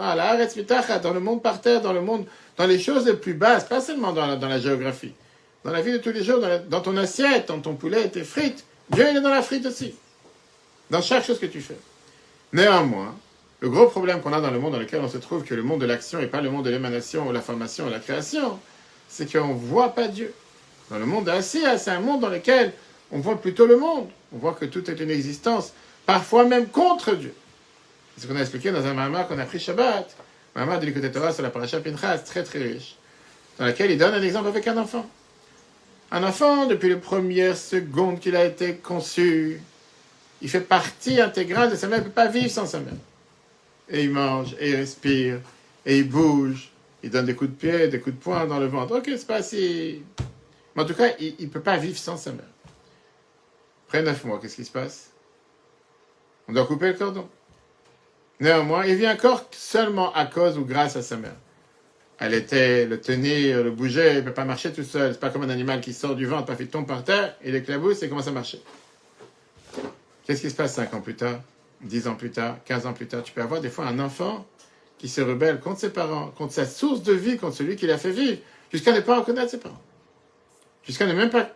Mitachat, 0.55 0.99
dans 0.99 1.13
le 1.13 1.19
monde 1.19 1.41
par 1.41 1.61
terre, 1.61 1.81
dans 1.81 1.93
le 1.93 2.01
monde, 2.01 2.25
dans 2.57 2.67
les 2.67 2.79
choses 2.79 3.05
les 3.05 3.13
plus 3.13 3.33
basses, 3.33 3.63
pas 3.63 3.81
seulement 3.81 4.13
dans 4.13 4.25
la, 4.25 4.59
géographie. 4.59 5.13
Dans 5.63 5.71
la 5.71 5.81
vie 5.81 5.91
de 5.91 5.97
tous 5.97 6.11
les 6.11 6.23
jours, 6.23 6.39
dans 6.69 6.81
ton 6.81 6.95
assiette, 6.97 7.47
dans 7.47 7.59
ton 7.59 7.75
poulet 7.75 8.05
et 8.05 8.09
tes 8.09 8.23
frites. 8.23 8.65
Dieu, 8.91 9.05
il 9.09 9.17
est 9.17 9.21
dans 9.21 9.29
la 9.29 9.41
frite 9.41 9.65
aussi. 9.65 9.95
Dans 10.89 11.01
chaque 11.01 11.25
chose 11.25 11.39
que 11.39 11.45
tu 11.45 11.61
fais. 11.61 11.77
Néanmoins, 12.53 13.15
le 13.61 13.69
gros 13.69 13.87
problème 13.87 14.21
qu'on 14.21 14.31
a 14.31 14.39
dans 14.39 14.51
le 14.51 14.59
monde 14.59 14.73
dans 14.73 14.79
lequel 14.79 15.01
on 15.01 15.09
se 15.09 15.17
trouve, 15.17 15.43
que 15.43 15.53
le 15.53 15.63
monde 15.63 15.81
de 15.81 15.85
l'action 15.85 16.19
et 16.19 16.27
pas 16.27 16.41
le 16.41 16.49
monde 16.49 16.65
de 16.65 16.69
l'émanation 16.69 17.27
ou 17.27 17.31
la 17.31 17.41
formation 17.41 17.87
ou 17.87 17.89
la 17.89 17.99
création, 17.99 18.57
c'est 19.09 19.29
qu'on 19.31 19.49
ne 19.49 19.53
voit 19.53 19.89
pas 19.89 20.07
Dieu. 20.07 20.33
Dans 20.89 20.97
le 20.97 21.05
monde 21.05 21.27
assis, 21.27 21.63
c'est 21.77 21.91
un 21.91 21.99
monde 21.99 22.21
dans 22.21 22.29
lequel 22.29 22.73
on 23.11 23.19
voit 23.19 23.39
plutôt 23.39 23.65
le 23.65 23.77
monde. 23.77 24.07
On 24.33 24.37
voit 24.37 24.53
que 24.53 24.65
tout 24.65 24.89
est 24.89 24.99
une 24.99 25.09
existence, 25.09 25.73
parfois 26.05 26.45
même 26.45 26.67
contre 26.67 27.15
Dieu. 27.15 27.33
C'est 28.15 28.23
ce 28.23 28.27
qu'on 28.27 28.37
a 28.37 28.41
expliqué 28.41 28.71
dans 28.71 28.85
un 28.85 28.93
mamar 28.93 29.27
qu'on 29.27 29.39
a 29.39 29.45
pris 29.45 29.59
Shabbat, 29.59 30.15
mamar 30.55 30.79
de 30.79 30.85
l'écoute 30.85 31.11
Torah 31.11 31.33
sur 31.33 31.43
la 31.43 31.49
paracha 31.49 31.79
Pinchas, 31.79 32.19
très 32.19 32.43
très 32.43 32.59
riche, 32.59 32.95
dans 33.57 33.65
lequel 33.65 33.91
il 33.91 33.97
donne 33.97 34.13
un 34.13 34.21
exemple 34.21 34.47
avec 34.47 34.67
un 34.67 34.77
enfant. 34.77 35.09
Un 36.11 36.23
enfant, 36.23 36.65
depuis 36.65 36.89
les 36.89 36.95
premières 36.95 37.57
secondes 37.57 38.19
qu'il 38.19 38.35
a 38.35 38.45
été 38.45 38.75
conçu, 38.75 39.61
il 40.41 40.49
fait 40.49 40.61
partie 40.61 41.19
intégrale 41.19 41.71
de 41.71 41.75
sa 41.75 41.87
mère, 41.87 41.99
il 41.99 42.01
ne 42.01 42.05
peut 42.05 42.13
pas 42.13 42.27
vivre 42.27 42.49
sans 42.49 42.65
sa 42.65 42.79
mère. 42.79 42.93
Et 43.89 44.03
il 44.03 44.11
mange, 44.11 44.55
et 44.59 44.69
il 44.69 44.75
respire, 44.75 45.39
et 45.85 45.97
il 45.97 46.09
bouge, 46.09 46.71
il 47.01 47.09
donne 47.09 47.25
des 47.25 47.35
coups 47.35 47.49
de 47.51 47.55
pied, 47.55 47.87
des 47.87 47.99
coups 47.99 48.15
de 48.15 48.21
poing 48.21 48.45
dans 48.45 48.59
le 48.59 48.67
ventre. 48.67 48.97
Ok, 48.97 49.05
c'est 49.07 49.27
pas 49.27 49.41
si... 49.41 50.03
Mais 50.75 50.83
en 50.83 50.85
tout 50.85 50.93
cas, 50.93 51.09
il 51.19 51.35
ne 51.39 51.47
peut 51.47 51.61
pas 51.61 51.77
vivre 51.77 51.97
sans 51.97 52.17
sa 52.17 52.31
mère. 52.31 52.45
Après 53.87 54.03
neuf 54.03 54.23
mois, 54.23 54.39
qu'est-ce 54.39 54.57
qui 54.57 54.65
se 54.65 54.71
passe? 54.71 55.11
On 56.47 56.53
doit 56.53 56.67
couper 56.67 56.87
le 56.87 56.93
cordon. 56.93 57.27
Néanmoins, 58.39 58.85
il 58.85 58.95
vit 58.95 59.07
encore 59.07 59.47
seulement 59.51 60.13
à 60.13 60.25
cause 60.25 60.57
ou 60.57 60.65
grâce 60.65 60.95
à 60.95 61.01
sa 61.01 61.17
mère. 61.17 61.35
Elle 62.19 62.33
était 62.33 62.85
le 62.85 62.99
tenir, 62.99 63.63
le 63.63 63.71
bouger, 63.71 64.11
il 64.11 64.15
ne 64.17 64.21
peut 64.21 64.33
pas 64.33 64.45
marcher 64.45 64.71
tout 64.71 64.83
seul. 64.83 65.13
C'est 65.13 65.19
pas 65.19 65.29
comme 65.29 65.43
un 65.43 65.49
animal 65.49 65.81
qui 65.81 65.93
sort 65.93 66.15
du 66.15 66.25
ventre, 66.25 66.45
pas 66.45 66.55
fait 66.55 66.65
tombe 66.65 66.85
par 66.85 67.03
terre, 67.03 67.35
il 67.43 67.55
éclabousse 67.55 68.03
et 68.03 68.09
commence 68.09 68.27
à 68.27 68.31
marcher. 68.31 68.61
Qu'est-ce 70.25 70.41
qui 70.41 70.49
se 70.49 70.55
passe 70.55 70.75
5 70.75 70.93
ans 70.93 71.01
plus 71.01 71.15
tard, 71.15 71.39
10 71.81 72.07
ans 72.07 72.15
plus 72.15 72.31
tard, 72.31 72.57
15 72.65 72.85
ans 72.85 72.93
plus 72.93 73.07
tard 73.07 73.23
Tu 73.23 73.31
peux 73.31 73.41
avoir 73.41 73.61
des 73.61 73.69
fois 73.69 73.85
un 73.85 73.99
enfant 73.99 74.45
qui 74.97 75.07
se 75.07 75.21
rebelle 75.21 75.59
contre 75.59 75.79
ses 75.79 75.91
parents, 75.91 76.27
contre 76.37 76.53
sa 76.53 76.65
source 76.65 77.03
de 77.03 77.13
vie, 77.13 77.37
contre 77.37 77.55
celui 77.55 77.75
qui 77.75 77.87
l'a 77.87 77.97
fait 77.97 78.11
vivre, 78.11 78.37
jusqu'à 78.71 78.91
ne 78.91 78.99
pas 78.99 79.19
reconnaître 79.19 79.49
ses 79.49 79.59
parents. 79.59 79.81
Jusqu'à 80.83 81.05
ne 81.05 81.13
même 81.13 81.29
pas 81.29 81.49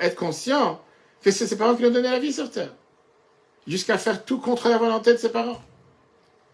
être 0.00 0.16
conscient 0.16 0.80
que 1.22 1.30
c'est 1.30 1.46
ses 1.46 1.56
parents 1.56 1.74
qui 1.74 1.82
lui 1.82 1.88
ont 1.88 1.92
donné 1.92 2.10
la 2.10 2.18
vie 2.18 2.32
sur 2.32 2.50
terre. 2.50 2.74
Jusqu'à 3.66 3.98
faire 3.98 4.24
tout 4.24 4.38
contre 4.40 4.68
la 4.68 4.78
volonté 4.78 5.12
de 5.12 5.18
ses 5.18 5.30
parents. 5.30 5.60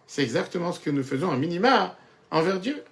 C'est 0.07 0.23
exactement 0.23 0.71
ce 0.71 0.79
que 0.79 0.89
nous 0.89 1.03
faisons 1.03 1.29
en 1.29 1.37
minima 1.37 1.97
envers 2.31 2.59
Dieu. 2.59 2.83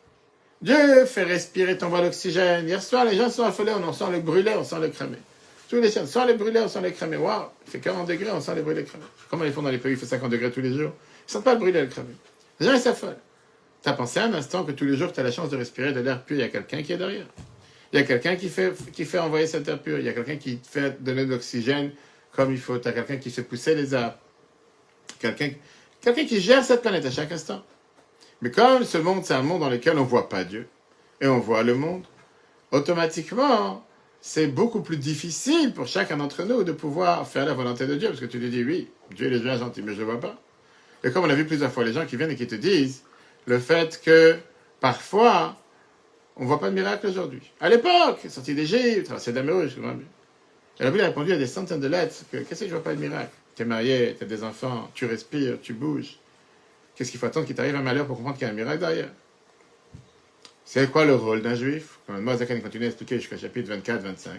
Dieu 0.62 1.06
fait 1.06 1.24
respirer 1.24 1.78
ton 1.78 1.90
vol 1.90 2.02
d'oxygène. 2.02 2.68
Hier 2.68 2.82
soir, 2.82 3.06
les 3.06 3.16
gens 3.16 3.30
sont 3.30 3.44
affolés, 3.44 3.72
on 3.72 3.94
sent 3.94 4.12
le 4.12 4.20
brûler, 4.20 4.54
on 4.58 4.64
sent 4.64 4.80
le 4.80 4.90
cramer. 4.90 5.18
Tous 5.70 5.82
les 5.82 5.90
chiens, 5.90 6.06
sent 6.06 6.26
les 6.28 6.36
brûler, 6.36 6.60
on 6.60 6.68
sent 6.68 6.82
les 6.82 6.92
cramer. 6.92 7.18
Waouh, 7.18 7.48
il 7.66 7.72
fait 7.72 7.80
40 7.80 8.08
degrés, 8.08 8.32
on 8.32 8.42
sent 8.42 8.56
les 8.56 8.62
brûler, 8.62 8.84
cramer. 8.84 9.06
Comment 9.30 9.46
ils 9.46 9.52
font 9.52 9.62
dans 9.62 9.70
les 9.70 9.78
pays 9.78 9.94
il 9.94 9.98
fait 9.98 10.06
50 10.06 10.30
degrés 10.30 10.52
tous 10.52 10.62
les 10.62 10.74
jours? 10.74 10.92
Ils 10.92 11.28
ne 11.28 11.32
sentent 11.32 11.44
pas 11.44 11.54
le 11.54 11.60
brûler, 11.60 11.82
le 11.82 11.88
cramer. 11.88 12.14
Les 12.60 12.68
gens, 12.68 12.74
ils 12.74 12.80
s'affolent. 12.80 13.18
Tu 13.82 13.90
as 13.90 13.94
pensé 13.94 14.20
un 14.20 14.34
instant 14.34 14.64
que 14.64 14.72
tous 14.72 14.86
les 14.86 14.96
jours, 14.96 15.12
tu 15.12 15.20
as 15.20 15.24
la 15.24 15.32
chance 15.32 15.50
de 15.50 15.58
respirer 15.58 15.94
de 15.94 16.00
l'air 16.00 16.24
pur, 16.24 16.38
il 16.38 16.42
y 16.42 16.44
a 16.44 16.50
quelqu'un 16.50 16.84
qui 16.84 16.94
est 16.94 16.98
derrière. 16.98 17.28
Il 17.94 18.00
y 18.00 18.02
a 18.02 18.06
quelqu'un 18.06 18.36
qui 18.36 18.50
fait, 18.50 19.20
envoyer 19.20 19.48
cet 19.48 19.68
air 19.68 19.80
pur. 19.82 20.00
Il 20.00 20.06
y 20.06 20.10
a 20.10 20.14
quelqu'un 20.14 20.38
qui 20.38 20.60
fait 20.70 21.02
donner 21.02 21.26
de 21.26 21.32
l'oxygène 21.32 21.92
comme 22.32 22.52
il 22.52 22.60
faut. 22.60 22.78
Tu 22.78 22.88
as 22.88 22.92
quelqu'un 22.92 23.18
qui 23.18 23.30
fait 23.30 23.44
pousser 23.44 23.76
les 23.76 23.94
arbres. 23.94 24.18
Quelqu'un 25.20 25.52
quelqu'un 26.02 26.26
qui 26.26 26.40
gère 26.40 26.64
cette 26.64 26.82
planète 26.82 27.06
à 27.06 27.12
chaque 27.12 27.32
instant. 27.32 27.64
Mais 28.42 28.52
comme 28.52 28.84
ce 28.84 28.98
monde, 28.98 29.26
c'est 29.26 29.34
un 29.34 29.42
monde 29.42 29.62
dans 29.62 29.70
lequel 29.70 29.98
on 29.98 30.02
ne 30.02 30.08
voit 30.08 30.30
pas 30.30 30.44
Dieu, 30.44 30.68
et 31.22 31.28
on 31.28 31.40
voit 31.40 31.64
le 31.64 31.74
monde, 31.74 32.04
automatiquement, 32.72 33.86
c'est 34.28 34.48
beaucoup 34.48 34.82
plus 34.82 34.98
difficile 34.98 35.72
pour 35.72 35.86
chacun 35.86 36.18
d'entre 36.18 36.42
nous 36.46 36.64
de 36.64 36.72
pouvoir 36.72 37.28
faire 37.28 37.46
la 37.46 37.54
volonté 37.54 37.86
de 37.86 37.94
Dieu, 37.94 38.08
parce 38.08 38.20
que 38.20 38.26
tu 38.26 38.40
lui 38.40 38.50
dis, 38.50 38.64
oui, 38.64 38.90
Dieu 39.16 39.32
est 39.32 39.40
bien 39.40 39.56
gentil, 39.56 39.84
mais 39.84 39.94
je 39.94 40.00
ne 40.00 40.06
vois 40.06 40.20
pas. 40.20 40.42
Et 41.04 41.12
comme 41.12 41.26
on 41.26 41.28
l'a 41.28 41.36
vu 41.36 41.46
plusieurs 41.46 41.72
fois, 41.72 41.84
les 41.84 41.94
gens 41.94 42.08
qui 42.08 42.18
viennent 42.18 42.32
et 42.32 42.36
qui 42.36 42.48
te 42.48 42.56
disent 42.56 43.04
le 43.46 43.60
fait 43.60 44.02
que 44.04 44.36
parfois, 44.80 45.56
on 46.38 46.42
ne 46.42 46.48
voit 46.48 46.60
pas 46.60 46.72
de 46.72 46.74
miracle 46.74 47.06
aujourd'hui. 47.06 47.44
À 47.62 47.70
l'époque, 47.70 48.22
sorti 48.28 48.56
d'Égypte, 48.56 49.06
traversé 49.06 49.32
de 49.32 49.36
la 49.38 49.44
mer 49.44 49.58
Rouge, 49.58 49.76
Bible 50.80 51.02
a 51.02 51.06
répondu 51.06 51.32
à 51.32 51.38
des 51.38 51.46
centaines 51.46 51.80
de 51.80 51.88
lettres 51.88 52.24
que 52.32 52.38
qu'est-ce 52.38 52.62
que 52.62 52.66
je 52.66 52.74
vois 52.74 52.84
pas 52.84 52.96
de 52.96 53.00
miracle? 53.00 53.30
Tu 53.56 53.62
es 53.62 53.66
marié, 53.66 54.16
tu 54.18 54.24
as 54.24 54.28
des 54.28 54.44
enfants, 54.44 54.90
tu 54.96 55.06
respires, 55.06 55.60
tu 55.62 55.74
bouges. 55.74 56.18
Qu'est-ce 56.96 57.12
qu'il 57.12 57.20
faut 57.20 57.28
attendre 57.28 57.46
qu'il 57.46 57.56
t'arrive 57.56 57.76
un 57.76 57.84
malheur 57.84 58.08
pour 58.08 58.16
comprendre 58.16 58.40
qu'il 58.40 58.48
y 58.48 58.50
a 58.50 58.54
un 58.54 58.56
miracle 58.56 58.80
derrière? 58.80 59.12
C'est 60.68 60.92
quoi 60.92 61.06
le 61.06 61.14
rôle 61.14 61.44
d'un 61.44 61.54
juif? 61.54 62.00
Comme 62.08 62.20
Mozakan 62.22 62.60
continue 62.60 62.86
à 62.86 62.88
expliquer 62.88 63.20
jusqu'au 63.20 63.38
chapitre 63.38 63.72
24-25. 63.72 64.30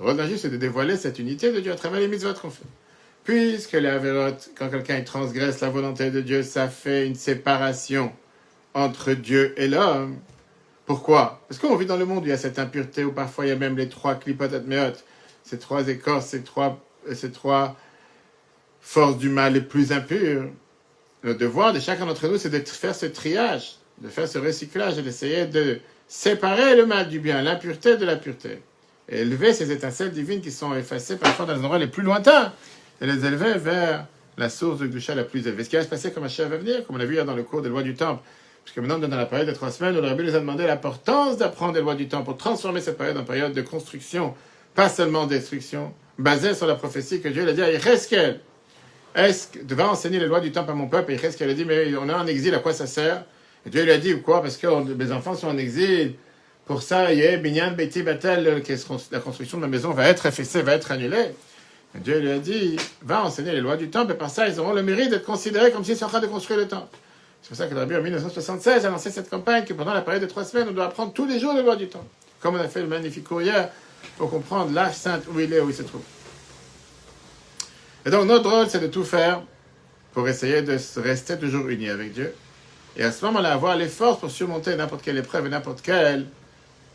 Le 0.00 0.04
rôle 0.04 0.16
d'un 0.16 0.26
juif, 0.26 0.40
c'est 0.40 0.50
de 0.50 0.56
dévoiler 0.56 0.96
cette 0.96 1.20
unité 1.20 1.52
de 1.52 1.60
Dieu 1.60 1.70
à 1.70 1.76
travers 1.76 2.00
les 2.00 2.08
mitzvot 2.08 2.34
qu'on 2.34 2.50
fait. 2.50 2.64
Puisque 3.22 3.72
les 3.72 3.88
avérotes, 3.88 4.50
quand 4.58 4.68
quelqu'un 4.68 5.00
transgresse 5.02 5.60
la 5.60 5.70
volonté 5.70 6.10
de 6.10 6.20
Dieu, 6.20 6.42
ça 6.42 6.68
fait 6.68 7.06
une 7.06 7.14
séparation 7.14 8.12
entre 8.74 9.12
Dieu 9.12 9.54
et 9.56 9.68
l'homme. 9.68 10.18
Pourquoi? 10.84 11.40
Parce 11.48 11.60
qu'on 11.60 11.76
vit 11.76 11.86
dans 11.86 11.96
le 11.96 12.06
monde 12.06 12.24
où 12.24 12.26
il 12.26 12.30
y 12.30 12.32
a 12.32 12.38
cette 12.38 12.58
impureté, 12.58 13.04
où 13.04 13.12
parfois 13.12 13.46
il 13.46 13.48
y 13.48 13.52
a 13.52 13.56
même 13.56 13.76
les 13.76 13.88
trois 13.88 14.16
clipotes 14.16 14.52
méotes, 14.66 15.04
ces 15.44 15.58
trois 15.60 15.86
écorces, 15.86 16.26
ces 16.26 16.42
trois, 16.42 16.84
ces 17.14 17.30
trois 17.30 17.76
forces 18.80 19.16
du 19.16 19.28
mal 19.28 19.52
les 19.52 19.60
plus 19.60 19.92
impures. 19.92 20.50
Le 21.22 21.34
devoir 21.34 21.72
de 21.72 21.78
chacun 21.78 22.04
d'entre 22.04 22.26
nous, 22.26 22.36
c'est 22.36 22.50
de 22.50 22.58
faire 22.58 22.94
ce 22.94 23.06
triage, 23.06 23.76
de 24.02 24.08
faire 24.08 24.28
ce 24.28 24.38
recyclage 24.38 24.98
et 24.98 25.02
d'essayer 25.02 25.46
de 25.46 25.78
séparer 26.08 26.76
le 26.76 26.86
mal 26.86 27.08
du 27.08 27.18
bien, 27.18 27.42
l'impureté 27.42 27.96
de 27.96 28.04
la 28.04 28.16
pureté. 28.16 28.62
Et 29.08 29.20
élever 29.20 29.52
ces 29.52 29.70
étincelles 29.70 30.10
divines 30.10 30.40
qui 30.40 30.50
sont 30.50 30.74
effacées 30.74 31.16
parfois 31.16 31.46
dans 31.46 31.54
les 31.54 31.60
endroits 31.60 31.78
les 31.78 31.86
plus 31.86 32.02
lointains 32.02 32.52
et 33.00 33.06
les 33.06 33.24
élever 33.24 33.54
vers 33.54 34.06
la 34.36 34.48
source 34.48 34.80
de 34.80 34.86
Gdusha 34.86 35.14
la 35.14 35.24
plus 35.24 35.46
élevée. 35.46 35.64
Ce 35.64 35.70
qui 35.70 35.76
va 35.76 35.82
se 35.82 35.88
passer 35.88 36.10
comme 36.10 36.24
un 36.24 36.28
chef 36.28 36.48
va 36.48 36.56
venir, 36.56 36.86
comme 36.86 36.96
on 36.96 36.98
l'a 36.98 37.06
vu 37.06 37.14
hier 37.14 37.24
dans 37.24 37.34
le 37.34 37.42
cours 37.42 37.62
des 37.62 37.68
lois 37.68 37.82
du 37.82 37.94
temple. 37.94 38.22
Puisque 38.64 38.78
maintenant, 38.78 38.98
dans 38.98 39.16
la 39.16 39.26
période 39.26 39.46
de 39.46 39.52
trois 39.52 39.70
semaines, 39.70 39.94
le 39.94 40.00
Rabbi 40.00 40.24
nous 40.24 40.34
a 40.34 40.40
demandé 40.40 40.66
l'importance 40.66 41.36
d'apprendre 41.36 41.74
les 41.74 41.80
lois 41.80 41.94
du 41.94 42.08
temps 42.08 42.24
pour 42.24 42.36
transformer 42.36 42.80
cette 42.80 42.98
période 42.98 43.16
en 43.16 43.22
période 43.22 43.52
de 43.52 43.62
construction, 43.62 44.34
pas 44.74 44.88
seulement 44.88 45.26
destruction, 45.26 45.94
basée 46.18 46.52
sur 46.52 46.66
la 46.66 46.74
prophétie 46.74 47.20
que 47.20 47.28
Dieu 47.28 47.44
l'a 47.44 47.52
dit 47.52 47.62
à 47.62 47.70
Yecheskel. 47.70 48.40
Est-ce 49.14 49.48
que 49.48 49.58
devant 49.62 49.90
enseigner 49.90 50.18
les 50.18 50.26
lois 50.26 50.40
du 50.40 50.50
temple 50.50 50.72
à 50.72 50.74
mon 50.74 50.88
peuple, 50.88 51.12
Yecheskel 51.12 51.48
a 51.48 51.54
dit, 51.54 51.64
mais 51.64 51.94
on 51.94 52.08
est 52.08 52.12
en 52.12 52.26
exil, 52.26 52.54
à 52.54 52.58
quoi 52.58 52.72
ça 52.72 52.88
sert 52.88 53.24
Dieu 53.70 53.82
lui 53.82 53.92
a 53.92 53.98
dit, 53.98 54.14
ou 54.14 54.20
quoi 54.20 54.42
Parce 54.42 54.56
que 54.56 54.66
mes 54.94 55.12
enfants 55.12 55.34
sont 55.34 55.48
en 55.48 55.58
exil. 55.58 56.14
Pour 56.66 56.82
ça, 56.82 57.12
y 57.12 57.36
Binyan, 57.38 57.72
Beti, 57.72 58.02
Batel, 58.02 58.62
la 59.12 59.20
construction 59.20 59.58
de 59.58 59.62
ma 59.62 59.68
maison 59.68 59.90
va 59.90 60.08
être 60.08 60.26
effacée, 60.26 60.62
va 60.62 60.74
être 60.74 60.90
annulée. 60.90 61.30
Et 61.94 62.00
Dieu 62.00 62.18
lui 62.18 62.30
a 62.30 62.38
dit, 62.38 62.76
va 63.02 63.24
enseigner 63.24 63.52
les 63.52 63.60
lois 63.60 63.76
du 63.76 63.88
temple, 63.88 64.12
et 64.12 64.16
par 64.16 64.30
ça, 64.30 64.48
ils 64.48 64.58
auront 64.58 64.72
le 64.72 64.82
mérite 64.82 65.10
d'être 65.10 65.24
considérés 65.24 65.70
comme 65.70 65.84
s'ils 65.84 65.96
sont 65.96 66.06
en 66.06 66.08
train 66.08 66.20
de 66.20 66.26
construire 66.26 66.58
le 66.58 66.68
temple. 66.68 66.96
C'est 67.42 67.48
pour 67.48 67.56
ça 67.56 67.68
que 67.68 67.74
le 67.74 67.98
en 67.98 68.02
1976 68.02 68.84
a 68.84 68.90
lancé 68.90 69.10
cette 69.10 69.30
campagne 69.30 69.64
que 69.64 69.72
pendant 69.72 69.94
la 69.94 70.00
période 70.00 70.22
de 70.22 70.28
trois 70.28 70.44
semaines, 70.44 70.66
on 70.68 70.72
doit 70.72 70.86
apprendre 70.86 71.12
tous 71.12 71.26
les 71.26 71.38
jours 71.38 71.54
les 71.54 71.62
lois 71.62 71.76
du 71.76 71.86
temps. 71.86 72.04
Comme 72.40 72.56
on 72.56 72.60
a 72.60 72.66
fait 72.66 72.80
le 72.80 72.88
magnifique 72.88 73.22
cours 73.22 73.40
hier 73.40 73.70
pour 74.18 74.30
comprendre 74.30 74.72
l'âge 74.72 74.94
saint 74.94 75.20
où 75.32 75.38
il 75.38 75.52
est, 75.52 75.60
où 75.60 75.70
il 75.70 75.74
se 75.74 75.84
trouve. 75.84 76.02
Et 78.04 78.10
donc 78.10 78.26
notre 78.26 78.50
rôle, 78.50 78.68
c'est 78.68 78.80
de 78.80 78.88
tout 78.88 79.04
faire 79.04 79.42
pour 80.12 80.28
essayer 80.28 80.62
de 80.62 80.76
rester 80.96 81.38
toujours 81.38 81.68
unis 81.68 81.88
avec 81.88 82.12
Dieu. 82.12 82.34
Et 82.96 83.04
à 83.04 83.12
ce 83.12 83.24
moment-là, 83.26 83.52
avoir 83.52 83.76
les 83.76 83.88
forces 83.88 84.20
pour 84.20 84.30
surmonter 84.30 84.74
n'importe 84.74 85.02
quelle 85.02 85.18
épreuve 85.18 85.46
et 85.46 85.48
n'importe 85.50 85.82
quelle 85.82 86.26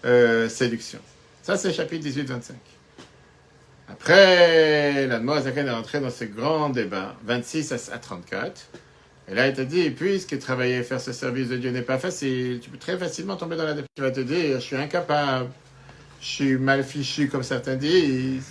euh, 0.03 0.49
séduction. 0.49 0.99
Ça, 1.43 1.57
c'est 1.57 1.71
chapitre 1.73 2.07
18-25. 2.07 2.53
Après, 3.87 5.05
la 5.05 5.41
Zaken 5.41 5.67
est 5.67 5.71
rentrée 5.71 5.99
dans 5.99 6.09
ce 6.09 6.23
grand 6.23 6.69
débat, 6.69 7.15
26 7.25 7.73
à 7.91 7.97
34. 7.97 8.69
Et 9.27 9.35
là, 9.35 9.47
il 9.47 9.53
te 9.53 9.61
dit, 9.61 9.91
puisque 9.91 10.39
travailler 10.39 10.77
et 10.77 10.83
faire 10.83 10.99
ce 10.99 11.11
service 11.11 11.49
de 11.49 11.57
Dieu 11.57 11.71
n'est 11.71 11.81
pas 11.81 11.99
facile, 11.99 12.59
tu 12.61 12.69
peux 12.69 12.77
très 12.77 12.97
facilement 12.97 13.35
tomber 13.35 13.55
dans 13.55 13.65
la 13.65 13.73
dépression. 13.73 13.93
Tu 13.95 14.01
vas 14.01 14.11
te 14.11 14.21
dire, 14.21 14.59
je 14.59 14.65
suis 14.65 14.75
incapable, 14.75 15.49
je 16.19 16.25
suis 16.25 16.57
mal 16.57 16.83
fichu, 16.83 17.27
comme 17.27 17.43
certains 17.43 17.75
disent, 17.75 18.49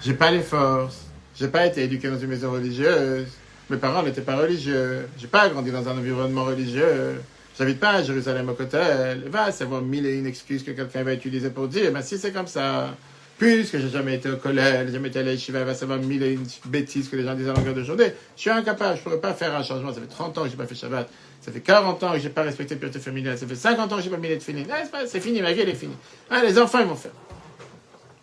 j'ai 0.00 0.14
pas 0.14 0.30
les 0.30 0.42
forces, 0.42 1.06
j'ai 1.34 1.48
pas 1.48 1.66
été 1.66 1.82
éduqué 1.82 2.08
dans 2.08 2.18
une 2.18 2.28
maison 2.28 2.52
religieuse, 2.52 3.26
mes 3.70 3.76
parents 3.76 4.02
n'étaient 4.02 4.20
pas 4.20 4.36
religieux, 4.36 5.08
j'ai 5.18 5.26
pas 5.26 5.48
grandi 5.48 5.70
dans 5.70 5.88
un 5.88 5.92
environnement 5.92 6.44
religieux, 6.44 7.20
j'habite 7.58 7.80
pas 7.80 7.90
à 7.90 8.02
Jérusalem 8.02 8.48
au 8.48 8.54
Kotel. 8.54 9.24
Va 9.28 9.52
savoir 9.52 9.82
mille 9.82 10.06
et 10.06 10.18
une 10.18 10.26
excuses 10.26 10.62
que 10.62 10.72
quelqu'un 10.72 11.02
va 11.02 11.14
utiliser 11.14 11.50
pour 11.50 11.68
dire, 11.68 11.90
mais 11.92 12.02
si 12.02 12.18
c'est 12.18 12.32
comme 12.32 12.46
ça, 12.46 12.94
puisque 13.38 13.78
j'ai 13.78 13.88
jamais 13.88 14.14
été 14.14 14.30
au 14.30 14.36
collège, 14.36 14.90
jamais 14.92 15.08
été 15.08 15.18
à 15.18 15.22
l'Eshiva, 15.22 15.64
va 15.64 15.74
savoir 15.74 15.98
mille 15.98 16.22
et 16.22 16.32
une 16.32 16.46
bêtises 16.66 17.08
que 17.08 17.16
les 17.16 17.24
gens 17.24 17.34
disent 17.34 17.48
à 17.48 17.54
longueur 17.54 17.74
de 17.74 17.82
journée. 17.82 18.12
Je 18.36 18.42
suis 18.42 18.50
incapable, 18.50 18.98
je 18.98 19.02
pourrais 19.02 19.20
pas 19.20 19.34
faire 19.34 19.54
un 19.54 19.62
changement. 19.62 19.92
Ça 19.92 20.00
fait 20.00 20.06
30 20.06 20.38
ans 20.38 20.44
que 20.44 20.50
j'ai 20.50 20.56
pas 20.56 20.66
fait 20.66 20.74
Shabbat. 20.74 21.08
Ça 21.40 21.52
fait 21.52 21.60
40 21.60 22.02
ans 22.02 22.12
que 22.12 22.18
j'ai 22.18 22.30
pas 22.30 22.42
respecté 22.42 22.74
la 22.74 22.80
pureté 22.80 22.98
féminine. 22.98 23.36
Ça 23.36 23.46
fait 23.46 23.54
50 23.54 23.92
ans 23.92 23.96
que 23.96 24.02
j'ai 24.02 24.10
pas 24.10 24.16
mis 24.16 24.28
les 24.28 24.40
fini. 24.40 24.66
C'est 25.06 25.20
fini, 25.20 25.42
ma 25.42 25.52
vie 25.52 25.60
est 25.60 25.74
finie. 25.74 25.96
Ah, 26.30 26.42
les 26.42 26.58
enfants 26.58 26.78
ils 26.80 26.86
vont 26.86 26.94
faire. 26.94 27.12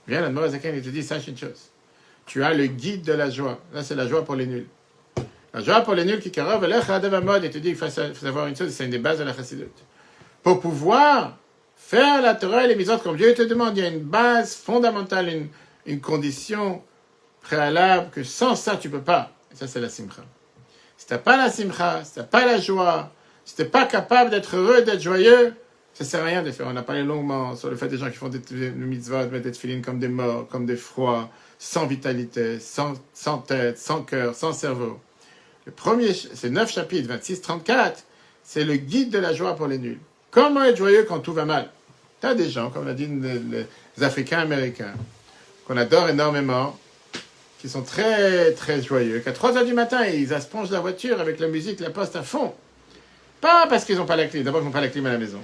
Viens, 0.07 0.21
la 0.21 0.29
Morazakan, 0.29 0.69
il 0.73 0.81
te 0.81 0.89
dit, 0.89 1.03
sache 1.03 1.27
une 1.27 1.37
chose. 1.37 1.69
Tu 2.25 2.43
as 2.43 2.53
le 2.53 2.65
guide 2.65 3.03
de 3.03 3.13
la 3.13 3.29
joie. 3.29 3.59
Là, 3.73 3.83
c'est 3.83 3.95
la 3.95 4.07
joie 4.07 4.25
pour 4.25 4.35
les 4.35 4.47
nuls. 4.47 4.65
La 5.53 5.61
joie 5.61 5.81
pour 5.81 5.95
nuls 5.95 6.19
qui 6.19 6.31
mode, 6.39 7.43
et 7.43 7.49
te 7.49 7.57
dit 7.57 7.75
qu'il 7.75 7.77
faut 7.77 7.89
savoir 7.89 8.47
une 8.47 8.55
chose, 8.55 8.71
c'est 8.71 8.85
une 8.85 8.91
des 8.91 8.99
bases 8.99 9.19
de 9.19 9.23
la 9.23 9.33
chassidut. 9.33 9.67
Pour 10.43 10.59
pouvoir 10.61 11.37
faire 11.75 12.21
la 12.21 12.35
Torah 12.35 12.63
et 12.63 12.67
les 12.67 12.75
mitzvot 12.75 12.99
comme 12.99 13.17
Dieu 13.17 13.33
te 13.33 13.41
demande, 13.41 13.77
il 13.77 13.83
y 13.83 13.85
a 13.85 13.89
une 13.89 13.99
base 13.99 14.55
fondamentale, 14.55 15.27
une, 15.27 15.47
une 15.85 15.99
condition 15.99 16.81
préalable 17.41 18.09
que 18.11 18.23
sans 18.23 18.55
ça, 18.55 18.77
tu 18.77 18.89
peux 18.89 19.01
pas. 19.01 19.31
Et 19.51 19.55
ça, 19.55 19.67
c'est 19.67 19.81
la 19.81 19.89
simcha. 19.89 20.23
Si 20.97 21.05
tu 21.05 21.13
n'as 21.13 21.19
pas 21.19 21.35
la 21.35 21.49
simcha, 21.49 22.03
si 22.05 22.13
tu 22.13 22.19
n'as 22.19 22.25
pas 22.25 22.45
la 22.45 22.57
joie, 22.57 23.11
si 23.43 23.55
tu 23.55 23.63
n'es 23.63 23.67
pas 23.67 23.85
capable 23.85 24.29
d'être 24.29 24.55
heureux, 24.55 24.83
d'être 24.83 25.01
joyeux, 25.01 25.53
ça 25.93 26.05
sert 26.05 26.21
à 26.21 26.25
rien 26.25 26.43
de 26.43 26.51
faire. 26.51 26.67
On 26.69 26.77
a 26.77 26.83
parlé 26.83 27.03
longuement 27.03 27.55
sur 27.55 27.69
le 27.69 27.75
fait 27.75 27.89
des 27.89 27.97
gens 27.97 28.09
qui 28.09 28.17
font 28.17 28.29
des, 28.29 28.39
des 28.39 28.71
mitzvot, 28.71 29.27
mettent 29.29 29.43
des 29.43 29.53
filines 29.53 29.81
comme 29.81 29.99
des 29.99 30.07
morts, 30.07 30.47
comme 30.47 30.65
des 30.65 30.77
froids, 30.77 31.29
sans 31.59 31.85
vitalité, 31.87 32.59
sans, 32.59 32.93
sans 33.13 33.39
tête, 33.39 33.77
sans 33.77 34.03
cœur, 34.03 34.33
sans 34.33 34.53
cerveau. 34.53 34.99
Le 35.65 35.71
premier, 35.71 36.13
c'est 36.13 36.49
9 36.49 36.71
chapitres, 36.71 37.13
26-34, 37.13 37.93
c'est 38.43 38.63
le 38.63 38.75
guide 38.77 39.11
de 39.11 39.19
la 39.19 39.33
joie 39.33 39.55
pour 39.55 39.67
les 39.67 39.77
nuls. 39.77 39.99
Comment 40.31 40.63
être 40.63 40.77
joyeux 40.77 41.05
quand 41.07 41.19
tout 41.19 41.33
va 41.33 41.45
mal? 41.45 41.69
Tu 42.19 42.27
as 42.27 42.33
des 42.33 42.49
gens, 42.49 42.69
comme 42.69 42.85
l'a 42.85 42.93
dit 42.93 43.07
les, 43.07 44.03
Africains 44.03 44.39
américains, 44.39 44.93
qu'on 45.67 45.77
adore 45.77 46.09
énormément, 46.09 46.79
qui 47.59 47.69
sont 47.69 47.83
très, 47.83 48.53
très 48.53 48.81
joyeux, 48.81 49.19
qu'à 49.19 49.33
3 49.33 49.57
heures 49.57 49.65
du 49.65 49.73
matin, 49.73 50.03
ils 50.05 50.33
aspongent 50.33 50.71
la 50.71 50.79
voiture 50.79 51.21
avec 51.21 51.39
la 51.39 51.47
musique, 51.47 51.79
la 51.79 51.91
poste 51.91 52.15
à 52.15 52.23
fond. 52.23 52.55
Pas 53.39 53.67
parce 53.67 53.85
qu'ils 53.85 53.97
n'ont 53.97 54.05
pas 54.05 54.15
la 54.15 54.25
clim, 54.25 54.43
d'abord 54.43 54.61
ils 54.61 54.65
n'ont 54.65 54.71
pas 54.71 54.81
la 54.81 54.87
clim 54.87 55.05
à 55.05 55.11
la 55.11 55.19
maison. 55.19 55.41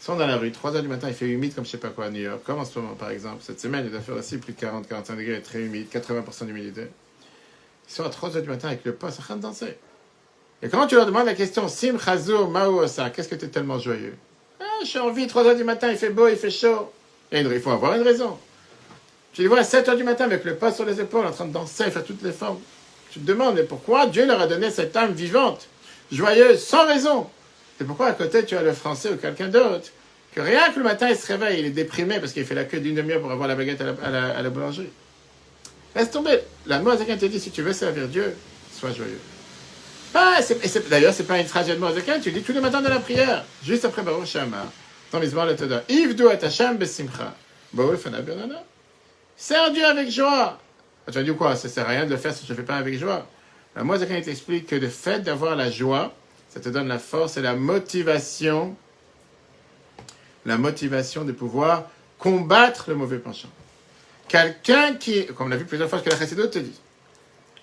Ils 0.00 0.04
sont 0.04 0.16
dans 0.16 0.26
la 0.26 0.36
rue, 0.36 0.52
3 0.52 0.76
heures 0.76 0.82
du 0.82 0.88
matin, 0.88 1.08
il 1.08 1.14
fait 1.14 1.26
humide 1.26 1.54
comme 1.54 1.66
je 1.66 1.70
sais 1.70 1.78
pas 1.78 1.88
quoi 1.88 2.06
à 2.06 2.10
New 2.10 2.22
York, 2.22 2.40
comme 2.44 2.60
en 2.60 2.64
ce 2.64 2.78
moment 2.78 2.94
par 2.94 3.10
exemple. 3.10 3.42
Cette 3.42 3.60
semaine, 3.60 3.84
il 3.84 3.90
doit 3.90 4.00
faire 4.00 4.16
aussi 4.16 4.38
plus 4.38 4.54
de 4.54 4.58
40-45 4.58 5.16
degrés, 5.16 5.42
très 5.42 5.60
humide, 5.60 5.88
80% 5.92 6.46
d'humidité. 6.46 6.88
Ils 7.88 7.92
sont 7.94 8.04
à 8.04 8.08
3 8.10 8.36
heures 8.36 8.42
du 8.42 8.48
matin 8.48 8.68
avec 8.68 8.84
le 8.84 8.94
poste 8.94 9.20
en 9.20 9.22
train 9.22 9.36
de 9.36 9.42
danser. 9.42 9.76
Et 10.62 10.68
quand 10.68 10.86
tu 10.86 10.94
leur 10.94 11.06
demandes 11.06 11.26
la 11.26 11.34
question, 11.34 11.68
Sim 11.68 11.98
Chazo 11.98 12.46
Maouosa, 12.46 13.10
qu'est-ce 13.10 13.28
que 13.28 13.34
tu 13.34 13.44
es 13.44 13.48
tellement 13.48 13.78
joyeux? 13.78 14.14
Ah, 14.60 14.64
Je 14.82 14.86
suis 14.88 14.98
en 14.98 15.10
vie, 15.10 15.26
3 15.26 15.44
heures 15.46 15.56
du 15.56 15.64
matin, 15.64 15.90
il 15.90 15.96
fait 15.96 16.10
beau, 16.10 16.26
il 16.28 16.36
fait 16.36 16.50
chaud. 16.50 16.90
Et 17.30 17.40
il 17.40 17.60
faut 17.60 17.70
avoir 17.70 17.94
une 17.96 18.02
raison. 18.02 18.38
Tu 19.32 19.42
les 19.42 19.48
vois 19.48 19.58
à 19.58 19.64
7 19.64 19.88
heures 19.88 19.96
du 19.96 20.04
matin 20.04 20.24
avec 20.24 20.44
le 20.44 20.54
poste 20.56 20.76
sur 20.76 20.84
les 20.84 21.00
épaules 21.00 21.26
en 21.26 21.32
train 21.32 21.44
de 21.46 21.52
danser, 21.52 21.90
faire 21.90 22.04
toutes 22.04 22.22
les 22.22 22.32
formes. 22.32 22.60
Tu 23.10 23.20
te 23.20 23.26
demandes, 23.26 23.56
mais 23.56 23.64
pourquoi 23.64 24.06
Dieu 24.06 24.26
leur 24.26 24.40
a 24.40 24.46
donné 24.46 24.70
cette 24.70 24.96
âme 24.96 25.12
vivante, 25.12 25.66
joyeuse, 26.10 26.60
sans 26.62 26.86
raison? 26.86 27.28
Et 27.80 27.84
pourquoi 27.84 28.06
à 28.06 28.12
côté 28.12 28.44
tu 28.44 28.56
as 28.56 28.62
le 28.62 28.72
français 28.72 29.10
ou 29.10 29.16
quelqu'un 29.16 29.48
d'autre 29.48 29.88
que 30.34 30.40
rien 30.40 30.70
que 30.72 30.78
le 30.78 30.84
matin 30.84 31.08
il 31.10 31.16
se 31.16 31.26
réveille, 31.26 31.60
il 31.60 31.66
est 31.66 31.70
déprimé 31.70 32.18
parce 32.20 32.32
qu'il 32.32 32.44
fait 32.44 32.54
la 32.54 32.64
queue 32.64 32.80
d'une 32.80 32.94
demi-heure 32.94 33.20
pour 33.20 33.30
avoir 33.30 33.48
la 33.48 33.54
baguette 33.54 33.80
à 33.80 34.10
la, 34.10 34.36
à 34.36 34.42
la 34.42 34.50
boulangerie? 34.50 34.90
Laisse 35.94 36.10
tomber. 36.10 36.40
La 36.66 36.80
Moazakin 36.80 37.16
te 37.16 37.26
dit 37.26 37.38
si 37.38 37.50
tu 37.50 37.62
veux 37.62 37.72
servir 37.72 38.08
Dieu, 38.08 38.34
sois 38.72 38.92
joyeux. 38.92 39.20
Ah, 40.14 40.38
D'ailleurs, 40.90 41.12
c'est 41.12 41.24
pas 41.24 41.38
une 41.38 41.46
phrase 41.46 41.66
de 41.66 41.74
Moazakin, 41.74 42.20
tu 42.20 42.30
dis 42.30 42.42
tous 42.42 42.52
les 42.52 42.60
matins 42.60 42.82
de 42.82 42.88
la 42.88 43.00
prière, 43.00 43.44
juste 43.64 43.84
après 43.84 44.02
Baruch 44.02 44.26
Shama, 44.26 44.64
dans 45.12 45.20
Mizmor 45.20 45.46
le 45.46 45.56
Toda. 45.56 45.82
Ivdu 45.88 46.24
et 46.24 46.44
Hashem 46.44 46.76
besimcha. 46.76 47.34
Sers 49.36 49.72
Dieu 49.72 49.84
avec 49.84 50.10
joie. 50.10 50.58
Ah, 51.06 51.10
tu 51.10 51.18
vas 51.18 51.24
dire 51.24 51.36
quoi? 51.36 51.56
Ça 51.56 51.68
sert 51.68 51.84
à 51.86 51.90
rien 51.90 52.06
de 52.06 52.10
le 52.10 52.16
faire 52.16 52.32
si 52.32 52.46
je 52.46 52.52
ne 52.52 52.56
fais 52.56 52.62
pas 52.62 52.76
avec 52.76 52.96
joie. 52.98 53.26
La 53.74 53.82
Moazakin 53.82 54.20
t'explique 54.20 54.66
que 54.66 54.76
le 54.76 54.88
fait 54.88 55.20
d'avoir 55.20 55.56
la 55.56 55.70
joie, 55.70 56.12
ça 56.48 56.60
te 56.60 56.68
donne 56.68 56.86
la 56.86 57.00
force 57.00 57.36
et 57.36 57.42
la 57.42 57.54
motivation, 57.54 58.76
la 60.46 60.56
motivation 60.56 61.24
de 61.24 61.32
pouvoir 61.32 61.90
combattre 62.18 62.84
le 62.88 62.94
mauvais 62.94 63.18
penchant. 63.18 63.48
Quelqu'un 64.34 64.94
qui, 64.94 65.26
comme 65.26 65.46
on 65.46 65.52
a 65.52 65.56
vu 65.56 65.64
plusieurs 65.64 65.88
fois 65.88 66.00
ce 66.00 66.04
que 66.04 66.10
la 66.10 66.18
Chassidut 66.18 66.50
te 66.50 66.58
dit, 66.58 66.76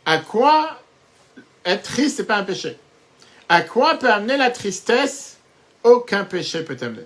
à 0.05 0.19
quoi 0.19 0.79
être 1.65 1.83
triste, 1.83 2.15
c'est 2.15 2.23
pas 2.23 2.37
un 2.37 2.45
péché. 2.45 2.77
À 3.49 3.61
quoi 3.61 3.95
peut 3.95 4.09
amener 4.09 4.37
la 4.37 4.51
tristesse 4.51 5.35
Aucun 5.83 6.23
péché 6.23 6.63
peut 6.63 6.77
t'amener. 6.77 7.03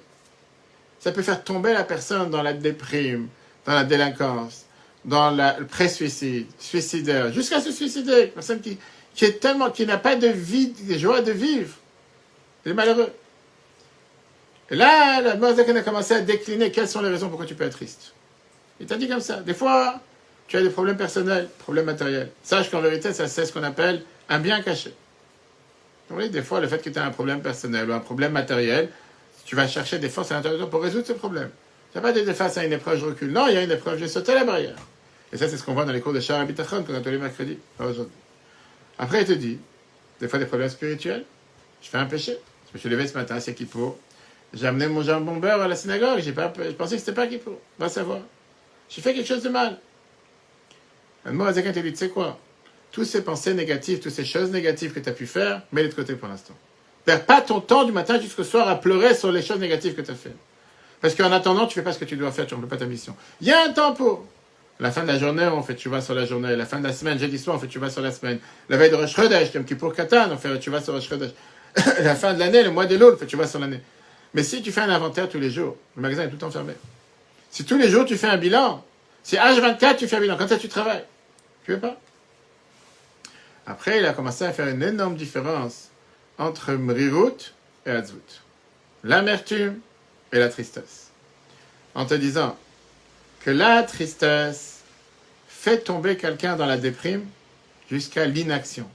Ça 0.99 1.11
peut 1.11 1.23
faire 1.23 1.43
tomber 1.43 1.73
la 1.73 1.83
personne 1.83 2.29
dans 2.29 2.43
la 2.43 2.53
déprime, 2.53 3.27
dans 3.65 3.73
la 3.73 3.83
délinquance, 3.83 4.65
dans 5.03 5.31
le 5.31 5.65
pré-suicide, 5.65 6.45
suicidaire, 6.59 7.33
jusqu'à 7.33 7.59
se 7.59 7.71
suicider. 7.71 8.25
Une 8.25 8.31
personne 8.33 8.61
qui, 8.61 8.77
qui 9.15 9.25
est 9.25 9.39
tellement, 9.39 9.71
qui 9.71 9.87
n'a 9.87 9.97
pas 9.97 10.15
de 10.15 10.27
vie, 10.27 10.75
de 10.79 10.95
joie 10.95 11.21
de 11.21 11.31
vivre. 11.31 11.73
Il 12.67 12.71
est 12.73 12.75
malheureux. 12.75 13.11
Et 14.69 14.75
là, 14.75 15.21
la 15.21 15.35
Mozakan 15.37 15.75
a 15.75 15.81
commencé 15.81 16.13
à 16.13 16.21
décliner 16.21 16.69
quelles 16.69 16.87
sont 16.87 17.01
les 17.01 17.09
raisons 17.09 17.29
pourquoi 17.29 17.47
tu 17.47 17.55
peux 17.55 17.63
être 17.63 17.77
triste. 17.77 18.13
Il 18.79 18.85
t'a 18.85 18.97
dit 18.97 19.07
comme 19.07 19.21
ça. 19.21 19.41
Des 19.41 19.53
fois, 19.53 19.99
tu 20.47 20.57
as 20.57 20.61
des 20.61 20.69
problèmes 20.69 20.97
personnels, 20.97 21.47
problèmes 21.59 21.85
matériels. 21.85 22.31
Sache 22.43 22.69
qu'en 22.69 22.81
vérité, 22.81 23.13
ça 23.13 23.27
c'est 23.27 23.45
ce 23.45 23.53
qu'on 23.53 23.63
appelle 23.63 24.03
un 24.29 24.39
bien 24.39 24.61
caché. 24.61 24.93
Oui, 26.11 26.29
des 26.29 26.43
fois, 26.43 26.59
le 26.59 26.67
fait 26.67 26.81
que 26.81 26.89
tu 26.89 26.99
as 26.99 27.05
un 27.05 27.11
problème 27.11 27.41
personnel 27.41 27.89
ou 27.89 27.93
un 27.93 27.99
problème 27.99 28.31
matériel, 28.31 28.89
tu 29.45 29.55
vas 29.55 29.67
chercher 29.67 29.97
des 29.97 30.09
forces 30.09 30.31
à 30.31 30.35
l'intérieur 30.35 30.69
pour 30.69 30.83
résoudre 30.83 31.07
ce 31.07 31.13
problème. 31.13 31.49
Tu 31.91 31.97
n'as 31.97 32.01
pas 32.01 32.11
de 32.11 32.33
face 32.33 32.57
à 32.57 32.65
une 32.65 32.73
épreuve, 32.73 32.99
je 32.99 33.05
recule. 33.05 33.31
Non, 33.31 33.47
il 33.47 33.53
y 33.53 33.57
a 33.57 33.63
une 33.63 33.71
épreuve, 33.71 33.97
j'ai 33.97 34.07
sauté 34.07 34.33
la 34.33 34.43
barrière. 34.43 34.75
Et 35.31 35.37
ça, 35.37 35.47
c'est 35.47 35.57
ce 35.57 35.63
qu'on 35.63 35.73
voit 35.73 35.85
dans 35.85 35.91
les 35.91 36.01
cours 36.01 36.13
de 36.13 36.19
Charles 36.19 36.41
Abitachon 36.41 36.83
qu'on 36.83 36.93
a 36.93 37.01
tous 37.01 37.09
les 37.09 37.17
mercredis, 37.17 37.57
aujourd'hui. 37.79 38.07
Après, 38.99 39.21
il 39.21 39.27
te 39.27 39.33
dit, 39.33 39.59
des 40.19 40.27
fois, 40.27 40.39
des 40.39 40.45
problèmes 40.45 40.69
spirituels. 40.69 41.25
Je 41.81 41.89
fais 41.89 41.97
un 41.97 42.05
péché. 42.05 42.37
Je 42.69 42.77
me 42.77 42.79
suis 42.79 42.89
levé 42.89 43.07
ce 43.07 43.13
matin, 43.13 43.39
c'est 43.39 43.53
Kippour. 43.53 43.97
J'ai 44.53 44.67
amené 44.67 44.87
mon 44.87 45.01
jambon 45.01 45.37
beurre 45.37 45.61
à 45.61 45.67
la 45.67 45.75
synagogue. 45.75 46.21
Pas, 46.33 46.53
je 46.57 46.71
pensais 46.71 46.95
que 46.95 46.99
c'était 46.99 47.13
pas 47.13 47.27
Kippour. 47.27 47.59
Va 47.79 47.89
savoir. 47.89 48.19
J'ai 48.89 49.01
fait 49.01 49.13
quelque 49.13 49.27
chose 49.27 49.43
de 49.43 49.49
mal. 49.49 49.79
Un 51.25 51.31
mot 51.31 51.51
te 51.51 51.59
dit, 51.59 51.91
tu 51.91 51.97
sais 51.97 52.09
quoi? 52.09 52.37
Toutes 52.91 53.07
ces 53.07 53.23
pensées 53.23 53.53
négatives, 53.53 53.99
toutes 53.99 54.13
ces 54.13 54.25
choses 54.25 54.51
négatives 54.51 54.93
que 54.93 54.99
tu 54.99 55.09
as 55.09 55.13
pu 55.13 55.25
faire, 55.25 55.63
mets-les 55.71 55.89
de 55.89 55.93
côté 55.93 56.15
pour 56.15 56.27
l'instant. 56.27 56.53
Perds 57.03 57.25
pas 57.25 57.41
ton 57.41 57.59
temps 57.59 57.83
du 57.83 57.91
matin 57.91 58.19
jusqu'au 58.19 58.43
soir 58.43 58.67
à 58.67 58.79
pleurer 58.79 59.15
sur 59.15 59.31
les 59.31 59.41
choses 59.41 59.59
négatives 59.59 59.95
que 59.95 60.01
tu 60.01 60.11
as 60.11 60.15
fait. 60.15 60.35
Parce 61.01 61.13
qu'en 61.13 61.31
attendant, 61.31 61.67
tu 61.67 61.75
fais 61.75 61.83
pas 61.83 61.93
ce 61.93 61.99
que 61.99 62.05
tu 62.05 62.15
dois 62.15 62.31
faire, 62.31 62.47
tu 62.47 62.55
ne 62.55 62.65
pas 62.65 62.77
ta 62.77 62.85
mission. 62.85 63.15
Il 63.41 63.47
y 63.47 63.51
a 63.51 63.63
un 63.63 63.69
temps 63.73 63.93
pour. 63.93 64.25
La 64.79 64.91
fin 64.91 65.03
de 65.03 65.07
la 65.07 65.17
journée, 65.17 65.45
on 65.45 65.61
fait 65.61 65.75
tu 65.75 65.87
vas 65.87 66.01
sur 66.01 66.15
la 66.15 66.25
journée. 66.25 66.55
La 66.55 66.65
fin 66.65 66.79
de 66.79 66.83
la 66.87 66.93
semaine, 66.93 67.17
jeudi 67.17 67.37
soir, 67.37 67.55
on 67.55 67.59
fait 67.59 67.67
tu 67.67 67.79
vas 67.79 67.89
sur 67.89 68.01
la 68.01 68.11
semaine. 68.11 68.39
La 68.69 68.77
veille 68.77 68.91
de 68.91 68.95
Rosh 68.95 69.15
Chodesh, 69.15 69.51
comme 69.51 69.65
pour 69.65 69.93
Katan, 69.93 70.31
on 70.31 70.37
fait 70.37 70.59
tu 70.59 70.69
vas 70.69 70.81
sur 70.81 70.93
Rosh 70.93 71.07
Chodesh. 71.07 71.31
la 72.01 72.15
fin 72.15 72.33
de 72.33 72.39
l'année, 72.39 72.63
le 72.63 72.71
mois 72.71 72.85
de 72.85 72.95
l'eau, 72.95 73.15
fait 73.17 73.25
tu 73.25 73.37
vas 73.37 73.47
sur 73.47 73.59
l'année. 73.59 73.81
Mais 74.33 74.43
si 74.43 74.61
tu 74.61 74.71
fais 74.71 74.81
un 74.81 74.89
inventaire 74.89 75.29
tous 75.29 75.39
les 75.39 75.49
jours, 75.49 75.77
le 75.95 76.01
magasin 76.01 76.23
est 76.23 76.27
tout 76.27 76.33
le 76.33 76.39
temps 76.39 76.51
fermé. 76.51 76.73
Si 77.55 77.63
tous 77.63 77.77
les 77.77 77.87
jours 77.87 78.03
tu 78.03 78.17
fais 78.17 78.27
un 78.27 78.35
bilan, 78.35 78.83
si 79.23 79.37
H24 79.37 79.95
tu 79.95 80.09
fais 80.09 80.17
un 80.17 80.19
bilan, 80.19 80.35
quand 80.35 80.49
ça 80.49 80.57
tu 80.57 80.67
travailles? 80.67 81.05
Tu 81.63 81.71
veux 81.71 81.79
pas? 81.79 81.97
Après, 83.65 83.99
il 83.99 84.05
a 84.05 84.11
commencé 84.11 84.43
à 84.43 84.51
faire 84.51 84.67
une 84.67 84.83
énorme 84.83 85.15
différence 85.15 85.87
entre 86.37 86.73
Mrirut 86.73 87.53
et 87.85 87.91
Azvut. 87.91 88.41
L'amertume 89.05 89.79
et 90.33 90.39
la 90.39 90.49
tristesse. 90.49 91.11
En 91.93 92.05
te 92.05 92.13
disant 92.13 92.57
que 93.39 93.51
la 93.51 93.83
tristesse 93.83 94.81
fait 95.47 95.77
tomber 95.77 96.17
quelqu'un 96.17 96.57
dans 96.57 96.65
la 96.65 96.75
déprime 96.75 97.25
jusqu'à 97.89 98.25
l'inaction. 98.25 98.89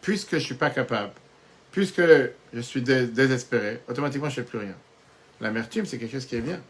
Puisque 0.00 0.30
je 0.30 0.36
ne 0.36 0.42
suis 0.42 0.54
pas 0.54 0.70
capable, 0.70 1.10
puisque 1.72 2.02
je 2.54 2.60
suis 2.60 2.82
désespéré, 2.82 3.80
automatiquement 3.88 4.30
je 4.30 4.38
ne 4.38 4.44
fais 4.44 4.48
plus 4.48 4.58
rien. 4.58 4.76
L'amertume, 5.40 5.86
c'est 5.86 5.98
quelque 5.98 6.12
chose 6.12 6.26
qui 6.26 6.36
est 6.36 6.40
bien. 6.40 6.60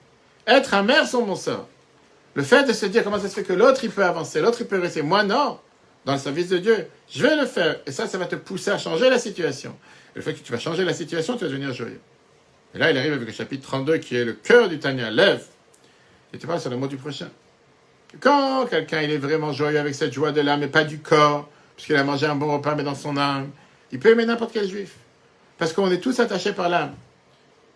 Être 0.46 0.74
amer 0.74 1.06
son 1.06 1.22
bon 1.22 1.36
sort. 1.36 1.68
Le 2.34 2.42
fait 2.42 2.64
de 2.64 2.72
se 2.72 2.86
dire 2.86 3.04
comment 3.04 3.18
ça 3.18 3.28
se 3.28 3.34
fait 3.34 3.42
que 3.42 3.52
l'autre 3.52 3.84
il 3.84 3.90
peut 3.90 4.04
avancer, 4.04 4.40
l'autre 4.40 4.58
il 4.60 4.66
peut 4.66 4.80
rester, 4.80 5.02
moi 5.02 5.22
non, 5.22 5.58
dans 6.04 6.14
le 6.14 6.18
service 6.18 6.48
de 6.48 6.58
Dieu, 6.58 6.88
je 7.10 7.22
vais 7.22 7.36
le 7.36 7.46
faire. 7.46 7.80
Et 7.86 7.92
ça, 7.92 8.06
ça 8.06 8.18
va 8.18 8.26
te 8.26 8.36
pousser 8.36 8.70
à 8.70 8.78
changer 8.78 9.08
la 9.08 9.18
situation. 9.18 9.76
Et 10.14 10.18
le 10.18 10.22
fait 10.22 10.34
que 10.34 10.40
tu 10.40 10.52
vas 10.52 10.58
changer 10.58 10.84
la 10.84 10.94
situation, 10.94 11.36
tu 11.36 11.44
vas 11.44 11.50
devenir 11.50 11.72
joyeux. 11.72 12.00
Et 12.74 12.78
là, 12.78 12.90
il 12.90 12.96
arrive 12.96 13.12
avec 13.12 13.26
le 13.26 13.32
chapitre 13.32 13.68
32 13.68 13.98
qui 13.98 14.16
est 14.16 14.24
le 14.24 14.32
cœur 14.32 14.68
du 14.68 14.78
Tania. 14.78 15.10
Lève. 15.10 15.44
Et 16.32 16.38
tu 16.38 16.46
parles 16.46 16.60
sur 16.60 16.70
le 16.70 16.76
mot 16.76 16.86
du 16.86 16.96
prochain. 16.96 17.28
Quand 18.20 18.66
quelqu'un 18.66 19.02
il 19.02 19.10
est 19.10 19.18
vraiment 19.18 19.52
joyeux 19.52 19.78
avec 19.78 19.94
cette 19.94 20.12
joie 20.12 20.32
de 20.32 20.40
l'âme 20.40 20.62
et 20.62 20.68
pas 20.68 20.84
du 20.84 20.98
corps, 20.98 21.48
puisqu'il 21.76 21.96
a 21.96 22.04
mangé 22.04 22.26
un 22.26 22.34
bon 22.34 22.52
repas 22.52 22.74
mais 22.74 22.82
dans 22.82 22.94
son 22.94 23.16
âme, 23.16 23.50
Il 23.90 23.98
peut 23.98 24.10
aimer 24.10 24.24
n'importe 24.24 24.52
quel 24.52 24.66
juif. 24.66 24.94
Parce 25.58 25.74
qu'on 25.74 25.90
est 25.90 26.00
tous 26.00 26.18
attachés 26.18 26.54
par 26.54 26.70
l'âme. 26.70 26.94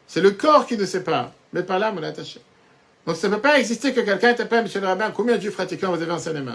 C'est 0.07 0.23
le 0.23 0.31
corps 0.31 0.67
qui 0.67 0.85
sait 0.87 1.05
pas, 1.05 1.35
mais 1.53 1.63
par 1.63 1.79
l'âme, 1.79 1.97
on 1.99 2.03
est 2.03 2.07
attaché. 2.07 2.41
Donc 3.07 3.15
ça 3.15 3.29
ne 3.29 3.37
peut 3.37 3.41
pas 3.41 3.59
exister 3.59 3.93
que 3.95 4.01
quelqu'un 4.01 4.35
t'appelle, 4.35 4.65
monsieur 4.65 4.81
le 4.81 4.89
rabbin, 4.89 5.13
combien 5.13 5.37
de 5.37 5.41
juifs 5.41 5.55
pratiquants 5.55 5.95
vous 5.95 6.03
avez 6.03 6.11
en 6.11 6.19
seine 6.19 6.53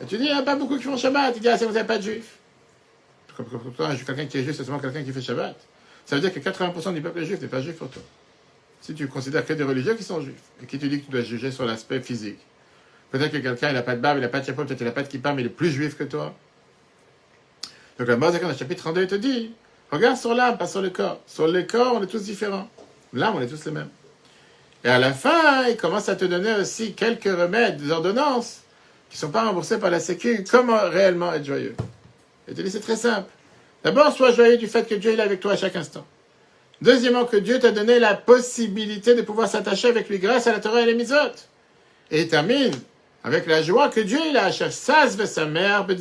Et 0.00 0.06
tu 0.06 0.16
dis, 0.16 0.24
il 0.26 0.32
n'y 0.32 0.38
a 0.38 0.42
pas 0.42 0.54
beaucoup 0.54 0.76
qui 0.76 0.84
font 0.84 0.96
Shabbat. 0.96 1.34
Il 1.36 1.42
dit, 1.42 1.48
ah, 1.48 1.58
si 1.58 1.64
vous 1.64 1.72
n'avez 1.72 1.86
pas 1.86 1.98
de 1.98 2.02
juifs. 2.04 2.38
Quelqu'un 4.06 4.26
qui 4.26 4.38
est 4.38 4.42
juif, 4.44 4.56
c'est 4.56 4.64
seulement 4.64 4.78
quelqu'un 4.78 5.02
qui 5.02 5.12
fait 5.12 5.20
Shabbat. 5.20 5.56
Ça 6.06 6.14
veut 6.14 6.22
dire 6.22 6.32
que 6.32 6.38
80% 6.38 6.94
du 6.94 7.00
peuple 7.00 7.24
juif 7.24 7.40
n'est 7.40 7.48
pas 7.48 7.60
juif 7.60 7.76
pour 7.76 7.90
toi. 7.90 8.02
Si 8.80 8.94
tu 8.94 9.08
considères 9.08 9.44
que 9.44 9.52
des 9.52 9.64
religieux 9.64 9.94
qui 9.94 10.04
sont 10.04 10.20
juifs, 10.20 10.40
et 10.62 10.66
qui 10.66 10.78
te 10.78 10.86
dit 10.86 11.00
que 11.00 11.06
tu 11.06 11.10
dois 11.10 11.22
juger 11.22 11.50
sur 11.50 11.66
l'aspect 11.66 12.00
physique, 12.00 12.38
peut-être 13.10 13.32
que 13.32 13.38
quelqu'un, 13.38 13.70
il 13.70 13.74
n'a 13.74 13.82
pas 13.82 13.96
de 13.96 14.00
barbe, 14.00 14.18
il 14.18 14.20
n'a 14.20 14.28
pas 14.28 14.40
de 14.40 14.46
chapeau, 14.46 14.64
peut-être 14.64 14.78
qu'il 14.78 14.86
n'a 14.86 14.92
pas 14.92 15.02
de 15.02 15.08
kippa, 15.08 15.32
mais 15.32 15.42
il 15.42 15.46
est 15.46 15.50
plus 15.50 15.70
juif 15.70 15.98
que 15.98 16.04
toi. 16.04 16.34
Donc 17.98 18.06
la 18.06 18.14
base, 18.14 18.40
dans 18.40 18.48
le 18.48 18.54
chapitre 18.54 18.82
32, 18.82 19.02
il 19.02 19.06
te 19.08 19.16
dit, 19.16 19.50
regarde 19.90 20.16
sur 20.16 20.34
l'âme, 20.34 20.56
pas 20.56 20.68
sur 20.68 20.80
le 20.80 20.90
corps. 20.90 21.20
Sur 21.26 21.48
le 21.48 21.64
corps, 21.64 21.94
on 21.96 22.02
est 22.02 22.06
tous 22.06 22.22
différents. 22.22 22.68
L'âme, 23.12 23.34
on 23.36 23.40
est 23.40 23.48
tous 23.48 23.64
les 23.64 23.72
mêmes. 23.72 23.88
Et 24.84 24.88
à 24.88 24.98
la 24.98 25.12
fin, 25.12 25.66
il 25.68 25.76
commence 25.76 26.08
à 26.08 26.16
te 26.16 26.24
donner 26.24 26.54
aussi 26.54 26.92
quelques 26.92 27.24
remèdes, 27.24 27.78
des 27.78 27.90
ordonnances, 27.90 28.60
qui 29.10 29.16
ne 29.16 29.20
sont 29.20 29.30
pas 29.30 29.44
remboursées 29.44 29.78
par 29.78 29.90
la 29.90 30.00
Sécu. 30.00 30.44
Comment 30.48 30.88
réellement 30.88 31.32
être 31.32 31.44
joyeux? 31.44 31.74
Et 32.46 32.54
te 32.54 32.62
dit, 32.62 32.70
c'est 32.70 32.80
très 32.80 32.96
simple. 32.96 33.28
D'abord, 33.82 34.12
sois 34.12 34.32
joyeux 34.32 34.56
du 34.56 34.66
fait 34.66 34.86
que 34.88 34.94
Dieu 34.94 35.12
est 35.12 35.20
avec 35.20 35.40
toi 35.40 35.52
à 35.52 35.56
chaque 35.56 35.76
instant. 35.76 36.06
Deuxièmement, 36.80 37.24
que 37.24 37.36
Dieu 37.36 37.58
t'a 37.58 37.72
donné 37.72 37.98
la 37.98 38.14
possibilité 38.14 39.14
de 39.14 39.22
pouvoir 39.22 39.48
s'attacher 39.48 39.88
avec 39.88 40.08
lui 40.08 40.18
grâce 40.18 40.46
à 40.46 40.52
la 40.52 40.60
Torah 40.60 40.82
et 40.82 40.86
les 40.86 40.94
mitzvot. 40.94 41.34
Et 42.10 42.22
il 42.22 42.28
termine 42.28 42.72
avec 43.24 43.46
la 43.46 43.62
joie 43.62 43.88
que 43.88 44.00
Dieu 44.00 44.18
il 44.30 44.36
a 44.36 44.52
sas 44.52 45.16
sa 45.26 45.44
mère, 45.44 45.86
que 45.86 45.92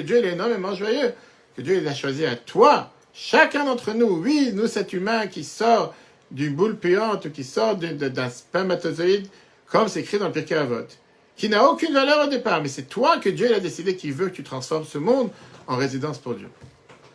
Dieu 0.00 0.24
est 0.24 0.32
énormément 0.32 0.74
joyeux, 0.74 1.12
que 1.56 1.62
Dieu 1.62 1.76
il 1.76 1.86
a 1.86 1.94
choisi 1.94 2.24
à 2.24 2.36
toi, 2.36 2.90
chacun 3.12 3.64
d'entre 3.64 3.92
nous, 3.92 4.22
oui, 4.22 4.50
nous 4.54 4.66
cet 4.66 4.92
humain 4.92 5.26
qui 5.26 5.44
sort 5.44 5.94
d'une 6.30 6.54
boule 6.54 6.76
puante, 6.76 7.32
qui 7.32 7.44
sort 7.44 7.76
d'un 7.76 8.30
spermatozoïde, 8.30 9.28
comme 9.66 9.88
c'est 9.88 10.00
écrit 10.00 10.18
dans 10.18 10.26
le 10.26 10.32
Pirkei 10.32 10.54
Avot, 10.54 10.86
qui 11.36 11.48
n'a 11.48 11.68
aucune 11.68 11.92
valeur 11.92 12.26
au 12.26 12.30
départ, 12.30 12.62
mais 12.62 12.68
c'est 12.68 12.88
toi 12.88 13.18
que 13.18 13.28
Dieu 13.28 13.54
a 13.54 13.60
décidé 13.60 13.96
qu'il 13.96 14.12
veut 14.12 14.28
que 14.28 14.36
tu 14.36 14.42
transformes 14.42 14.84
ce 14.84 14.98
monde 14.98 15.30
en 15.66 15.76
résidence 15.76 16.18
pour 16.18 16.34
Dieu. 16.34 16.48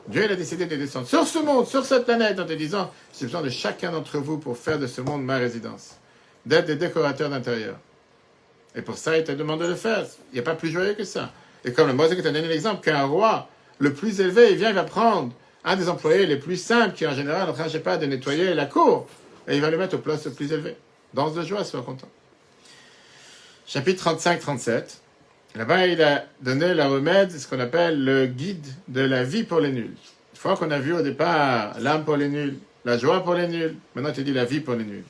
Dieu 0.07 0.29
a 0.29 0.35
décidé 0.35 0.65
de 0.65 0.75
descendre 0.75 1.07
sur 1.07 1.25
ce 1.27 1.39
monde, 1.39 1.67
sur 1.67 1.85
cette 1.85 2.05
planète, 2.05 2.39
en 2.39 2.45
te 2.45 2.53
disant, 2.53 2.91
j'ai 3.17 3.25
besoin 3.25 3.41
de 3.41 3.49
chacun 3.49 3.91
d'entre 3.91 4.17
vous 4.17 4.37
pour 4.37 4.57
faire 4.57 4.79
de 4.79 4.87
ce 4.87 5.01
monde 5.01 5.23
ma 5.23 5.37
résidence, 5.37 5.95
d'être 6.45 6.65
des 6.65 6.75
décorateurs 6.75 7.29
d'intérieur. 7.29 7.77
Et 8.75 8.81
pour 8.81 8.97
ça, 8.97 9.17
il 9.17 9.23
te 9.23 9.31
demande 9.31 9.61
de 9.61 9.67
le 9.67 9.75
faire. 9.75 10.05
Il 10.31 10.35
n'y 10.35 10.39
a 10.39 10.43
pas 10.43 10.55
plus 10.55 10.69
joyeux 10.69 10.93
que 10.93 11.03
ça. 11.03 11.31
Et 11.65 11.73
comme 11.73 11.87
le 11.87 11.93
Moïse 11.93 12.15
qui 12.15 12.23
t'a 12.23 12.31
donné 12.31 12.47
l'exemple, 12.47 12.81
qu'un 12.81 13.03
roi, 13.03 13.47
le 13.79 13.93
plus 13.93 14.21
élevé, 14.21 14.51
il 14.51 14.57
vient, 14.57 14.69
il 14.69 14.75
va 14.75 14.83
prendre 14.83 15.33
un 15.63 15.75
des 15.75 15.89
employés 15.89 16.25
les 16.25 16.37
plus 16.37 16.57
simples, 16.57 16.95
qui 16.95 17.05
en 17.05 17.13
général 17.13 17.47
ne 17.47 17.53
train, 17.53 17.79
pas, 17.79 17.97
de 17.97 18.05
nettoyer 18.05 18.53
la 18.53 18.65
cour, 18.65 19.07
et 19.47 19.55
il 19.55 19.61
va 19.61 19.69
le 19.69 19.77
mettre 19.77 19.95
au 19.95 19.99
poste 19.99 20.25
le 20.25 20.31
plus 20.31 20.51
élevé. 20.51 20.75
Danse 21.13 21.33
de 21.33 21.43
joie, 21.43 21.63
sois 21.63 21.81
content. 21.81 22.09
Chapitre 23.67 24.13
35-37. 24.15 24.97
Là-bas, 25.55 25.87
il 25.87 26.01
a 26.01 26.25
donné 26.41 26.73
la 26.73 26.87
remède, 26.87 27.31
ce 27.31 27.47
qu'on 27.47 27.59
appelle 27.59 28.03
le 28.03 28.25
guide 28.25 28.65
de 28.87 29.01
la 29.01 29.23
vie 29.23 29.43
pour 29.43 29.59
les 29.59 29.71
nuls. 29.71 29.95
Une 30.33 30.39
fois 30.39 30.55
qu'on 30.55 30.71
a 30.71 30.79
vu 30.79 30.93
au 30.93 31.01
départ 31.01 31.77
l'âme 31.79 32.05
pour 32.05 32.15
les 32.15 32.29
nuls, 32.29 32.57
la 32.85 32.97
joie 32.97 33.23
pour 33.23 33.35
les 33.35 33.47
nuls, 33.47 33.75
maintenant 33.93 34.11
il 34.11 34.15
te 34.15 34.21
dit 34.21 34.33
la 34.33 34.45
vie 34.45 34.61
pour 34.61 34.75
les 34.75 34.85
nuls. 34.85 35.03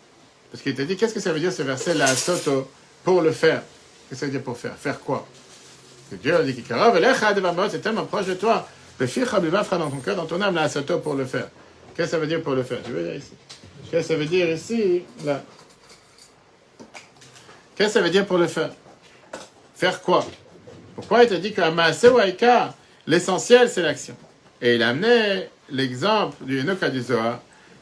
Parce 0.51 0.63
qu'il 0.63 0.75
te 0.75 0.81
dit, 0.81 0.97
qu'est-ce 0.97 1.13
que 1.13 1.19
ça 1.19 1.31
veut 1.31 1.39
dire 1.39 1.53
ce 1.53 1.61
verset, 1.61 1.93
la 1.93 2.07
soto, 2.07 2.69
pour 3.03 3.21
le 3.21 3.31
faire? 3.31 3.61
Qu'est-ce 4.09 4.09
que 4.09 4.15
ça 4.17 4.25
veut 4.25 4.31
dire 4.31 4.41
pour 4.41 4.57
faire? 4.57 4.75
Faire 4.75 4.99
quoi? 4.99 5.25
Que 6.09 6.15
Dieu 6.15 6.35
a 6.35 6.43
dit, 6.43 6.61
c'est 7.71 7.81
tellement 7.81 8.05
proche 8.05 8.25
de 8.25 8.33
toi. 8.33 8.67
Le 9.01 9.07
ficha 9.07 9.41
fera 9.41 9.77
dans 9.79 9.89
ton 9.89 9.97
cœur, 9.97 10.15
dans 10.15 10.27
ton 10.27 10.39
âme, 10.43 10.53
la 10.53 10.69
soto 10.69 10.99
pour 10.99 11.15
le 11.15 11.25
faire. 11.25 11.47
Qu'est-ce 11.95 12.05
que 12.05 12.11
ça 12.11 12.19
veut 12.19 12.27
dire 12.27 12.43
pour 12.43 12.53
le 12.53 12.61
faire? 12.61 12.83
Tu 12.83 12.91
veux 12.91 13.01
dire 13.01 13.15
ici? 13.15 13.31
Qu'est-ce 13.89 14.07
que 14.09 14.13
ça 14.13 14.15
veut 14.15 14.25
dire 14.25 14.47
ici 14.51 15.01
Là? 15.25 15.41
Qu'est-ce 17.75 17.87
que 17.87 17.93
ça 17.93 18.01
veut 18.01 18.11
dire 18.11 18.27
pour 18.27 18.37
le 18.37 18.45
faire? 18.45 18.69
Faire 19.73 20.03
quoi? 20.03 20.23
Pourquoi 20.93 21.23
il 21.23 21.29
te 21.29 21.33
dit 21.33 21.51
qu'à 21.51 21.73
l'essentiel 23.07 23.69
c'est 23.69 23.81
l'action? 23.81 24.15
Et 24.61 24.75
il 24.75 24.83
a 24.83 24.89
amené 24.89 25.47
l'exemple 25.71 26.45
du 26.45 26.59
Enoch 26.59 26.85
du 26.85 27.01
Zohar, 27.01 27.39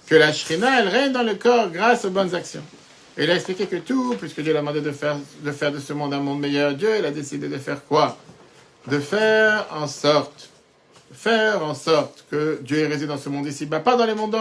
que 0.07 0.15
la 0.15 0.31
Shrina, 0.31 0.79
elle 0.79 0.87
règne 0.87 1.11
dans 1.11 1.23
le 1.23 1.35
corps 1.35 1.69
grâce 1.69 2.05
aux 2.05 2.11
bonnes 2.11 2.33
actions. 2.33 2.63
Et 3.17 3.25
il 3.25 3.31
a 3.31 3.35
expliqué 3.35 3.65
que 3.65 3.75
tout, 3.75 4.15
puisque 4.17 4.39
Dieu 4.39 4.53
l'a 4.53 4.61
demandé 4.61 4.79
de 4.79 4.93
faire, 4.93 5.17
de 5.41 5.51
faire 5.51 5.73
de 5.73 5.79
ce 5.79 5.91
monde 5.91 6.13
un 6.13 6.21
monde 6.21 6.39
meilleur, 6.39 6.75
Dieu, 6.75 6.97
il 6.97 7.05
a 7.05 7.11
décidé 7.11 7.49
de 7.49 7.57
faire 7.57 7.83
quoi? 7.83 8.17
De 8.87 8.99
faire 8.99 9.67
en 9.73 9.85
sorte, 9.85 10.49
faire 11.11 11.63
en 11.63 11.73
sorte 11.73 12.25
que 12.29 12.59
Dieu 12.61 12.87
réside 12.87 13.07
dans 13.07 13.17
ce 13.17 13.29
monde 13.29 13.45
ici, 13.47 13.65
bah, 13.65 13.79
pas 13.79 13.95
dans 13.95 14.05
les 14.05 14.15
mondes 14.15 14.37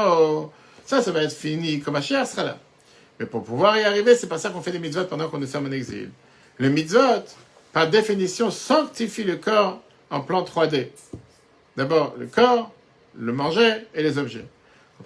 Ça, 0.84 1.02
ça 1.02 1.10
va 1.10 1.22
être 1.22 1.32
fini, 1.32 1.80
comme 1.80 1.96
Hachir 1.96 2.26
sera 2.26 2.44
là. 2.44 2.58
Mais 3.18 3.26
pour 3.26 3.42
pouvoir 3.42 3.76
y 3.76 3.82
arriver, 3.82 4.14
c'est 4.14 4.28
pas 4.28 4.38
ça 4.38 4.50
qu'on 4.50 4.60
fait 4.60 4.70
des 4.70 4.78
mitzvot 4.78 5.04
pendant 5.04 5.28
qu'on 5.28 5.42
est 5.42 5.56
en 5.56 5.72
exil. 5.72 6.10
Le 6.58 6.68
mitzvot, 6.68 7.24
par 7.72 7.88
définition, 7.88 8.50
sanctifie 8.50 9.24
le 9.24 9.36
corps 9.36 9.80
en 10.10 10.20
plan 10.20 10.42
3D. 10.42 10.88
D'abord, 11.76 12.14
le 12.18 12.26
corps, 12.26 12.72
le 13.18 13.32
manger 13.32 13.86
et 13.94 14.02
les 14.02 14.18
objets. 14.18 14.44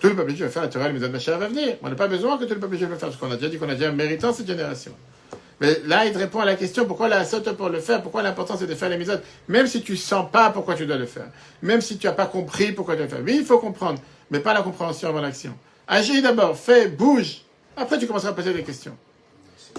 Tout 0.01 0.09
le 0.09 0.17
peuple 0.17 0.31
juif 0.31 0.43
va 0.43 0.49
faire 0.49 0.63
la 0.63 0.69
Torah, 0.69 0.89
le 0.89 1.09
Machar 1.09 1.39
va 1.39 1.49
venir. 1.49 1.77
On 1.83 1.89
n'a 1.89 1.95
pas 1.95 2.09
besoin 2.09 2.39
que 2.39 2.45
tout 2.45 2.55
le 2.55 2.61
peuple 2.61 2.77
juif 2.77 2.89
le 2.89 2.97
fasse, 2.97 3.11
parce 3.11 3.17
qu'on 3.17 3.31
a 3.31 3.37
déjà 3.37 3.49
dit 3.49 3.59
qu'on 3.59 3.69
a 3.69 3.75
déjà 3.75 3.93
méritant 3.93 4.33
cette 4.33 4.47
génération. 4.47 4.93
Mais 5.63 5.81
là, 5.87 6.07
il 6.07 6.17
répond 6.17 6.41
à 6.41 6.45
la 6.45 6.57
question 6.57 6.87
pourquoi 6.87 7.09
la 7.09 7.25
saute 7.25 7.53
pour 7.53 7.69
le 7.69 7.79
faire, 7.79 8.03
pourquoi 8.03 8.21
l'important 8.25 8.57
c'est 8.57 8.67
de 8.67 8.75
faire 8.75 8.89
les 8.89 8.99
mitzvot, 8.99 9.19
même 9.47 9.69
si 9.69 9.81
tu 9.81 9.97
sens 9.97 10.29
pas 10.29 10.51
pourquoi 10.51 10.75
tu 10.75 10.87
dois 10.87 10.97
le 10.97 11.07
faire, 11.07 11.29
même 11.63 11.81
si 11.81 11.99
tu 11.99 12.09
n'as 12.09 12.13
pas 12.13 12.27
compris 12.27 12.73
pourquoi 12.73 12.95
tu 12.95 12.99
dois 12.99 13.07
le 13.07 13.15
faire. 13.15 13.25
Oui, 13.25 13.37
il 13.39 13.47
faut 13.47 13.61
comprendre, 13.61 14.01
mais 14.33 14.41
pas 14.41 14.55
la 14.55 14.63
compréhension 14.63 15.09
avant 15.09 15.21
l'action. 15.21 15.57
Agis 15.87 16.21
d'abord, 16.21 16.59
fais, 16.59 16.89
bouge, 16.89 17.43
après 17.77 17.97
tu 17.97 18.09
commenceras 18.09 18.31
à 18.31 18.35
poser 18.35 18.53
des 18.53 18.65
questions. 18.65 18.97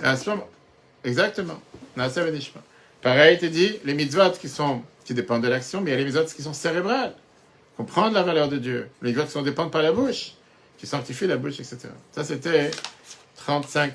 à 0.01 0.15
ce 0.15 0.29
moment, 0.29 0.47
exactement. 1.03 1.59
Pareil, 3.01 3.37
tu 3.37 3.49
dis, 3.49 3.77
les 3.83 3.93
mitzvot 3.93 4.31
qui, 4.39 4.47
sont, 4.47 4.83
qui 5.03 5.13
dépendent 5.13 5.43
de 5.43 5.49
l'action, 5.49 5.81
mais 5.81 5.91
il 5.91 5.93
y 5.95 5.97
a 5.97 5.99
les 5.99 6.05
mitzvot 6.05 6.23
qui 6.33 6.43
sont 6.43 6.53
cérébrales. 6.53 7.13
Comprendre 7.75 8.13
la 8.13 8.23
valeur 8.23 8.47
de 8.47 8.55
Dieu. 8.55 8.87
Les 9.01 9.09
mitzvot 9.09 9.25
qui 9.25 9.31
sont 9.31 9.41
dépendent 9.41 9.71
par 9.71 9.81
la 9.81 9.91
bouche, 9.91 10.35
qui 10.77 10.87
sanctifient 10.87 11.27
la 11.27 11.35
bouche, 11.35 11.59
etc. 11.59 11.89
Ça, 12.13 12.23
c'était 12.23 12.71
35, 13.35 13.93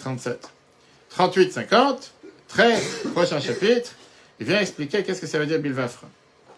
37. 1.18 1.18
38, 1.18 1.52
50, 1.52 2.12
très 2.46 2.80
prochain 3.12 3.40
chapitre, 3.40 3.90
il 4.38 4.46
vient 4.46 4.60
expliquer 4.60 5.02
qu'est-ce 5.02 5.20
que 5.20 5.26
ça 5.26 5.40
veut 5.40 5.46
dire 5.46 5.58
bilvafra. 5.58 6.06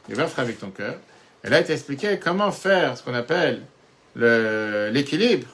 Bilvafra 0.06 0.42
avec 0.42 0.61
ton 0.61 0.68
cœur. 0.68 0.96
Et 1.42 1.48
là, 1.48 1.61
il 1.61 1.66
t'a 1.66 1.72
expliqué 1.72 2.18
comment 2.22 2.52
faire 2.52 2.98
ce 2.98 3.02
qu'on 3.02 3.14
appelle 3.14 3.62
l'équilibre 4.14 5.46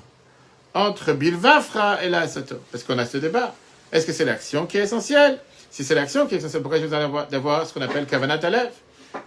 entre 0.74 1.12
bilvafra 1.12 2.02
et 2.02 2.08
la 2.08 2.26
sato. 2.26 2.56
Parce 2.72 2.82
qu'on 2.82 2.98
a 2.98 3.06
ce 3.06 3.18
débat. 3.18 3.54
Est-ce 3.92 4.06
que 4.06 4.12
c'est 4.12 4.24
l'action 4.24 4.66
qui 4.66 4.78
est 4.78 4.82
essentielle? 4.82 5.38
Si 5.70 5.84
c'est 5.84 5.94
l'action 5.94 6.26
qui 6.26 6.34
est 6.34 6.38
essentielle, 6.38 6.62
pourquoi 6.62 6.80
je 6.80 6.86
vous 6.86 7.30
d'avoir 7.30 7.64
ce 7.64 7.72
qu'on 7.72 7.82
appelle 7.82 8.06
kavanat 8.06 8.40
alev 8.42 8.70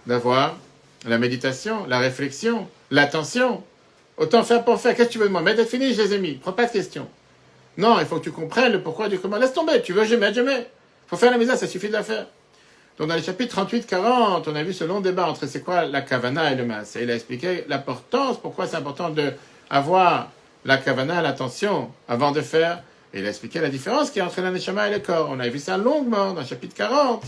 D'avoir 0.06 0.58
la 1.06 1.16
méditation, 1.16 1.86
la 1.86 2.00
réflexion, 2.00 2.68
l'attention. 2.90 3.64
Autant 4.18 4.44
faire 4.44 4.62
pour 4.62 4.78
faire. 4.78 4.94
Qu'est-ce 4.94 5.08
que 5.08 5.12
tu 5.14 5.18
veux 5.18 5.28
de 5.28 5.32
moi 5.32 5.40
Mais 5.40 5.54
d'être 5.54 5.70
fini, 5.70 5.94
les. 5.94 6.34
Prends 6.34 6.52
pas 6.52 6.66
de 6.66 6.72
questions. 6.72 7.08
Non, 7.80 7.98
il 7.98 8.04
faut 8.04 8.16
que 8.16 8.24
tu 8.24 8.30
comprennes 8.30 8.72
le 8.72 8.82
pourquoi 8.82 9.08
du 9.08 9.18
comment. 9.18 9.38
Laisse 9.38 9.54
tomber. 9.54 9.80
Tu 9.80 9.94
veux, 9.94 10.04
mets. 10.18 10.30
Il 10.32 11.08
faut 11.08 11.16
faire 11.16 11.30
la 11.30 11.38
mise 11.38 11.48
ça 11.48 11.66
suffit 11.66 11.88
de 11.88 11.94
la 11.94 12.02
faire. 12.02 12.26
Donc 12.98 13.08
dans 13.08 13.14
les 13.14 13.22
chapitres 13.22 13.64
38-40, 13.64 14.42
on 14.46 14.54
a 14.54 14.62
vu 14.62 14.74
ce 14.74 14.84
long 14.84 15.00
débat 15.00 15.26
entre 15.26 15.46
c'est 15.46 15.62
quoi 15.62 15.86
la 15.86 16.02
kavana 16.02 16.52
et 16.52 16.56
le 16.56 16.66
mas. 16.66 16.94
Et 16.96 17.04
il 17.04 17.10
a 17.10 17.14
expliqué 17.14 17.64
l'importance, 17.68 18.38
pourquoi 18.38 18.66
c'est 18.66 18.76
important 18.76 19.08
de 19.08 19.32
avoir 19.70 20.30
la 20.66 20.76
kavana, 20.76 21.22
l'attention, 21.22 21.90
avant 22.06 22.32
de 22.32 22.42
faire 22.42 22.82
et 23.14 23.20
il 23.20 23.26
a 23.26 23.30
expliqué 23.30 23.60
la 23.60 23.70
différence 23.70 24.10
qu'il 24.10 24.20
y 24.20 24.22
a 24.22 24.26
entre 24.26 24.42
l'aneshama 24.42 24.88
et 24.88 24.92
le 24.92 24.98
corps. 24.98 25.28
On 25.30 25.40
a 25.40 25.48
vu 25.48 25.58
ça 25.58 25.78
longuement 25.78 26.34
dans 26.34 26.42
le 26.42 26.46
chapitre 26.46 26.74
40. 26.74 27.24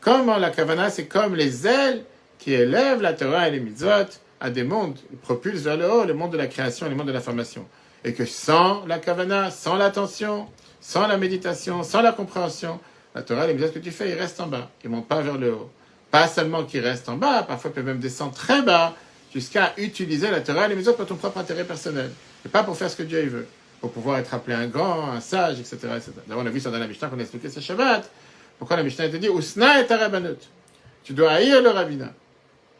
Comment 0.00 0.36
la 0.36 0.50
kavana, 0.50 0.90
c'est 0.90 1.06
comme 1.06 1.34
les 1.34 1.66
ailes 1.66 2.04
qui 2.38 2.52
élèvent 2.52 3.00
la 3.00 3.14
Torah 3.14 3.48
et 3.48 3.50
les 3.50 3.60
mitzvot 3.60 4.10
à 4.40 4.50
des 4.50 4.62
mondes, 4.62 4.98
propulsent 5.22 5.62
vers 5.62 5.78
le 5.78 5.90
haut 5.90 6.04
le 6.04 6.12
monde 6.12 6.32
de 6.32 6.36
la 6.36 6.48
création 6.48 6.86
et 6.86 6.90
le 6.90 6.96
monde 6.96 7.08
de 7.08 7.12
la 7.12 7.22
formation. 7.22 7.66
Et 8.06 8.14
que 8.14 8.24
sans 8.24 8.86
la 8.86 8.98
kavana, 8.98 9.50
sans 9.50 9.76
l'attention, 9.76 10.46
sans 10.80 11.06
la 11.06 11.18
méditation, 11.18 11.82
sans 11.82 12.00
la 12.00 12.12
compréhension, 12.12 12.80
la 13.14 13.22
Torah 13.22 13.46
mitzvot 13.46 13.68
que 13.68 13.78
tu 13.80 13.90
fais, 13.90 14.10
ils 14.10 14.18
restent 14.18 14.40
en 14.40 14.46
bas. 14.46 14.70
Ils 14.82 14.90
ne 14.90 14.96
montent 14.96 15.08
pas 15.08 15.20
vers 15.20 15.36
le 15.36 15.52
haut. 15.52 15.70
Pas 16.10 16.28
seulement 16.28 16.64
qu'ils 16.64 16.80
restent 16.80 17.08
en 17.08 17.16
bas, 17.16 17.42
parfois 17.42 17.70
ils 17.70 17.74
peuvent 17.74 17.84
même 17.84 17.98
descendre 17.98 18.32
très 18.32 18.62
bas 18.62 18.94
jusqu'à 19.34 19.74
utiliser 19.76 20.30
la 20.30 20.40
Torah 20.40 20.66
et 20.66 20.68
les 20.68 20.76
mitzvot 20.76 20.94
pour 20.94 21.04
ton 21.04 21.16
propre 21.16 21.38
intérêt 21.38 21.64
personnel. 21.64 22.10
Et 22.44 22.48
pas 22.48 22.62
pour 22.62 22.76
faire 22.76 22.88
ce 22.88 22.96
que 22.96 23.02
Dieu 23.02 23.26
veut 23.26 23.46
pour 23.80 23.90
pouvoir 23.90 24.18
être 24.18 24.32
appelé 24.32 24.56
un 24.56 24.66
grand, 24.66 25.10
un 25.10 25.20
sage, 25.20 25.60
etc. 25.60 25.78
D'abord, 26.26 26.42
on 26.42 26.46
a 26.46 26.50
vu 26.50 26.60
ça 26.60 26.70
dans 26.70 26.78
la 26.78 26.86
Mishnah 26.86 27.08
qu'on 27.08 27.18
a 27.18 27.22
expliqué 27.22 27.50
ce 27.50 27.60
Shabbat. 27.60 28.08
Pourquoi 28.58 28.76
la 28.76 28.82
Mishnah 28.82 29.08
te 29.08 29.16
dit 29.16 29.28
Usna 29.28 29.80
et 29.80 29.86
Tarabanut 29.86 30.38
Tu 31.04 31.12
dois 31.12 31.32
haïr 31.32 31.60
le 31.60 31.70
rabbinat. 31.70 32.12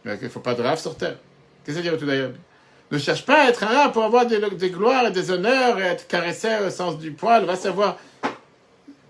Il 0.05 0.19
ne 0.23 0.29
faut 0.29 0.41
pas 0.41 0.55
de 0.55 0.63
rave 0.63 0.81
sur 0.81 0.97
terre. 0.97 1.17
Qu'est-ce 1.65 1.79
que 1.79 1.83
ça 1.85 1.91
veut 1.91 1.97
dire 1.97 1.99
tout 1.99 2.07
d'ailleurs? 2.07 2.33
Ne 2.91 2.99
cherche 2.99 3.27
pas 3.27 3.45
à 3.45 3.49
être 3.49 3.65
un 3.65 3.89
pour 3.89 4.05
avoir 4.05 4.27
des, 4.27 4.39
gloires 4.71 5.07
et 5.07 5.11
des 5.11 5.31
honneurs 5.31 5.79
et 5.81 5.83
être 5.83 6.07
caressé 6.07 6.49
au 6.65 6.71
sens 6.71 6.99
du 6.99 7.11
poil. 7.11 7.45
Va 7.45 7.57
savoir. 7.57 7.99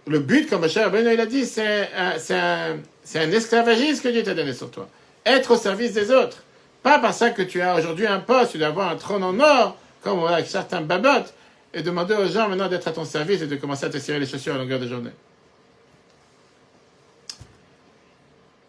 Le 0.07 0.21
but, 0.21 0.49
comme 0.49 0.69
cher 0.69 0.91
Ben 0.91 1.07
il 1.07 1.27
dit, 1.27 1.45
c'est 1.45 1.89
un, 1.95 3.31
esclavagisme 3.33 4.03
que 4.03 4.09
Dieu 4.09 4.23
t'a 4.23 4.35
donné 4.35 4.55
sur 4.55 4.71
toi. 4.71 4.89
Être 5.27 5.53
au 5.53 5.57
service 5.57 5.93
des 5.93 6.11
autres. 6.11 6.43
Pas 6.83 7.01
par 7.01 7.13
ça 7.13 7.31
que 7.31 7.43
tu 7.43 7.61
as 7.61 7.75
aujourd'hui 7.75 8.07
un 8.07 8.21
poste, 8.21 8.53
tu 8.53 8.59
dois 8.59 8.69
avoir 8.69 8.91
un 8.91 8.97
trône 8.97 9.25
en 9.25 9.39
or, 9.41 9.77
comme 10.03 10.21
certains 10.45 10.81
babottes, 10.81 11.35
et 11.75 11.83
demander 11.83 12.15
aux 12.15 12.29
gens 12.29 12.49
maintenant 12.49 12.69
d'être 12.69 12.87
à 12.87 12.93
ton 12.93 13.05
service 13.05 13.43
et 13.43 13.49
de 13.49 13.57
commencer 13.57 13.87
à 13.87 13.91
te 13.91 13.99
tirer 13.99 14.21
les 14.21 14.27
chaussures 14.27 14.55
à 14.55 14.59
longueur 14.59 14.79
de 14.79 14.87
journée. 14.87 15.11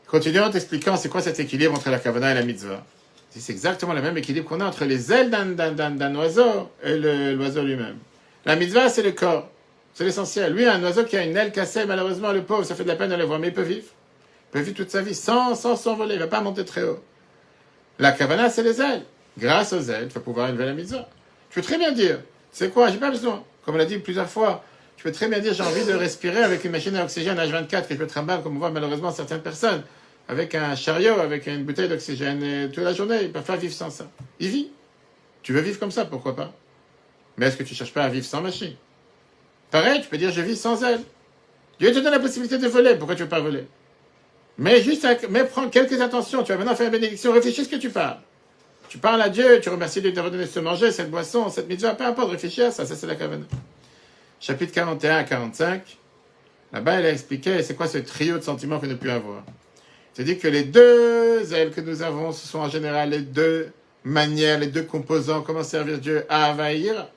Continuons 0.08 0.46
en 0.46 0.50
t'expliquant 0.50 0.98
c'est 0.98 1.10
quoi 1.10 1.22
cet 1.22 1.40
équilibre 1.40 1.76
entre 1.76 1.92
la 1.92 2.00
kavana 2.00 2.32
et 2.32 2.36
la 2.36 2.44
mitzvah. 2.44 2.84
C'est 3.40 3.54
exactement 3.54 3.94
le 3.94 4.02
même 4.02 4.18
équilibre 4.18 4.48
qu'on 4.48 4.62
a 4.62 4.66
entre 4.66 4.86
les 4.86 5.12
ailes 5.12 5.30
d'un 5.30 6.16
oiseau 6.16 6.70
et 6.84 6.98
l'oiseau 7.34 7.64
lui-même. 7.64 7.98
La 8.46 8.56
mitzvah, 8.56 8.90
c'est 8.90 9.04
le 9.04 9.12
corps. 9.12 9.50
C'est 9.94 10.04
l'essentiel. 10.04 10.54
Lui, 10.54 10.66
un 10.66 10.82
oiseau 10.84 11.04
qui 11.04 11.18
a 11.18 11.24
une 11.24 11.36
aile 11.36 11.52
cassée, 11.52 11.86
malheureusement, 11.86 12.32
le 12.32 12.44
pauvre, 12.44 12.64
ça 12.64 12.76
fait 12.76 12.84
de 12.84 12.88
la 12.88 12.96
peine 12.96 13.10
de 13.10 13.16
le 13.16 13.24
voir, 13.24 13.40
mais 13.40 13.48
il 13.48 13.54
peut 13.54 13.62
vivre. 13.62 13.88
Il 14.50 14.52
peut 14.52 14.60
vivre 14.60 14.78
toute 14.78 14.92
sa 14.92 15.02
vie 15.02 15.16
sans 15.16 15.56
s'envoler. 15.56 16.16
il 16.16 16.20
ne 16.20 16.24
va 16.24 16.30
pas 16.30 16.42
monter 16.42 16.64
très 16.64 16.84
haut. 16.84 17.00
La 18.00 18.12
kavana, 18.12 18.50
c'est 18.50 18.64
les 18.64 18.80
ailes. 18.80 19.04
Grâce 19.38 19.74
aux 19.74 19.82
ailes, 19.82 20.08
tu 20.08 20.14
vas 20.14 20.22
pouvoir 20.22 20.50
élever 20.50 20.66
la 20.66 20.74
mitzvah. 20.74 21.10
Tu 21.50 21.60
peux 21.60 21.66
très 21.66 21.78
bien 21.78 21.92
dire, 21.92 22.20
c'est 22.52 22.72
quoi, 22.72 22.90
j'ai 22.90 22.98
pas 22.98 23.12
besoin. 23.12 23.44
Comme 23.66 23.76
on 23.76 23.78
l'a 23.78 23.86
dit 23.86 23.98
plusieurs 23.98 24.30
fois, 24.30 24.64
tu 24.96 25.04
peux 25.04 25.12
très 25.12 25.28
bien 25.28 25.40
dire, 25.40 25.54
j'ai 25.54 25.64
envie 25.64 25.86
de 25.86 25.94
respirer 25.94 26.42
avec 26.42 26.64
une 26.64 26.72
machine 26.72 26.96
à 26.96 27.04
oxygène 27.04 27.38
H24 27.38 27.88
que 27.88 27.94
je 27.94 27.96
peux 27.96 28.08
trimballer, 28.08 28.42
comme 28.42 28.56
on 28.56 28.60
voit 28.60 28.72
malheureusement 28.72 29.12
certaines 29.12 29.42
personnes 29.42 29.84
avec 30.28 30.56
un 30.56 30.76
chariot, 30.76 31.20
avec 31.20 31.48
une 31.48 31.64
bouteille 31.64 31.90
d'oxygène 31.90 32.70
toute 32.72 32.84
la 32.84 32.94
journée. 32.94 33.18
Il 33.22 33.28
ne 33.28 33.34
peut 33.34 33.42
pas 33.42 33.56
vivre 33.56 33.74
sans 33.74 33.90
ça. 33.90 34.10
Il 34.40 34.50
vit. 34.50 34.72
Tu 35.44 35.54
veux 35.54 35.62
vivre 35.62 35.80
comme 35.80 35.92
ça, 35.92 36.06
pourquoi 36.06 36.36
pas? 36.36 36.54
Mais 37.38 37.48
est-ce 37.48 37.58
que 37.58 37.64
tu 37.64 37.74
ne 37.74 37.78
cherches 37.78 37.94
pas 37.94 38.04
à 38.04 38.10
vivre 38.10 38.26
sans 38.26 38.42
machine? 38.42 38.76
Pareil, 39.72 40.02
tu 40.02 40.08
peux 40.08 40.18
dire 40.18 40.32
je 40.32 40.42
vis 40.42 40.58
sans 40.58 40.84
elle. 40.84 41.02
Dieu 41.80 41.92
te 41.92 42.00
donne 42.00 42.12
la 42.12 42.20
possibilité 42.20 42.58
de 42.58 42.68
voler, 42.68 42.96
pourquoi 42.96 43.16
tu 43.16 43.22
ne 43.22 43.26
veux 43.26 43.30
pas 43.30 43.40
voler? 43.40 43.68
Mais 44.58 44.82
juste, 44.82 45.08
mais 45.30 45.44
prends 45.44 45.70
quelques 45.70 46.02
attentions. 46.02 46.44
Tu 46.44 46.52
vas 46.52 46.58
maintenant 46.58 46.76
faire 46.76 46.88
une 46.88 46.92
bénédiction, 46.92 47.32
réfléchis 47.32 47.66
ce 47.66 47.70
que 47.70 47.76
tu 47.76 47.90
parles. 47.90 48.18
Tu 48.90 48.98
parles 48.98 49.22
à 49.22 49.30
Dieu, 49.30 49.60
tu 49.62 49.70
remercies 49.70 50.02
Dieu 50.02 50.12
de 50.12 50.16
t'avoir 50.16 50.32
donné 50.32 50.48
ce 50.48 50.60
manger, 50.60 50.92
cette 50.92 51.12
boisson, 51.12 51.50
cette 51.50 51.68
mitzvah, 51.68 51.94
peu 51.94 52.06
importe, 52.06 52.32
réfléchis 52.32 52.64
à 52.64 52.72
ça, 52.72 52.86
ça 52.86 52.96
c'est 52.96 53.06
la 53.06 53.16
kavana. 53.16 53.46
Chapitre 54.40 54.74
41 54.74 55.18
à 55.18 55.24
45, 55.24 55.98
là-bas, 56.72 56.94
elle 56.94 57.06
a 57.06 57.12
expliqué 57.12 57.62
c'est 57.64 57.76
quoi 57.76 57.88
ce 57.88 57.98
trio 57.98 58.38
de 58.38 58.44
sentiments 58.44 58.80
qu'on 58.80 58.90
a 58.90 58.96
pu 58.96 59.10
avoir? 59.10 59.44
C'est-à-dire 60.18 60.40
que 60.40 60.48
les 60.48 60.64
deux 60.64 61.54
ailes 61.54 61.70
que 61.70 61.80
nous 61.80 62.02
avons, 62.02 62.32
ce 62.32 62.48
sont 62.48 62.58
en 62.58 62.70
général 62.70 63.12
les 63.12 63.20
deux 63.20 63.70
manières, 64.04 64.58
les 64.58 64.66
deux 64.66 64.82
composants, 64.82 65.44
comment 65.44 65.62
servir 65.62 66.00
Dieu 66.00 66.26
à 66.28 66.50
envahir, 66.50 67.08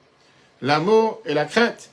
l'amour 0.60 1.22
et 1.24 1.32
la 1.32 1.46
crainte. 1.46 1.88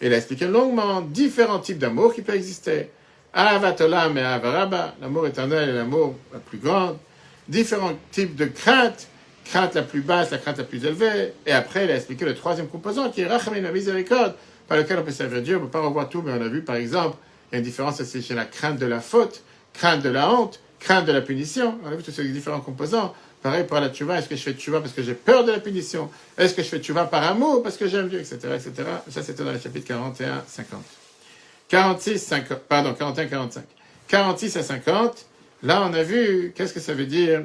Il 0.00 0.14
a 0.14 0.16
expliqué 0.16 0.46
longuement 0.46 1.02
différents 1.02 1.58
types 1.58 1.76
d'amour 1.76 2.14
qui 2.14 2.22
peuvent 2.22 2.36
exister. 2.36 2.88
Avatolam 3.34 4.16
et 4.16 4.22
Avaraba, 4.22 4.94
l'amour 5.02 5.26
éternel 5.26 5.68
et 5.68 5.72
l'amour 5.74 6.14
la 6.32 6.38
plus 6.38 6.56
grande. 6.56 6.96
Différents 7.46 7.98
types 8.10 8.34
de 8.34 8.46
crainte, 8.46 9.08
crainte 9.44 9.74
la 9.74 9.82
plus 9.82 10.00
basse, 10.00 10.30
la 10.30 10.38
crainte 10.38 10.56
la 10.56 10.64
plus 10.64 10.82
élevée. 10.86 11.34
Et 11.44 11.52
après, 11.52 11.84
il 11.84 11.90
a 11.90 11.96
expliqué 11.96 12.24
le 12.24 12.34
troisième 12.34 12.68
composant 12.68 13.10
qui 13.10 13.20
est 13.20 13.26
Rachamim, 13.26 13.60
la 13.60 13.72
miséricorde, 13.72 14.36
par 14.68 14.78
lequel 14.78 15.00
on 15.00 15.02
peut 15.02 15.10
servir 15.10 15.42
Dieu. 15.42 15.56
On 15.56 15.60
ne 15.60 15.64
peut 15.66 15.72
pas 15.72 15.82
revoir 15.82 16.08
tout, 16.08 16.22
mais 16.22 16.32
on 16.32 16.40
a 16.40 16.48
vu 16.48 16.62
par 16.62 16.76
exemple, 16.76 17.18
il 17.52 17.56
y 17.56 17.56
a 17.56 17.58
une 17.58 17.64
différence 17.66 18.02
c'est 18.02 18.30
la 18.30 18.46
crainte 18.46 18.78
de 18.78 18.86
la 18.86 19.00
faute 19.00 19.42
crainte 19.80 20.02
de 20.02 20.10
la 20.10 20.30
honte, 20.30 20.60
crainte 20.78 21.06
de 21.06 21.12
la 21.12 21.22
punition. 21.22 21.78
On 21.82 21.88
a 21.90 21.94
vu 21.94 22.02
tous 22.02 22.10
ces 22.10 22.28
différents 22.28 22.60
composants. 22.60 23.14
Pareil 23.42 23.64
pour 23.64 23.80
la 23.80 23.88
tchouva, 23.88 24.18
est-ce 24.18 24.28
que 24.28 24.36
je 24.36 24.42
fais 24.42 24.52
tchouva 24.52 24.80
parce 24.80 24.92
que 24.92 25.02
j'ai 25.02 25.14
peur 25.14 25.42
de 25.42 25.52
la 25.52 25.58
punition? 25.58 26.10
Est-ce 26.36 26.52
que 26.52 26.62
je 26.62 26.68
fais 26.68 26.80
tchouva 26.80 27.06
par 27.06 27.24
amour 27.24 27.62
parce 27.62 27.78
que 27.78 27.88
j'aime 27.88 28.10
Dieu, 28.10 28.20
etc., 28.20 28.36
etc. 28.56 28.72
Ça, 29.08 29.22
c'était 29.22 29.42
dans 29.42 29.52
le 29.52 29.58
chapitre 29.58 29.86
41, 29.86 30.44
50. 30.46 30.80
46, 31.68 32.18
50, 32.18 32.58
pardon, 32.68 32.92
41, 32.92 33.26
45. 33.26 33.64
46 34.08 34.56
à 34.58 34.62
50, 34.62 35.26
là, 35.62 35.82
on 35.88 35.94
a 35.94 36.02
vu, 36.02 36.52
qu'est-ce 36.54 36.74
que 36.74 36.80
ça 36.80 36.92
veut 36.92 37.06
dire? 37.06 37.44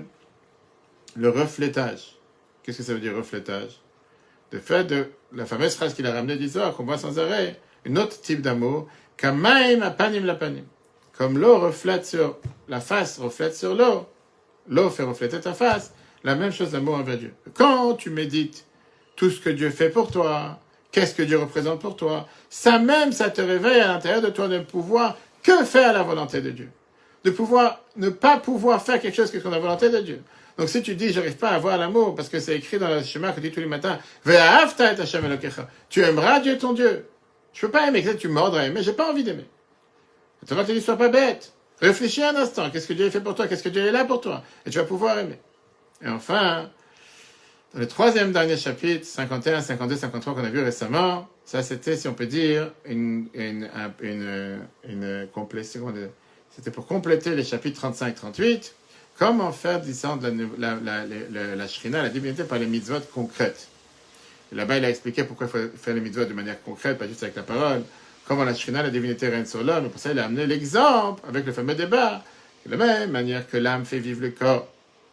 Le 1.15 1.29
reflétage 1.29 2.17
Qu'est-ce 2.63 2.79
que 2.79 2.83
ça 2.83 2.93
veut 2.93 2.99
dire 2.99 3.15
reflétage? 3.15 3.79
Le 4.51 4.59
fait 4.59 4.83
de 4.83 5.07
la 5.31 5.45
fameuse 5.45 5.75
phrase 5.75 5.93
qu'il 5.93 6.05
a 6.05 6.11
ramenée 6.11 6.35
d'Israël, 6.35 6.73
qu'on 6.73 6.83
voit 6.83 6.97
sans 6.97 7.17
arrêt, 7.17 7.61
un 7.87 7.95
autre 7.95 8.19
type 8.19 8.41
d'amour, 8.41 8.89
kamaim 9.15 9.81
apanim 9.81 10.25
lapanim. 10.25 10.65
Comme 11.17 11.37
l'eau 11.37 11.59
reflète 11.59 12.05
sur 12.05 12.37
la 12.67 12.81
face, 12.81 13.19
reflète 13.19 13.55
sur 13.55 13.73
l'eau, 13.73 14.05
l'eau 14.67 14.89
fait 14.89 15.03
refléter 15.03 15.39
ta 15.39 15.53
face, 15.53 15.93
la 16.23 16.35
même 16.35 16.51
chose 16.51 16.73
l'amour 16.73 16.95
envers 16.95 17.17
Dieu. 17.17 17.33
Quand 17.53 17.93
tu 17.93 18.09
médites 18.09 18.65
tout 19.15 19.29
ce 19.29 19.39
que 19.39 19.49
Dieu 19.49 19.69
fait 19.69 19.89
pour 19.89 20.11
toi, 20.11 20.59
qu'est-ce 20.91 21.15
que 21.15 21.23
Dieu 21.23 21.37
représente 21.37 21.79
pour 21.79 21.95
toi, 21.95 22.27
ça 22.49 22.79
même, 22.79 23.13
ça 23.13 23.29
te 23.29 23.41
réveille 23.41 23.79
à 23.79 23.87
l'intérieur 23.87 24.21
de 24.21 24.29
toi 24.29 24.47
de 24.49 24.59
pouvoir 24.59 25.17
que 25.41 25.63
faire 25.63 25.93
la 25.93 26.03
volonté 26.03 26.41
de 26.41 26.51
Dieu. 26.51 26.69
De 27.23 27.31
pouvoir, 27.31 27.81
ne 27.95 28.09
pas 28.09 28.37
pouvoir 28.37 28.81
faire 28.81 28.99
quelque 28.99 29.15
chose 29.15 29.31
contre 29.31 29.49
la 29.49 29.59
volonté 29.59 29.89
de 29.89 29.99
Dieu. 29.99 30.21
Donc 30.57 30.69
si 30.69 30.81
tu 30.81 30.95
dis, 30.95 31.13
j'arrive 31.13 31.37
pas 31.37 31.49
à 31.49 31.55
avoir 31.55 31.77
l'amour, 31.77 32.15
parce 32.15 32.27
que 32.29 32.39
c'est 32.39 32.55
écrit 32.57 32.77
dans 32.77 32.89
le 32.89 33.03
chemin 33.03 33.31
que 33.31 33.35
tu 33.35 33.47
dis 33.47 33.51
tous 33.51 33.61
les 33.61 33.65
matins, 33.67 33.99
tu 35.89 36.01
aimeras 36.01 36.39
Dieu 36.41 36.57
ton 36.57 36.73
Dieu. 36.73 37.07
Je 37.53 37.61
peux 37.61 37.71
pas 37.71 37.87
aimer, 37.87 38.03
tu 38.17 38.27
mordrais, 38.27 38.69
mais 38.69 38.83
j'ai 38.83 38.93
pas 38.93 39.09
envie 39.09 39.23
d'aimer. 39.23 39.45
Tu 40.47 40.55
te 40.55 40.71
dit, 40.71 40.81
sois 40.81 40.97
pas 40.97 41.09
bête. 41.09 41.53
Réfléchis 41.81 42.23
un 42.23 42.35
instant. 42.35 42.69
Qu'est-ce 42.69 42.87
que 42.87 42.93
Dieu 42.93 43.07
a 43.07 43.11
fait 43.11 43.21
pour 43.21 43.35
toi? 43.35 43.47
Qu'est-ce 43.47 43.63
que 43.63 43.69
Dieu 43.69 43.85
est 43.85 43.91
là 43.91 44.05
pour 44.05 44.21
toi? 44.21 44.43
Et 44.65 44.69
tu 44.69 44.77
vas 44.77 44.85
pouvoir 44.85 45.17
aimer. 45.19 45.39
Et 46.03 46.07
enfin, 46.07 46.69
dans 47.73 47.79
le 47.79 47.87
troisième 47.87 48.31
dernier 48.31 48.57
chapitre, 48.57 49.05
51, 49.05 49.61
52, 49.61 49.95
53 49.97 50.35
qu'on 50.35 50.43
a 50.43 50.49
vu 50.49 50.61
récemment, 50.63 51.27
ça 51.45 51.63
c'était, 51.63 51.97
si 51.97 52.07
on 52.07 52.13
peut 52.13 52.27
dire, 52.27 52.71
une, 52.85 53.27
une, 53.33 53.69
une, 54.01 54.59
une. 54.87 56.09
C'était 56.55 56.71
pour 56.71 56.87
compléter 56.87 57.35
les 57.35 57.43
chapitres 57.43 57.79
35, 57.79 58.15
38. 58.15 58.75
Comment 59.17 59.51
faire 59.51 59.81
descendre 59.81 60.27
la, 60.57 60.75
la, 60.75 61.05
la, 61.05 61.55
la, 61.55 61.67
shrina, 61.67 62.01
la 62.01 62.09
divinité, 62.09 62.43
par 62.43 62.59
les 62.59 62.65
mitzvot 62.65 62.99
concrètes. 63.13 63.67
Là-bas, 64.51 64.77
il 64.77 64.85
a 64.85 64.89
expliqué 64.89 65.23
pourquoi 65.23 65.47
il 65.47 65.49
faut 65.49 65.77
faire 65.77 65.95
les 65.95 66.01
mitzvot 66.01 66.25
de 66.25 66.33
manière 66.33 66.61
concrète, 66.63 66.97
pas 66.97 67.07
juste 67.07 67.23
avec 67.23 67.35
la 67.35 67.43
parole. 67.43 67.83
Comment 68.27 68.43
la 68.43 68.55
Shrina, 68.55 68.81
la 68.81 68.89
divinité 68.89 69.29
règne 69.29 69.45
sur 69.45 69.63
l'homme, 69.63 69.89
pour 69.89 69.99
ça 69.99 70.11
il 70.11 70.17
a 70.17 70.25
amené 70.25 70.47
l'exemple 70.47 71.21
avec 71.29 71.45
le 71.45 71.51
fameux 71.51 71.75
débat. 71.75 72.23
De 72.65 72.71
la 72.71 72.77
même 72.77 73.11
manière 73.11 73.47
que 73.47 73.57
l'âme 73.57 73.85
fait 73.85 73.99
vivre 73.99 74.21
le 74.21 74.31
corps, 74.31 74.67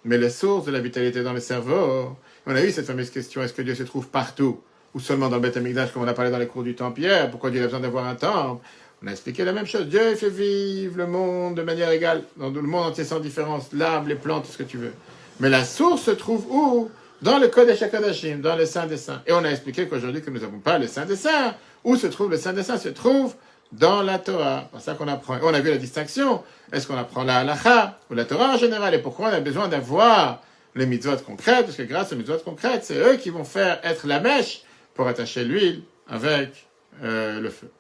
mais 0.07 0.17
la 0.17 0.31
source 0.31 0.65
de 0.65 0.73
la 0.73 0.81
vitalité 0.81 1.23
dans 1.23 1.35
le 1.35 1.41
cerveau. 1.41 2.17
On 2.47 2.57
a 2.57 2.63
eu 2.65 2.71
cette 2.71 2.87
fameuse 2.87 3.11
question, 3.11 3.43
est-ce 3.43 3.53
que 3.53 3.61
Dieu 3.61 3.75
se 3.75 3.83
trouve 3.83 4.09
partout 4.09 4.61
ou 4.95 5.01
seulement 5.01 5.29
dans 5.29 5.37
le 5.37 5.43
Beth 5.43 5.93
comme 5.93 6.03
on 6.03 6.09
a 6.09 6.15
parlé 6.15 6.31
dans 6.31 6.39
les 6.39 6.47
cours 6.47 6.63
du 6.63 6.75
temps 6.75 6.95
Pourquoi 7.31 7.51
Dieu 7.51 7.61
a 7.61 7.65
besoin 7.65 7.81
d'avoir 7.81 8.07
un 8.07 8.15
temple? 8.15 8.65
On 9.03 9.07
a 9.07 9.11
expliqué 9.11 9.45
la 9.45 9.53
même 9.53 9.67
chose. 9.67 9.89
Dieu 9.89 10.15
fait 10.15 10.31
vivre 10.31 10.97
le 10.97 11.07
monde 11.07 11.57
de 11.57 11.63
manière 11.63 11.91
égale, 11.91 12.23
dans 12.37 12.51
le 12.51 12.63
monde 12.63 12.87
entier 12.87 13.05
sans 13.05 13.21
différence, 13.21 13.73
l'arbre, 13.73 14.09
les 14.09 14.15
plantes, 14.15 14.45
tout 14.47 14.53
ce 14.53 14.59
que 14.59 14.63
tu 14.63 14.79
veux. 14.79 14.93
Mais 15.41 15.51
la 15.51 15.65
source 15.65 16.03
se 16.03 16.13
trouve 16.13 16.47
où? 16.51 16.91
Dans 17.23 17.39
le 17.39 17.47
Kodesh 17.47 17.81
HaKodashim, 17.83 18.39
dans 18.41 18.57
le 18.57 18.67
Saint 18.67 18.87
des 18.87 18.97
Saints. 18.97 19.23
Et 19.27 19.33
on 19.33 19.45
a 19.45 19.49
expliqué 19.49 19.87
qu'aujourd'hui 19.87 20.23
que 20.23 20.31
nous 20.31 20.41
n'avons 20.41 20.59
pas 20.59 20.79
le 20.79 20.89
Saint 20.89 21.07
des 21.07 21.15
Saints. 21.15 21.55
Où 21.85 21.95
se 21.95 22.09
trouve 22.09 22.31
le 22.31 22.37
Saint 22.37 22.53
des 22.53 22.65
Saints? 22.65 22.79
Se 22.79 22.89
trouve 22.89 23.37
dans 23.71 24.03
la 24.03 24.19
Torah. 24.19 24.69
C'est 24.75 24.87
ça 24.87 24.95
qu'on 24.95 25.07
apprend. 25.07 25.39
On 25.43 25.55
a 25.55 25.61
vu 25.61 25.71
la 25.71 25.77
distinction. 25.77 26.43
Est-ce 26.73 26.89
qu'on 26.89 26.97
apprend 26.97 27.23
la 27.23 27.39
halacha 27.39 27.99
ou 28.11 28.15
la 28.15 28.25
Torah 28.25 28.55
en 28.55 28.59
général? 28.59 28.93
Et 28.95 28.99
pourquoi 28.99 29.29
on 29.29 29.33
a 29.33 29.41
besoin 29.41 29.69
d'avoir 29.69 30.43
les 30.75 30.85
mitzvot 30.85 31.17
concrètes? 31.25 31.67
Parce 31.67 31.77
que 31.77 31.85
grâce 31.85 32.13
aux 32.13 32.17
mitzvot 32.17 32.39
concrètes, 32.45 32.85
c'est 32.85 32.99
eux 32.99 33.17
qui 33.17 33.31
vont 33.31 33.45
faire 33.45 33.79
être 33.85 34.09
la 34.09 34.19
mèche 34.19 34.63
pour 34.95 35.07
attacher 35.07 35.45
l'huile 35.45 35.83
avec 36.09 36.67
euh, 37.05 37.41
le 37.41 37.51
feu. 37.51 37.71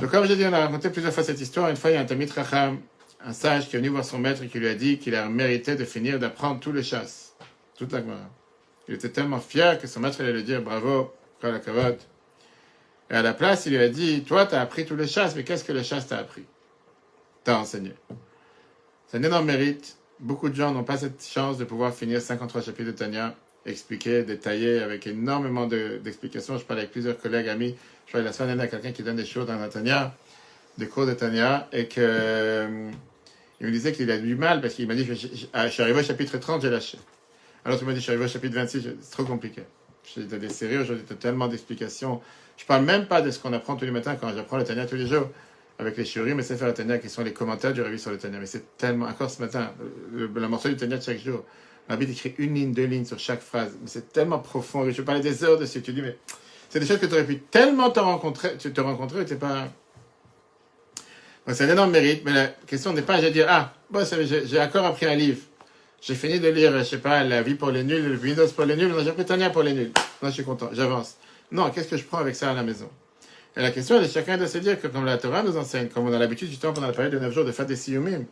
Donc, 0.00 0.10
comme 0.10 0.24
j'ai 0.24 0.36
dit, 0.36 0.46
on 0.46 0.52
a 0.54 0.60
raconté 0.60 0.88
plusieurs 0.88 1.12
fois 1.12 1.22
cette 1.22 1.40
histoire. 1.40 1.68
Une 1.68 1.76
fois, 1.76 1.90
il 1.90 1.94
y 1.94 1.96
a 1.98 2.00
un 2.00 2.06
Tamit 2.06 2.30
Racham, 2.34 2.80
un 3.22 3.34
sage 3.34 3.68
qui 3.68 3.76
est 3.76 3.78
venu 3.78 3.90
voir 3.90 4.06
son 4.06 4.18
maître 4.18 4.42
et 4.42 4.48
qui 4.48 4.58
lui 4.58 4.68
a 4.68 4.74
dit 4.74 4.98
qu'il 4.98 5.14
a 5.14 5.28
mérité 5.28 5.74
de 5.76 5.84
finir 5.84 6.18
d'apprendre 6.18 6.60
tous 6.60 6.72
les 6.72 6.82
chasses, 6.82 7.29
Il 8.88 8.94
était 8.94 9.10
tellement 9.10 9.40
fier 9.40 9.78
que 9.78 9.86
son 9.86 10.00
maître 10.00 10.20
allait 10.20 10.32
lui 10.32 10.42
dire 10.42 10.62
bravo, 10.62 11.12
la 11.42 11.58
kavod. 11.58 11.98
Et 13.10 13.14
à 13.14 13.22
la 13.22 13.34
place, 13.34 13.66
il 13.66 13.72
lui 13.72 13.82
a 13.82 13.88
dit, 13.88 14.22
toi, 14.22 14.46
tu 14.46 14.54
as 14.54 14.60
appris 14.60 14.84
tous 14.84 14.96
les 14.96 15.06
chasses, 15.06 15.34
mais 15.34 15.42
qu'est-ce 15.42 15.64
que 15.64 15.72
le 15.72 15.82
chasse 15.82 16.06
t'a 16.06 16.18
appris? 16.18 16.44
T'as 17.42 17.56
enseigné. 17.56 17.92
C'est 19.08 19.18
un 19.18 19.22
énorme 19.22 19.46
mérite. 19.46 19.96
Beaucoup 20.20 20.48
de 20.48 20.54
gens 20.54 20.72
n'ont 20.72 20.84
pas 20.84 20.98
cette 20.98 21.24
chance 21.24 21.58
de 21.58 21.64
pouvoir 21.64 21.94
finir 21.94 22.20
53 22.20 22.62
chapitres 22.62 22.92
de 22.92 22.96
Tania, 22.96 23.34
expliquer, 23.66 24.22
détailler, 24.22 24.80
avec 24.80 25.06
énormément 25.06 25.66
d'explications. 25.66 26.58
je 26.58 26.64
parlais 26.64 26.82
avec 26.82 26.92
plusieurs 26.92 27.18
collègues, 27.18 27.48
amis. 27.48 27.74
Je 28.06 28.12
parlais 28.12 28.26
la 28.26 28.32
semaine 28.32 28.48
dernière 28.48 28.66
à 28.66 28.68
quelqu'un 28.68 28.92
qui 28.92 29.02
donne 29.02 29.16
des 29.16 29.24
choses 29.24 29.46
dans 29.46 29.58
la 29.58 29.68
Tania, 29.68 30.14
des 30.78 30.86
cours 30.86 31.06
de 31.06 31.14
Tania, 31.14 31.68
et 31.72 31.88
que 31.88 32.00
euh, 32.00 32.90
il 33.60 33.66
me 33.66 33.72
disait 33.72 33.92
qu'il 33.92 34.10
a 34.10 34.18
du 34.18 34.36
mal 34.36 34.60
parce 34.60 34.74
qu'il 34.74 34.86
m'a 34.86 34.94
dit, 34.94 35.04
je, 35.04 35.14
suis 35.14 35.48
arrivé 35.52 36.00
au 36.00 36.02
chapitre 36.02 36.38
30, 36.38 36.62
j'ai 36.62 36.70
lâché. 36.70 36.98
Alors 37.64 37.78
tu 37.78 37.84
m'as 37.84 37.92
dit, 37.92 37.98
je 37.98 38.02
suis 38.02 38.10
arrivé 38.10 38.24
au 38.24 38.28
chapitre 38.28 38.54
26, 38.54 38.88
c'est 39.00 39.10
trop 39.10 39.24
compliqué. 39.24 39.62
J'ai 40.16 40.24
des 40.24 40.48
séries 40.48 40.78
aujourd'hui, 40.78 41.04
tellement 41.16 41.46
d'explications 41.46 42.20
je 42.60 42.66
parle 42.66 42.84
même 42.84 43.06
pas 43.06 43.22
de 43.22 43.30
ce 43.30 43.38
qu'on 43.38 43.54
apprend 43.54 43.74
tous 43.74 43.86
les 43.86 43.90
matins 43.90 44.16
quand 44.20 44.34
j'apprends 44.34 44.58
le 44.58 44.64
Tania 44.64 44.84
tous 44.84 44.96
les 44.96 45.06
jours 45.06 45.30
avec 45.78 45.96
les 45.96 46.04
shiurim 46.04 46.38
et 46.38 46.42
faire 46.42 46.66
le 46.66 46.74
Tania 46.74 46.98
qui 46.98 47.08
sont 47.08 47.24
les 47.24 47.32
commentaires 47.32 47.72
du 47.72 47.80
réveil 47.80 47.98
sur 47.98 48.10
le 48.10 48.18
Tania. 48.18 48.38
Mais 48.38 48.44
c'est 48.44 48.76
tellement, 48.76 49.06
encore 49.06 49.30
ce 49.30 49.40
matin, 49.40 49.72
le, 50.12 50.30
la 50.36 50.46
morceau 50.46 50.68
du 50.68 50.76
Tania 50.76 50.98
de 50.98 51.02
chaque 51.02 51.18
jour, 51.20 51.42
Rabbi 51.88 52.04
écrit 52.04 52.34
une 52.36 52.54
ligne, 52.54 52.72
deux 52.72 52.84
lignes 52.84 53.06
sur 53.06 53.18
chaque 53.18 53.40
phrase. 53.40 53.78
Mais 53.80 53.88
c'est 53.88 54.12
tellement 54.12 54.40
profond. 54.40 54.90
Je 54.90 55.00
parlais 55.00 55.22
des 55.22 55.42
heures 55.42 55.58
dessus. 55.58 55.80
Tu 55.80 55.94
dis, 55.94 56.02
mais 56.02 56.18
c'est 56.68 56.80
des 56.80 56.86
choses 56.86 56.98
que 56.98 57.06
tu 57.06 57.14
aurais 57.14 57.24
pu 57.24 57.38
tellement 57.38 57.88
te 57.88 57.98
rencontrer, 57.98 58.58
tu 58.58 58.70
te 58.70 58.80
rencontrer, 58.82 59.24
tu 59.24 59.36
pas. 59.36 59.68
Donc 61.46 61.56
c'est 61.56 61.64
un 61.64 61.70
énorme 61.70 61.92
mérite, 61.92 62.22
mais 62.26 62.34
la 62.34 62.48
question 62.48 62.92
n'est 62.92 63.00
pas, 63.00 63.16
je 63.16 63.22
vais 63.22 63.30
dire, 63.30 63.46
ah, 63.48 63.72
bon, 63.88 64.04
j'ai 64.04 64.60
encore 64.60 64.84
appris 64.84 65.06
un 65.06 65.14
livre. 65.14 65.40
J'ai 66.00 66.14
fini 66.14 66.40
de 66.40 66.48
lire, 66.48 66.76
je 66.78 66.84
sais 66.84 66.98
pas, 66.98 67.22
La 67.24 67.42
vie 67.42 67.54
pour 67.54 67.70
les 67.70 67.84
nuls, 67.84 68.02
le 68.02 68.16
Windows 68.16 68.48
pour 68.48 68.64
les 68.64 68.76
nuls. 68.76 68.92
J'ai 69.04 69.12
pris 69.12 69.24
Tania 69.26 69.50
pour 69.50 69.62
les 69.62 69.74
nuls. 69.74 69.92
Moi, 70.22 70.30
je 70.30 70.34
suis 70.34 70.44
content. 70.44 70.70
J'avance. 70.72 71.16
Non, 71.52 71.70
qu'est-ce 71.70 71.88
que 71.88 71.96
je 71.96 72.04
prends 72.04 72.18
avec 72.18 72.36
ça 72.36 72.50
à 72.50 72.54
la 72.54 72.62
maison? 72.62 72.88
Et 73.56 73.60
la 73.60 73.70
question, 73.70 73.98
elle 73.98 74.04
est 74.04 74.12
chacun 74.12 74.38
de 74.38 74.46
se 74.46 74.58
dire 74.58 74.80
que 74.80 74.86
comme 74.86 75.04
la 75.04 75.18
Torah 75.18 75.42
nous 75.42 75.56
enseigne, 75.56 75.88
comme 75.88 76.08
on 76.08 76.12
a 76.12 76.18
l'habitude 76.18 76.48
justement 76.48 76.72
pendant 76.72 76.86
la 76.86 76.92
période 76.92 77.12
de 77.12 77.18
9 77.18 77.34
jours 77.34 77.44
de 77.44 77.52
faire 77.52 77.66
des 77.66 77.76
siyumim, 77.76 78.24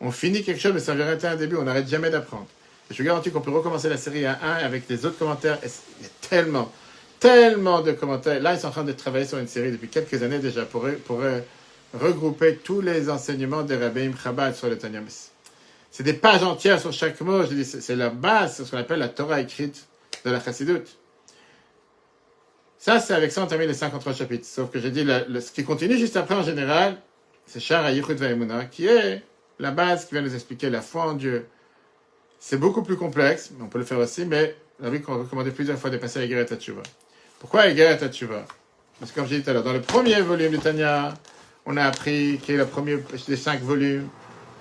on 0.00 0.10
finit 0.10 0.42
quelque 0.42 0.60
chose, 0.60 0.72
mais 0.72 0.80
ça 0.80 0.94
vient 0.94 1.06
un 1.08 1.36
début, 1.36 1.56
on 1.56 1.64
n'arrête 1.64 1.88
jamais 1.88 2.10
d'apprendre. 2.10 2.46
Je 2.90 2.96
vous 2.96 3.04
garantis 3.04 3.30
qu'on 3.30 3.40
peut 3.40 3.50
recommencer 3.50 3.88
la 3.88 3.96
série 3.96 4.24
à 4.24 4.38
1 4.42 4.64
avec 4.64 4.86
des 4.86 5.04
autres 5.04 5.18
commentaires. 5.18 5.58
Il 5.62 6.04
y 6.04 6.06
a 6.06 6.10
tellement, 6.28 6.70
tellement 7.18 7.80
de 7.80 7.92
commentaires. 7.92 8.40
Là, 8.40 8.54
ils 8.54 8.60
sont 8.60 8.68
en 8.68 8.70
train 8.70 8.84
de 8.84 8.92
travailler 8.92 9.26
sur 9.26 9.38
une 9.38 9.48
série 9.48 9.72
depuis 9.72 9.88
quelques 9.88 10.22
années 10.22 10.38
déjà 10.38 10.64
pour, 10.64 10.86
pour 11.04 11.20
regrouper 11.92 12.56
tous 12.62 12.80
les 12.80 13.10
enseignements 13.10 13.62
des 13.62 13.76
rabbins 13.76 14.12
Chabad 14.22 14.54
sur 14.54 14.68
le 14.68 14.78
Tanya. 14.78 15.00
C'est 15.96 16.02
des 16.02 16.12
pages 16.12 16.42
entières 16.42 16.78
sur 16.78 16.92
chaque 16.92 17.18
mot. 17.22 17.42
Je 17.44 17.54
dis, 17.54 17.64
c'est 17.64 17.96
la 17.96 18.10
base, 18.10 18.56
c'est 18.56 18.66
ce 18.66 18.70
qu'on 18.70 18.76
appelle 18.76 18.98
la 18.98 19.08
Torah 19.08 19.40
écrite 19.40 19.86
de 20.26 20.30
la 20.30 20.38
Chassidoute. 20.38 20.98
Ça, 22.76 23.00
c'est 23.00 23.14
avec 23.14 23.32
ça, 23.32 23.42
on 23.42 23.46
termine 23.46 23.68
les 23.68 23.72
53 23.72 24.12
chapitres. 24.12 24.44
Sauf 24.44 24.70
que 24.70 24.78
j'ai 24.78 24.90
dit, 24.90 25.06
ce 25.06 25.50
qui 25.52 25.64
continue 25.64 25.96
juste 25.96 26.18
après, 26.18 26.34
en 26.34 26.42
général, 26.42 26.98
c'est 27.46 27.60
Shara 27.60 27.92
Yichud 27.92 28.18
Vaimuna, 28.18 28.66
qui 28.66 28.86
est 28.86 29.22
la 29.58 29.70
base 29.70 30.04
qui 30.04 30.12
vient 30.12 30.20
nous 30.20 30.34
expliquer 30.34 30.68
la 30.68 30.82
foi 30.82 31.04
en 31.04 31.14
Dieu. 31.14 31.46
C'est 32.40 32.58
beaucoup 32.58 32.82
plus 32.82 32.98
complexe, 32.98 33.52
mais 33.56 33.64
on 33.64 33.68
peut 33.68 33.78
le 33.78 33.86
faire 33.86 33.98
aussi, 33.98 34.26
mais 34.26 34.54
la 34.80 34.90
vie 34.90 35.00
qu'on 35.00 35.20
recommandé 35.20 35.50
plusieurs 35.50 35.78
fois 35.78 35.88
de 35.88 35.96
passer 35.96 36.18
à 36.18 36.24
Egeret 36.24 36.44
Tachouva. 36.44 36.82
Pourquoi 37.38 37.68
Egeret 37.68 37.96
Tachouva 37.96 38.44
Parce 39.00 39.12
que 39.12 39.18
comme 39.18 39.28
j'ai 39.28 39.38
dit 39.38 39.44
tout 39.44 39.48
à 39.48 39.54
l'heure, 39.54 39.64
dans 39.64 39.72
le 39.72 39.80
premier 39.80 40.20
volume 40.20 40.50
du 40.50 40.58
Tanya, 40.58 41.14
on 41.64 41.74
a 41.78 41.84
appris, 41.84 42.38
qui 42.42 42.52
est 42.52 42.58
le 42.58 42.66
premier 42.66 42.98
des 43.26 43.36
cinq 43.36 43.62
volumes, 43.62 44.10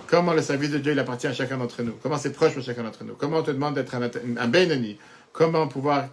comment 0.08 0.34
le 0.34 0.42
service 0.42 0.72
de 0.72 0.78
Dieu 0.78 0.92
il 0.92 1.00
appartient 1.00 1.28
à 1.28 1.34
chacun 1.34 1.58
d'entre 1.58 1.82
nous, 1.84 1.94
comment 2.02 2.18
c'est 2.18 2.32
proche 2.32 2.54
pour 2.54 2.64
chacun 2.64 2.84
d'entre 2.84 3.04
nous, 3.04 3.16
comment 3.16 3.38
on 3.38 3.44
te 3.44 3.52
demande 3.52 3.76
d'être 3.76 3.96
un, 3.96 4.04
un 4.04 4.96
comment 5.32 5.68
pouvoir 5.68 6.08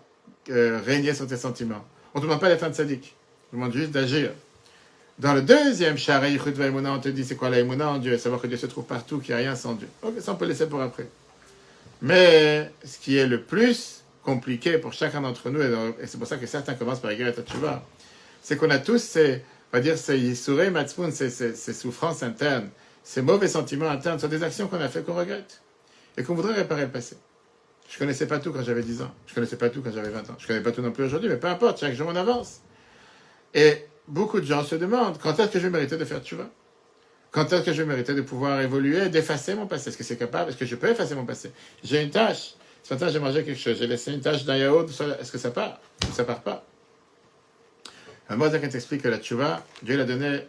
euh, 0.51 0.81
régner 0.85 1.15
sur 1.15 1.27
tes 1.27 1.37
sentiments? 1.37 1.85
On 2.15 2.19
ne 2.19 2.23
te 2.23 2.27
demande 2.27 2.41
pas 2.41 2.49
d'être 2.49 2.65
un 2.65 2.73
tzaddik, 2.73 3.15
on 3.49 3.51
te 3.51 3.57
demande 3.57 3.73
juste 3.75 3.91
d'agir. 3.91 4.31
Dans 5.19 5.35
le 5.35 5.43
deuxième 5.43 5.99
Shara 5.99 6.29
Yichud 6.29 6.59
on 6.59 6.99
te 6.99 7.09
dit 7.09 7.25
c'est 7.25 7.37
quoi 7.37 7.51
la 7.51 7.63
en 7.63 7.99
Dieu, 7.99 8.17
savoir 8.19 8.41
que 8.41 8.47
Dieu 8.47 8.57
se 8.57 8.67
trouve 8.67 8.85
partout, 8.85 9.19
qu'il 9.19 9.35
n'y 9.35 9.41
a 9.41 9.45
rien 9.45 9.57
sans 9.57 9.75
Dieu. 9.75 9.89
Ok, 10.03 10.15
ça 10.21 10.33
on 10.33 10.37
peut 10.37 10.47
laisser 10.47 10.67
pour 10.67 10.81
après. 10.81 11.07
Mais 12.01 12.71
ce 12.85 12.99
qui 12.99 13.17
est 13.17 13.27
le 13.27 13.41
plus 13.41 14.03
compliqué 14.25 14.79
pour 14.79 14.93
chacun 14.93 15.21
d'entre 15.21 15.51
nous, 15.51 15.61
et 15.63 16.07
c'est 16.07 16.19
pour 16.19 16.27
ça 16.27 16.37
que 16.37 16.47
certains 16.47 16.75
commencent 16.75 17.01
par 17.01 17.11
Egeret 17.11 17.33
Tachouva, 17.33 17.85
c'est 18.43 18.57
qu'on 18.57 18.71
a 18.71 18.79
tous 18.79 18.99
ces, 18.99 19.43
on 19.73 19.77
va 19.77 19.81
dire, 19.81 19.97
ces 19.97 20.35
ces, 20.35 21.31
ces, 21.31 21.73
souffrances 21.73 22.23
internes, 22.23 22.69
ces 23.03 23.23
mauvais 23.23 23.49
sentiments 23.49 23.89
internes 23.89 24.19
sur 24.19 24.29
des 24.29 24.43
actions 24.43 24.69
qu'on 24.69 24.81
a 24.81 24.89
fait 24.89 25.03
qu'on 25.03 25.15
regrette 25.15 25.63
et 26.17 26.23
qu'on 26.23 26.35
voudrait 26.35 26.55
réparer 26.55 26.83
le 26.83 26.91
passé. 26.91 27.17
Je 27.89 27.99
connaissais 27.99 28.27
pas 28.27 28.39
tout 28.39 28.53
quand 28.53 28.63
j'avais 28.63 28.83
10 28.83 29.03
ans. 29.03 29.11
Je 29.27 29.35
connaissais 29.35 29.57
pas 29.57 29.69
tout 29.69 29.83
quand 29.83 29.93
j'avais 29.93 30.09
20 30.09 30.31
ans. 30.31 30.37
Je 30.39 30.47
connais 30.47 30.61
pas 30.63 30.73
tout 30.73 30.83
non 30.83 30.93
plus 30.93 31.05
aujourd'hui, 31.05 31.29
mais 31.29 31.37
peu 31.37 31.49
importe, 31.49 31.81
chaque 31.81 31.95
jour 31.95 32.09
on 32.11 32.17
avance. 32.17 32.61
Et 33.55 33.87
beaucoup 34.09 34.41
de 34.41 34.47
gens 34.47 34.65
se 34.65 34.75
demandent 34.77 35.19
quand 35.19 35.39
est-ce 35.39 35.51
que 35.51 35.59
je 35.59 35.65
vais 35.65 35.71
mériter 35.71 35.97
de 35.97 36.05
faire 36.05 36.23
tchouva 36.23 36.49
Quand 37.31 37.53
est-ce 37.53 37.65
que 37.65 37.73
je 37.73 37.83
vais 37.83 37.89
mériter 37.89 38.15
de 38.15 38.23
pouvoir 38.23 38.61
évoluer, 38.61 39.09
d'effacer 39.09 39.55
mon 39.55 39.67
passé? 39.67 39.91
Est-ce 39.91 39.99
que 39.99 40.05
c'est 40.05 40.17
capable? 40.17 40.51
Est-ce 40.51 40.59
que 40.59 40.65
je 40.65 40.77
peux 40.77 40.89
effacer 40.89 41.15
mon 41.15 41.27
passé? 41.27 41.53
J'ai 41.83 42.03
une 42.03 42.11
tâche. 42.11 42.55
Ce 42.83 42.95
matin, 42.95 43.09
j'ai 43.09 43.19
mangé 43.19 43.45
quelque 43.45 43.61
chose. 43.61 43.79
J'ai 43.79 43.87
laissé 43.87 44.13
une 44.13 44.21
tâche 44.21 44.45
d'un 44.45 44.57
yaourt. 44.57 44.89
Est-ce 45.21 45.31
que 45.31 45.39
ça 45.39 45.51
part? 45.51 45.81
Ou 46.09 46.13
ça 46.13 46.25
part 46.25 46.41
pas 46.41 46.65
Moi, 48.31 48.51
ça 48.51 48.59
t'explique 48.59 49.03
que 49.03 49.09
la 49.09 49.19
tchouva, 49.19 49.65
Dieu 49.83 49.97
l'a 49.97 50.05
donné 50.05 50.47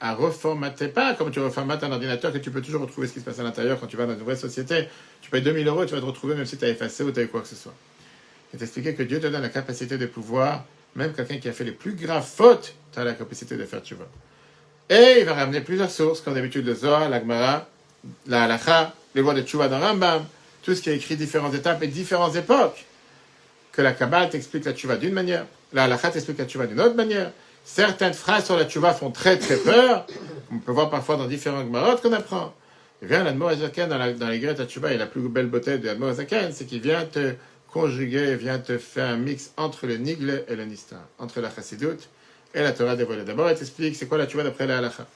à 0.00 0.14
reformater, 0.14 0.88
pas 0.88 1.14
comme 1.14 1.30
tu 1.30 1.40
reformates 1.40 1.84
un 1.84 1.92
ordinateur, 1.92 2.32
que 2.32 2.38
tu 2.38 2.50
peux 2.50 2.62
toujours 2.62 2.82
retrouver 2.82 3.06
ce 3.06 3.12
qui 3.12 3.20
se 3.20 3.24
passe 3.24 3.38
à 3.38 3.42
l'intérieur 3.42 3.78
quand 3.78 3.86
tu 3.86 3.96
vas 3.96 4.06
dans 4.06 4.14
une 4.14 4.24
vraie 4.24 4.36
société. 4.36 4.88
Tu 5.20 5.30
payes 5.30 5.42
2000 5.42 5.66
euros, 5.68 5.84
tu 5.84 5.94
vas 5.94 6.00
te 6.00 6.06
retrouver 6.06 6.34
même 6.34 6.46
si 6.46 6.56
tu 6.56 6.64
as 6.64 6.68
effacé 6.68 7.04
ou 7.04 7.12
tu 7.12 7.20
as 7.20 7.24
eu 7.24 7.28
quoi 7.28 7.42
que 7.42 7.48
ce 7.48 7.56
soit. 7.56 7.74
Il 8.52 8.58
t'expliquer 8.58 8.94
que 8.94 9.02
Dieu 9.02 9.20
te 9.20 9.26
donne 9.26 9.42
la 9.42 9.48
capacité 9.48 9.98
de 9.98 10.06
pouvoir, 10.06 10.64
même 10.96 11.12
quelqu'un 11.12 11.38
qui 11.38 11.48
a 11.48 11.52
fait 11.52 11.64
les 11.64 11.72
plus 11.72 11.92
graves 11.92 12.26
fautes, 12.26 12.74
tu 12.92 12.98
as 12.98 13.04
la 13.04 13.12
capacité 13.12 13.56
de 13.56 13.64
faire 13.64 13.80
tchouva. 13.80 14.06
Et 14.88 15.18
il 15.20 15.24
va 15.24 15.34
ramener 15.34 15.60
plusieurs 15.60 15.90
sources, 15.90 16.20
comme 16.20 16.34
d'habitude 16.34 16.66
le 16.66 16.74
Zohar, 16.74 17.08
l'Agmara, 17.08 17.68
la 18.26 18.44
Halacha, 18.44 18.94
les 19.14 19.22
voies 19.22 19.34
de 19.34 19.42
tchouva 19.42 19.68
dans 19.68 19.78
Rambam, 19.78 20.24
tout 20.62 20.74
ce 20.74 20.82
qui 20.82 20.90
est 20.90 20.96
écrit 20.96 21.16
différentes 21.16 21.54
étapes 21.54 21.82
et 21.82 21.86
différentes 21.86 22.34
époques. 22.34 22.86
Que 23.70 23.82
la 23.82 23.92
Kabbalah 23.92 24.26
t'explique 24.26 24.64
la 24.64 24.72
tchouva 24.72 24.96
d'une 24.96 25.12
manière, 25.12 25.46
la 25.72 25.84
Halacha 25.84 26.10
t'explique 26.10 26.38
la 26.38 26.46
tchouva 26.46 26.66
d'une 26.66 26.80
autre 26.80 26.96
manière. 26.96 27.30
Certaines 27.64 28.14
phrases 28.14 28.46
sur 28.46 28.56
la 28.56 28.64
tchouva 28.64 28.92
font 28.92 29.10
très 29.10 29.38
très 29.38 29.56
peur. 29.56 30.06
On 30.52 30.58
peut 30.58 30.72
voir 30.72 30.90
parfois 30.90 31.16
dans 31.16 31.26
différents 31.26 31.62
Gmarot 31.62 31.96
qu'on 31.98 32.12
apprend. 32.12 32.54
Il 33.02 33.08
vient 33.08 33.22
l'Admo 33.24 33.46
Azaken 33.46 33.88
dans, 33.88 34.18
dans 34.18 34.28
les 34.28 34.40
Greta 34.40 34.66
Tchouba, 34.66 34.92
et 34.92 34.98
la 34.98 35.06
plus 35.06 35.22
belle 35.28 35.46
beauté 35.46 35.78
de 35.78 35.86
l'Admo 35.86 36.08
Azaken, 36.08 36.52
c'est 36.52 36.66
qu'il 36.66 36.80
vient 36.80 37.04
te 37.04 37.34
conjuguer, 37.72 38.34
vient 38.34 38.58
te 38.58 38.76
faire 38.76 39.08
un 39.08 39.16
mix 39.16 39.52
entre 39.56 39.86
le 39.86 39.96
Nigle 39.96 40.44
et 40.48 40.56
le 40.56 40.64
Nista, 40.64 40.96
entre 41.18 41.40
la 41.40 41.48
Chassidoute 41.54 42.08
et 42.52 42.62
la 42.62 42.72
Torah 42.72 42.96
dévoilée. 42.96 43.22
D'abord, 43.22 43.48
il 43.48 43.56
t'explique 43.56 43.94
c'est 43.94 44.06
quoi 44.06 44.18
la 44.18 44.26
tchouva 44.26 44.42
d'après 44.42 44.66
la 44.66 44.78
halacha. 44.78 45.06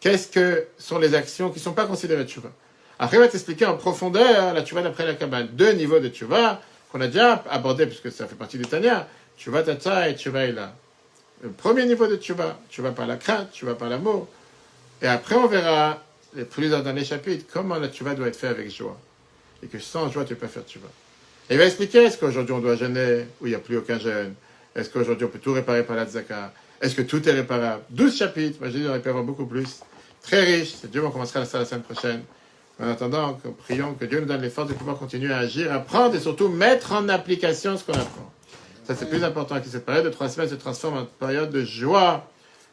Qu'est-ce 0.00 0.28
que 0.28 0.66
sont 0.76 0.98
les 0.98 1.14
actions 1.14 1.50
qui 1.50 1.58
ne 1.58 1.64
sont 1.64 1.72
pas 1.72 1.86
considérées 1.86 2.24
tchouva? 2.24 2.50
Après, 2.98 3.16
il 3.18 3.20
va 3.20 3.28
t'expliquer 3.28 3.66
en 3.66 3.76
profondeur 3.76 4.52
la 4.52 4.62
tchouva 4.62 4.82
d'après 4.82 5.06
la 5.06 5.14
Kabbale. 5.14 5.54
Deux 5.54 5.72
niveaux 5.72 6.00
de 6.00 6.08
tchouva 6.08 6.60
qu'on 6.90 7.00
a 7.00 7.06
déjà 7.06 7.44
abordé, 7.48 7.86
puisque 7.86 8.10
ça 8.10 8.26
fait 8.26 8.34
partie 8.34 8.58
du 8.58 8.64
Tanya. 8.64 9.08
Tchouva 9.38 9.62
tata 9.62 10.08
et 10.08 10.16
tchouva 10.16 10.46
ila. 10.46 10.74
Le 11.42 11.50
premier 11.50 11.84
niveau 11.86 12.06
de 12.06 12.16
tchouva, 12.16 12.58
tchouva 12.70 12.92
par 12.92 13.06
la 13.06 13.16
crainte, 13.16 13.52
tchouva 13.52 13.74
par 13.74 13.88
l'amour. 13.88 14.28
Et 15.02 15.06
après, 15.06 15.34
on 15.34 15.46
verra, 15.46 16.02
plus 16.50 16.70
dans 16.70 16.92
les 16.92 17.04
chapitres, 17.04 17.44
comment 17.52 17.76
la 17.76 17.88
tchouva 17.88 18.14
doit 18.14 18.28
être 18.28 18.36
fait 18.36 18.48
avec 18.48 18.70
joie. 18.70 18.98
Et 19.62 19.66
que 19.66 19.78
sans 19.78 20.10
joie, 20.10 20.24
tu 20.24 20.34
peux 20.34 20.46
pas 20.46 20.52
faire 20.52 20.64
tchouva. 20.64 20.88
Et 21.48 21.54
il 21.54 21.58
va 21.58 21.66
expliquer, 21.66 22.04
est-ce 22.04 22.18
qu'aujourd'hui 22.18 22.54
on 22.54 22.58
doit 22.58 22.74
jeûner 22.74 23.26
ou 23.40 23.46
il 23.46 23.50
n'y 23.50 23.54
a 23.54 23.60
plus 23.60 23.76
aucun 23.76 23.98
jeûne? 23.98 24.34
Est-ce 24.74 24.90
qu'aujourd'hui 24.90 25.26
on 25.26 25.28
peut 25.28 25.38
tout 25.38 25.52
réparer 25.52 25.84
par 25.84 25.94
la 25.94 26.06
tzaka 26.06 26.52
Est-ce 26.80 26.94
que 26.94 27.02
tout 27.02 27.26
est 27.28 27.32
réparable? 27.32 27.82
12 27.90 28.16
chapitres, 28.16 28.58
moi 28.60 28.68
je 28.68 28.78
dis, 28.78 28.86
on 28.88 29.00
peut 29.00 29.10
avoir 29.10 29.24
beaucoup 29.24 29.46
plus. 29.46 29.80
Très 30.22 30.42
riche, 30.42 30.74
c'est 30.80 30.90
Dieu, 30.90 31.04
on 31.04 31.10
commencera 31.10 31.40
la 31.40 31.46
semaine 31.46 31.82
prochaine. 31.82 32.22
En 32.80 32.88
attendant, 32.88 33.38
prions 33.58 33.94
que 33.94 34.04
Dieu 34.04 34.20
nous 34.20 34.26
donne 34.26 34.42
les 34.42 34.50
forces 34.50 34.68
de 34.68 34.74
pouvoir 34.74 34.98
continuer 34.98 35.32
à 35.32 35.38
agir, 35.38 35.72
apprendre 35.72 36.16
et 36.16 36.20
surtout 36.20 36.48
mettre 36.48 36.92
en 36.92 37.08
application 37.08 37.76
ce 37.76 37.84
qu'on 37.84 37.94
apprend. 37.94 38.32
Ça, 38.86 38.94
c'est 38.94 39.08
plus 39.08 39.24
important 39.24 39.60
que 39.60 39.66
cette 39.66 39.84
période 39.84 40.04
de 40.04 40.10
trois 40.10 40.28
semaines 40.28 40.48
se 40.48 40.54
transforme 40.54 40.98
en 40.98 41.04
période 41.04 41.50
de 41.50 41.64
joie, 41.64 42.30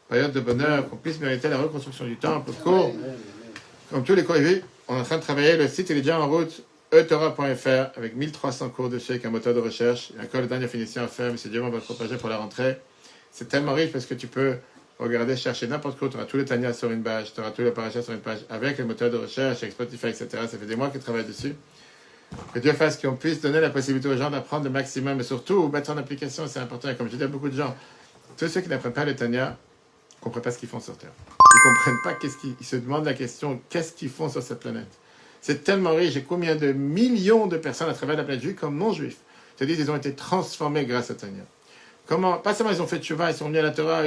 période 0.08 0.32
de 0.32 0.38
bonheur, 0.38 0.88
qu'on 0.88 0.96
puisse 0.96 1.18
mériter 1.18 1.48
la 1.48 1.58
reconstruction 1.58 2.04
du 2.04 2.16
temple, 2.16 2.52
cours. 2.62 2.94
Comme 3.90 4.04
tous 4.04 4.14
les 4.14 4.22
cours, 4.22 4.36
on 4.86 4.96
est 4.96 5.00
en 5.00 5.02
train 5.02 5.16
de 5.16 5.22
travailler, 5.22 5.56
le 5.56 5.66
site 5.66 5.90
il 5.90 5.96
est 5.96 6.02
déjà 6.02 6.20
en 6.20 6.28
route, 6.28 6.62
etora.fr, 6.92 7.98
avec 7.98 8.14
1300 8.14 8.68
cours 8.68 8.88
de 8.90 9.00
chèque, 9.00 9.24
un 9.24 9.30
moteur 9.30 9.54
de 9.54 9.60
recherche, 9.60 10.12
et 10.16 10.22
encore 10.22 10.40
le 10.40 10.46
dernier 10.46 10.68
finition 10.68 11.02
à 11.02 11.08
faire, 11.08 11.32
mais 11.32 11.50
Dieu 11.50 11.60
va 11.60 11.68
le 11.68 11.80
propager 11.80 12.16
pour 12.16 12.28
la 12.28 12.36
rentrée. 12.36 12.78
C'est 13.32 13.48
tellement 13.48 13.74
riche 13.74 13.90
parce 13.90 14.06
que 14.06 14.14
tu 14.14 14.28
peux 14.28 14.54
regarder, 15.00 15.36
chercher 15.36 15.66
n'importe 15.66 15.98
quoi, 15.98 16.08
tu 16.08 16.16
auras 16.16 16.26
tous 16.26 16.36
les 16.36 16.44
Tania 16.44 16.72
sur 16.72 16.92
une 16.92 17.02
page, 17.02 17.34
tu 17.34 17.40
auras 17.40 17.50
tous 17.50 17.62
les 17.62 17.72
parachas 17.72 18.02
sur 18.02 18.12
une 18.12 18.20
page, 18.20 18.38
avec 18.50 18.78
le 18.78 18.84
moteur 18.84 19.10
de 19.10 19.16
recherche, 19.16 19.64
avec 19.64 19.72
Spotify, 19.72 20.06
etc. 20.08 20.28
Ça 20.30 20.58
fait 20.58 20.66
des 20.66 20.76
mois 20.76 20.90
que 20.90 20.98
je 21.00 21.02
travaille 21.02 21.24
dessus. 21.24 21.56
Que 22.52 22.58
Dieu 22.58 22.72
fasse 22.72 22.96
qu'on 22.96 23.14
puisse 23.16 23.40
donner 23.40 23.60
la 23.60 23.70
possibilité 23.70 24.08
aux 24.08 24.16
gens 24.16 24.30
d'apprendre 24.30 24.64
le 24.64 24.70
maximum, 24.70 25.16
mais 25.16 25.22
surtout 25.22 25.68
mettre 25.68 25.90
en 25.90 25.96
application, 25.96 26.46
c'est 26.48 26.60
important. 26.60 26.88
Et 26.88 26.96
comme 26.96 27.08
je 27.10 27.16
dis 27.16 27.22
à 27.22 27.28
beaucoup 27.28 27.48
de 27.48 27.56
gens, 27.56 27.74
tous 28.36 28.48
ceux 28.48 28.60
qui 28.60 28.68
n'apprennent 28.68 28.92
pas 28.92 29.04
le 29.04 29.14
Tania 29.14 29.50
ne 29.50 29.54
comprennent 30.20 30.42
pas 30.42 30.50
ce 30.50 30.58
qu'ils 30.58 30.68
font 30.68 30.80
sur 30.80 30.96
Terre. 30.96 31.12
Ils 31.28 31.68
ne 31.68 31.74
comprennent 31.74 32.02
pas 32.02 32.14
qu'est-ce 32.14 32.36
qu'ils 32.38 32.54
ils 32.60 32.66
se 32.66 32.76
demandent 32.76 33.04
la 33.04 33.14
question 33.14 33.60
qu'est-ce 33.68 33.92
qu'ils 33.92 34.10
font 34.10 34.28
sur 34.28 34.42
cette 34.42 34.60
planète? 34.60 34.98
C'est 35.40 35.62
tellement 35.62 35.94
riche. 35.94 36.14
J'ai 36.14 36.22
combien 36.22 36.56
de 36.56 36.72
millions 36.72 37.46
de 37.46 37.56
personnes 37.56 37.90
à 37.90 37.94
travers 37.94 38.16
la 38.16 38.24
planète? 38.24 38.42
Juive 38.42 38.54
comme 38.54 38.76
non-juifs. 38.76 39.18
C'est-à-dire 39.56 39.76
qu'ils 39.76 39.90
ont 39.90 39.96
été 39.96 40.14
transformés 40.14 40.84
grâce 40.86 41.10
à 41.10 41.14
Tania. 41.14 41.42
Comment, 42.06 42.38
pas 42.38 42.54
seulement 42.54 42.72
ils 42.72 42.82
ont 42.82 42.86
fait 42.86 43.02
cheval, 43.02 43.32
ils 43.32 43.36
sont 43.36 43.46
venus 43.46 43.60
à 43.60 43.62
la 43.62 43.70
Torah, 43.70 44.02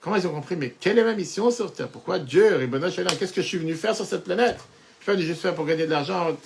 comment 0.00 0.16
ils 0.16 0.26
ont 0.26 0.32
compris, 0.32 0.56
mais 0.56 0.74
quelle 0.80 0.98
est 0.98 1.04
ma 1.04 1.14
mission 1.14 1.50
sur 1.50 1.72
Terre? 1.72 1.88
Pourquoi 1.88 2.18
Dieu, 2.18 2.68
qu'est-ce 3.18 3.32
que 3.32 3.42
je 3.42 3.46
suis 3.46 3.58
venu 3.58 3.74
faire 3.74 3.94
sur 3.94 4.06
cette 4.06 4.24
planète? 4.24 4.58
Je 5.00 5.10
ne 5.10 5.16
suis 5.16 5.24
pas 5.24 5.32
juste 5.32 5.42
faire 5.42 5.54
pour 5.54 5.66
gagner 5.66 5.86
de 5.86 5.90
l'argent, 5.90 6.36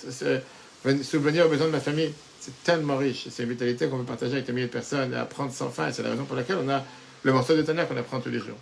souvenir 1.03 1.45
aux 1.45 1.49
besoins 1.49 1.67
de 1.67 1.71
ma 1.71 1.79
famille. 1.79 2.13
C'est 2.39 2.63
tellement 2.63 2.97
riche. 2.97 3.27
C'est 3.29 3.43
une 3.43 3.49
vitalité 3.49 3.87
qu'on 3.87 3.97
veut 3.97 4.03
partager 4.03 4.33
avec 4.33 4.45
des 4.45 4.53
milliers 4.53 4.67
de 4.67 4.71
personnes 4.71 5.13
et 5.13 5.17
apprendre 5.17 5.51
sans 5.51 5.69
fin. 5.69 5.91
c'est 5.91 6.03
la 6.03 6.09
raison 6.11 6.25
pour 6.25 6.35
laquelle 6.35 6.57
on 6.63 6.69
a 6.69 6.83
le 7.23 7.31
morceau 7.31 7.55
de 7.55 7.61
tonnerre 7.61 7.87
qu'on 7.87 7.97
apprend 7.97 8.19
tous 8.19 8.29
les 8.29 8.39
jours. 8.39 8.57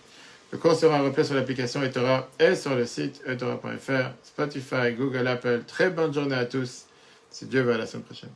Le 0.51 0.57
cours 0.57 0.75
sera 0.75 1.01
repris 1.01 1.25
sur 1.25 1.35
l'application 1.35 1.81
eTorah 1.81 2.29
et 2.39 2.55
sur 2.55 2.75
le 2.75 2.85
site 2.85 3.21
eTorah.fr, 3.25 4.11
Spotify, 4.23 4.93
Google, 4.97 5.27
Apple. 5.27 5.61
Très 5.65 5.89
bonne 5.89 6.13
journée 6.13 6.35
à 6.35 6.45
tous. 6.45 6.85
Si 7.29 7.45
Dieu 7.45 7.61
veut, 7.61 7.73
à 7.73 7.77
la 7.77 7.87
semaine 7.87 8.03
prochaine. 8.03 8.29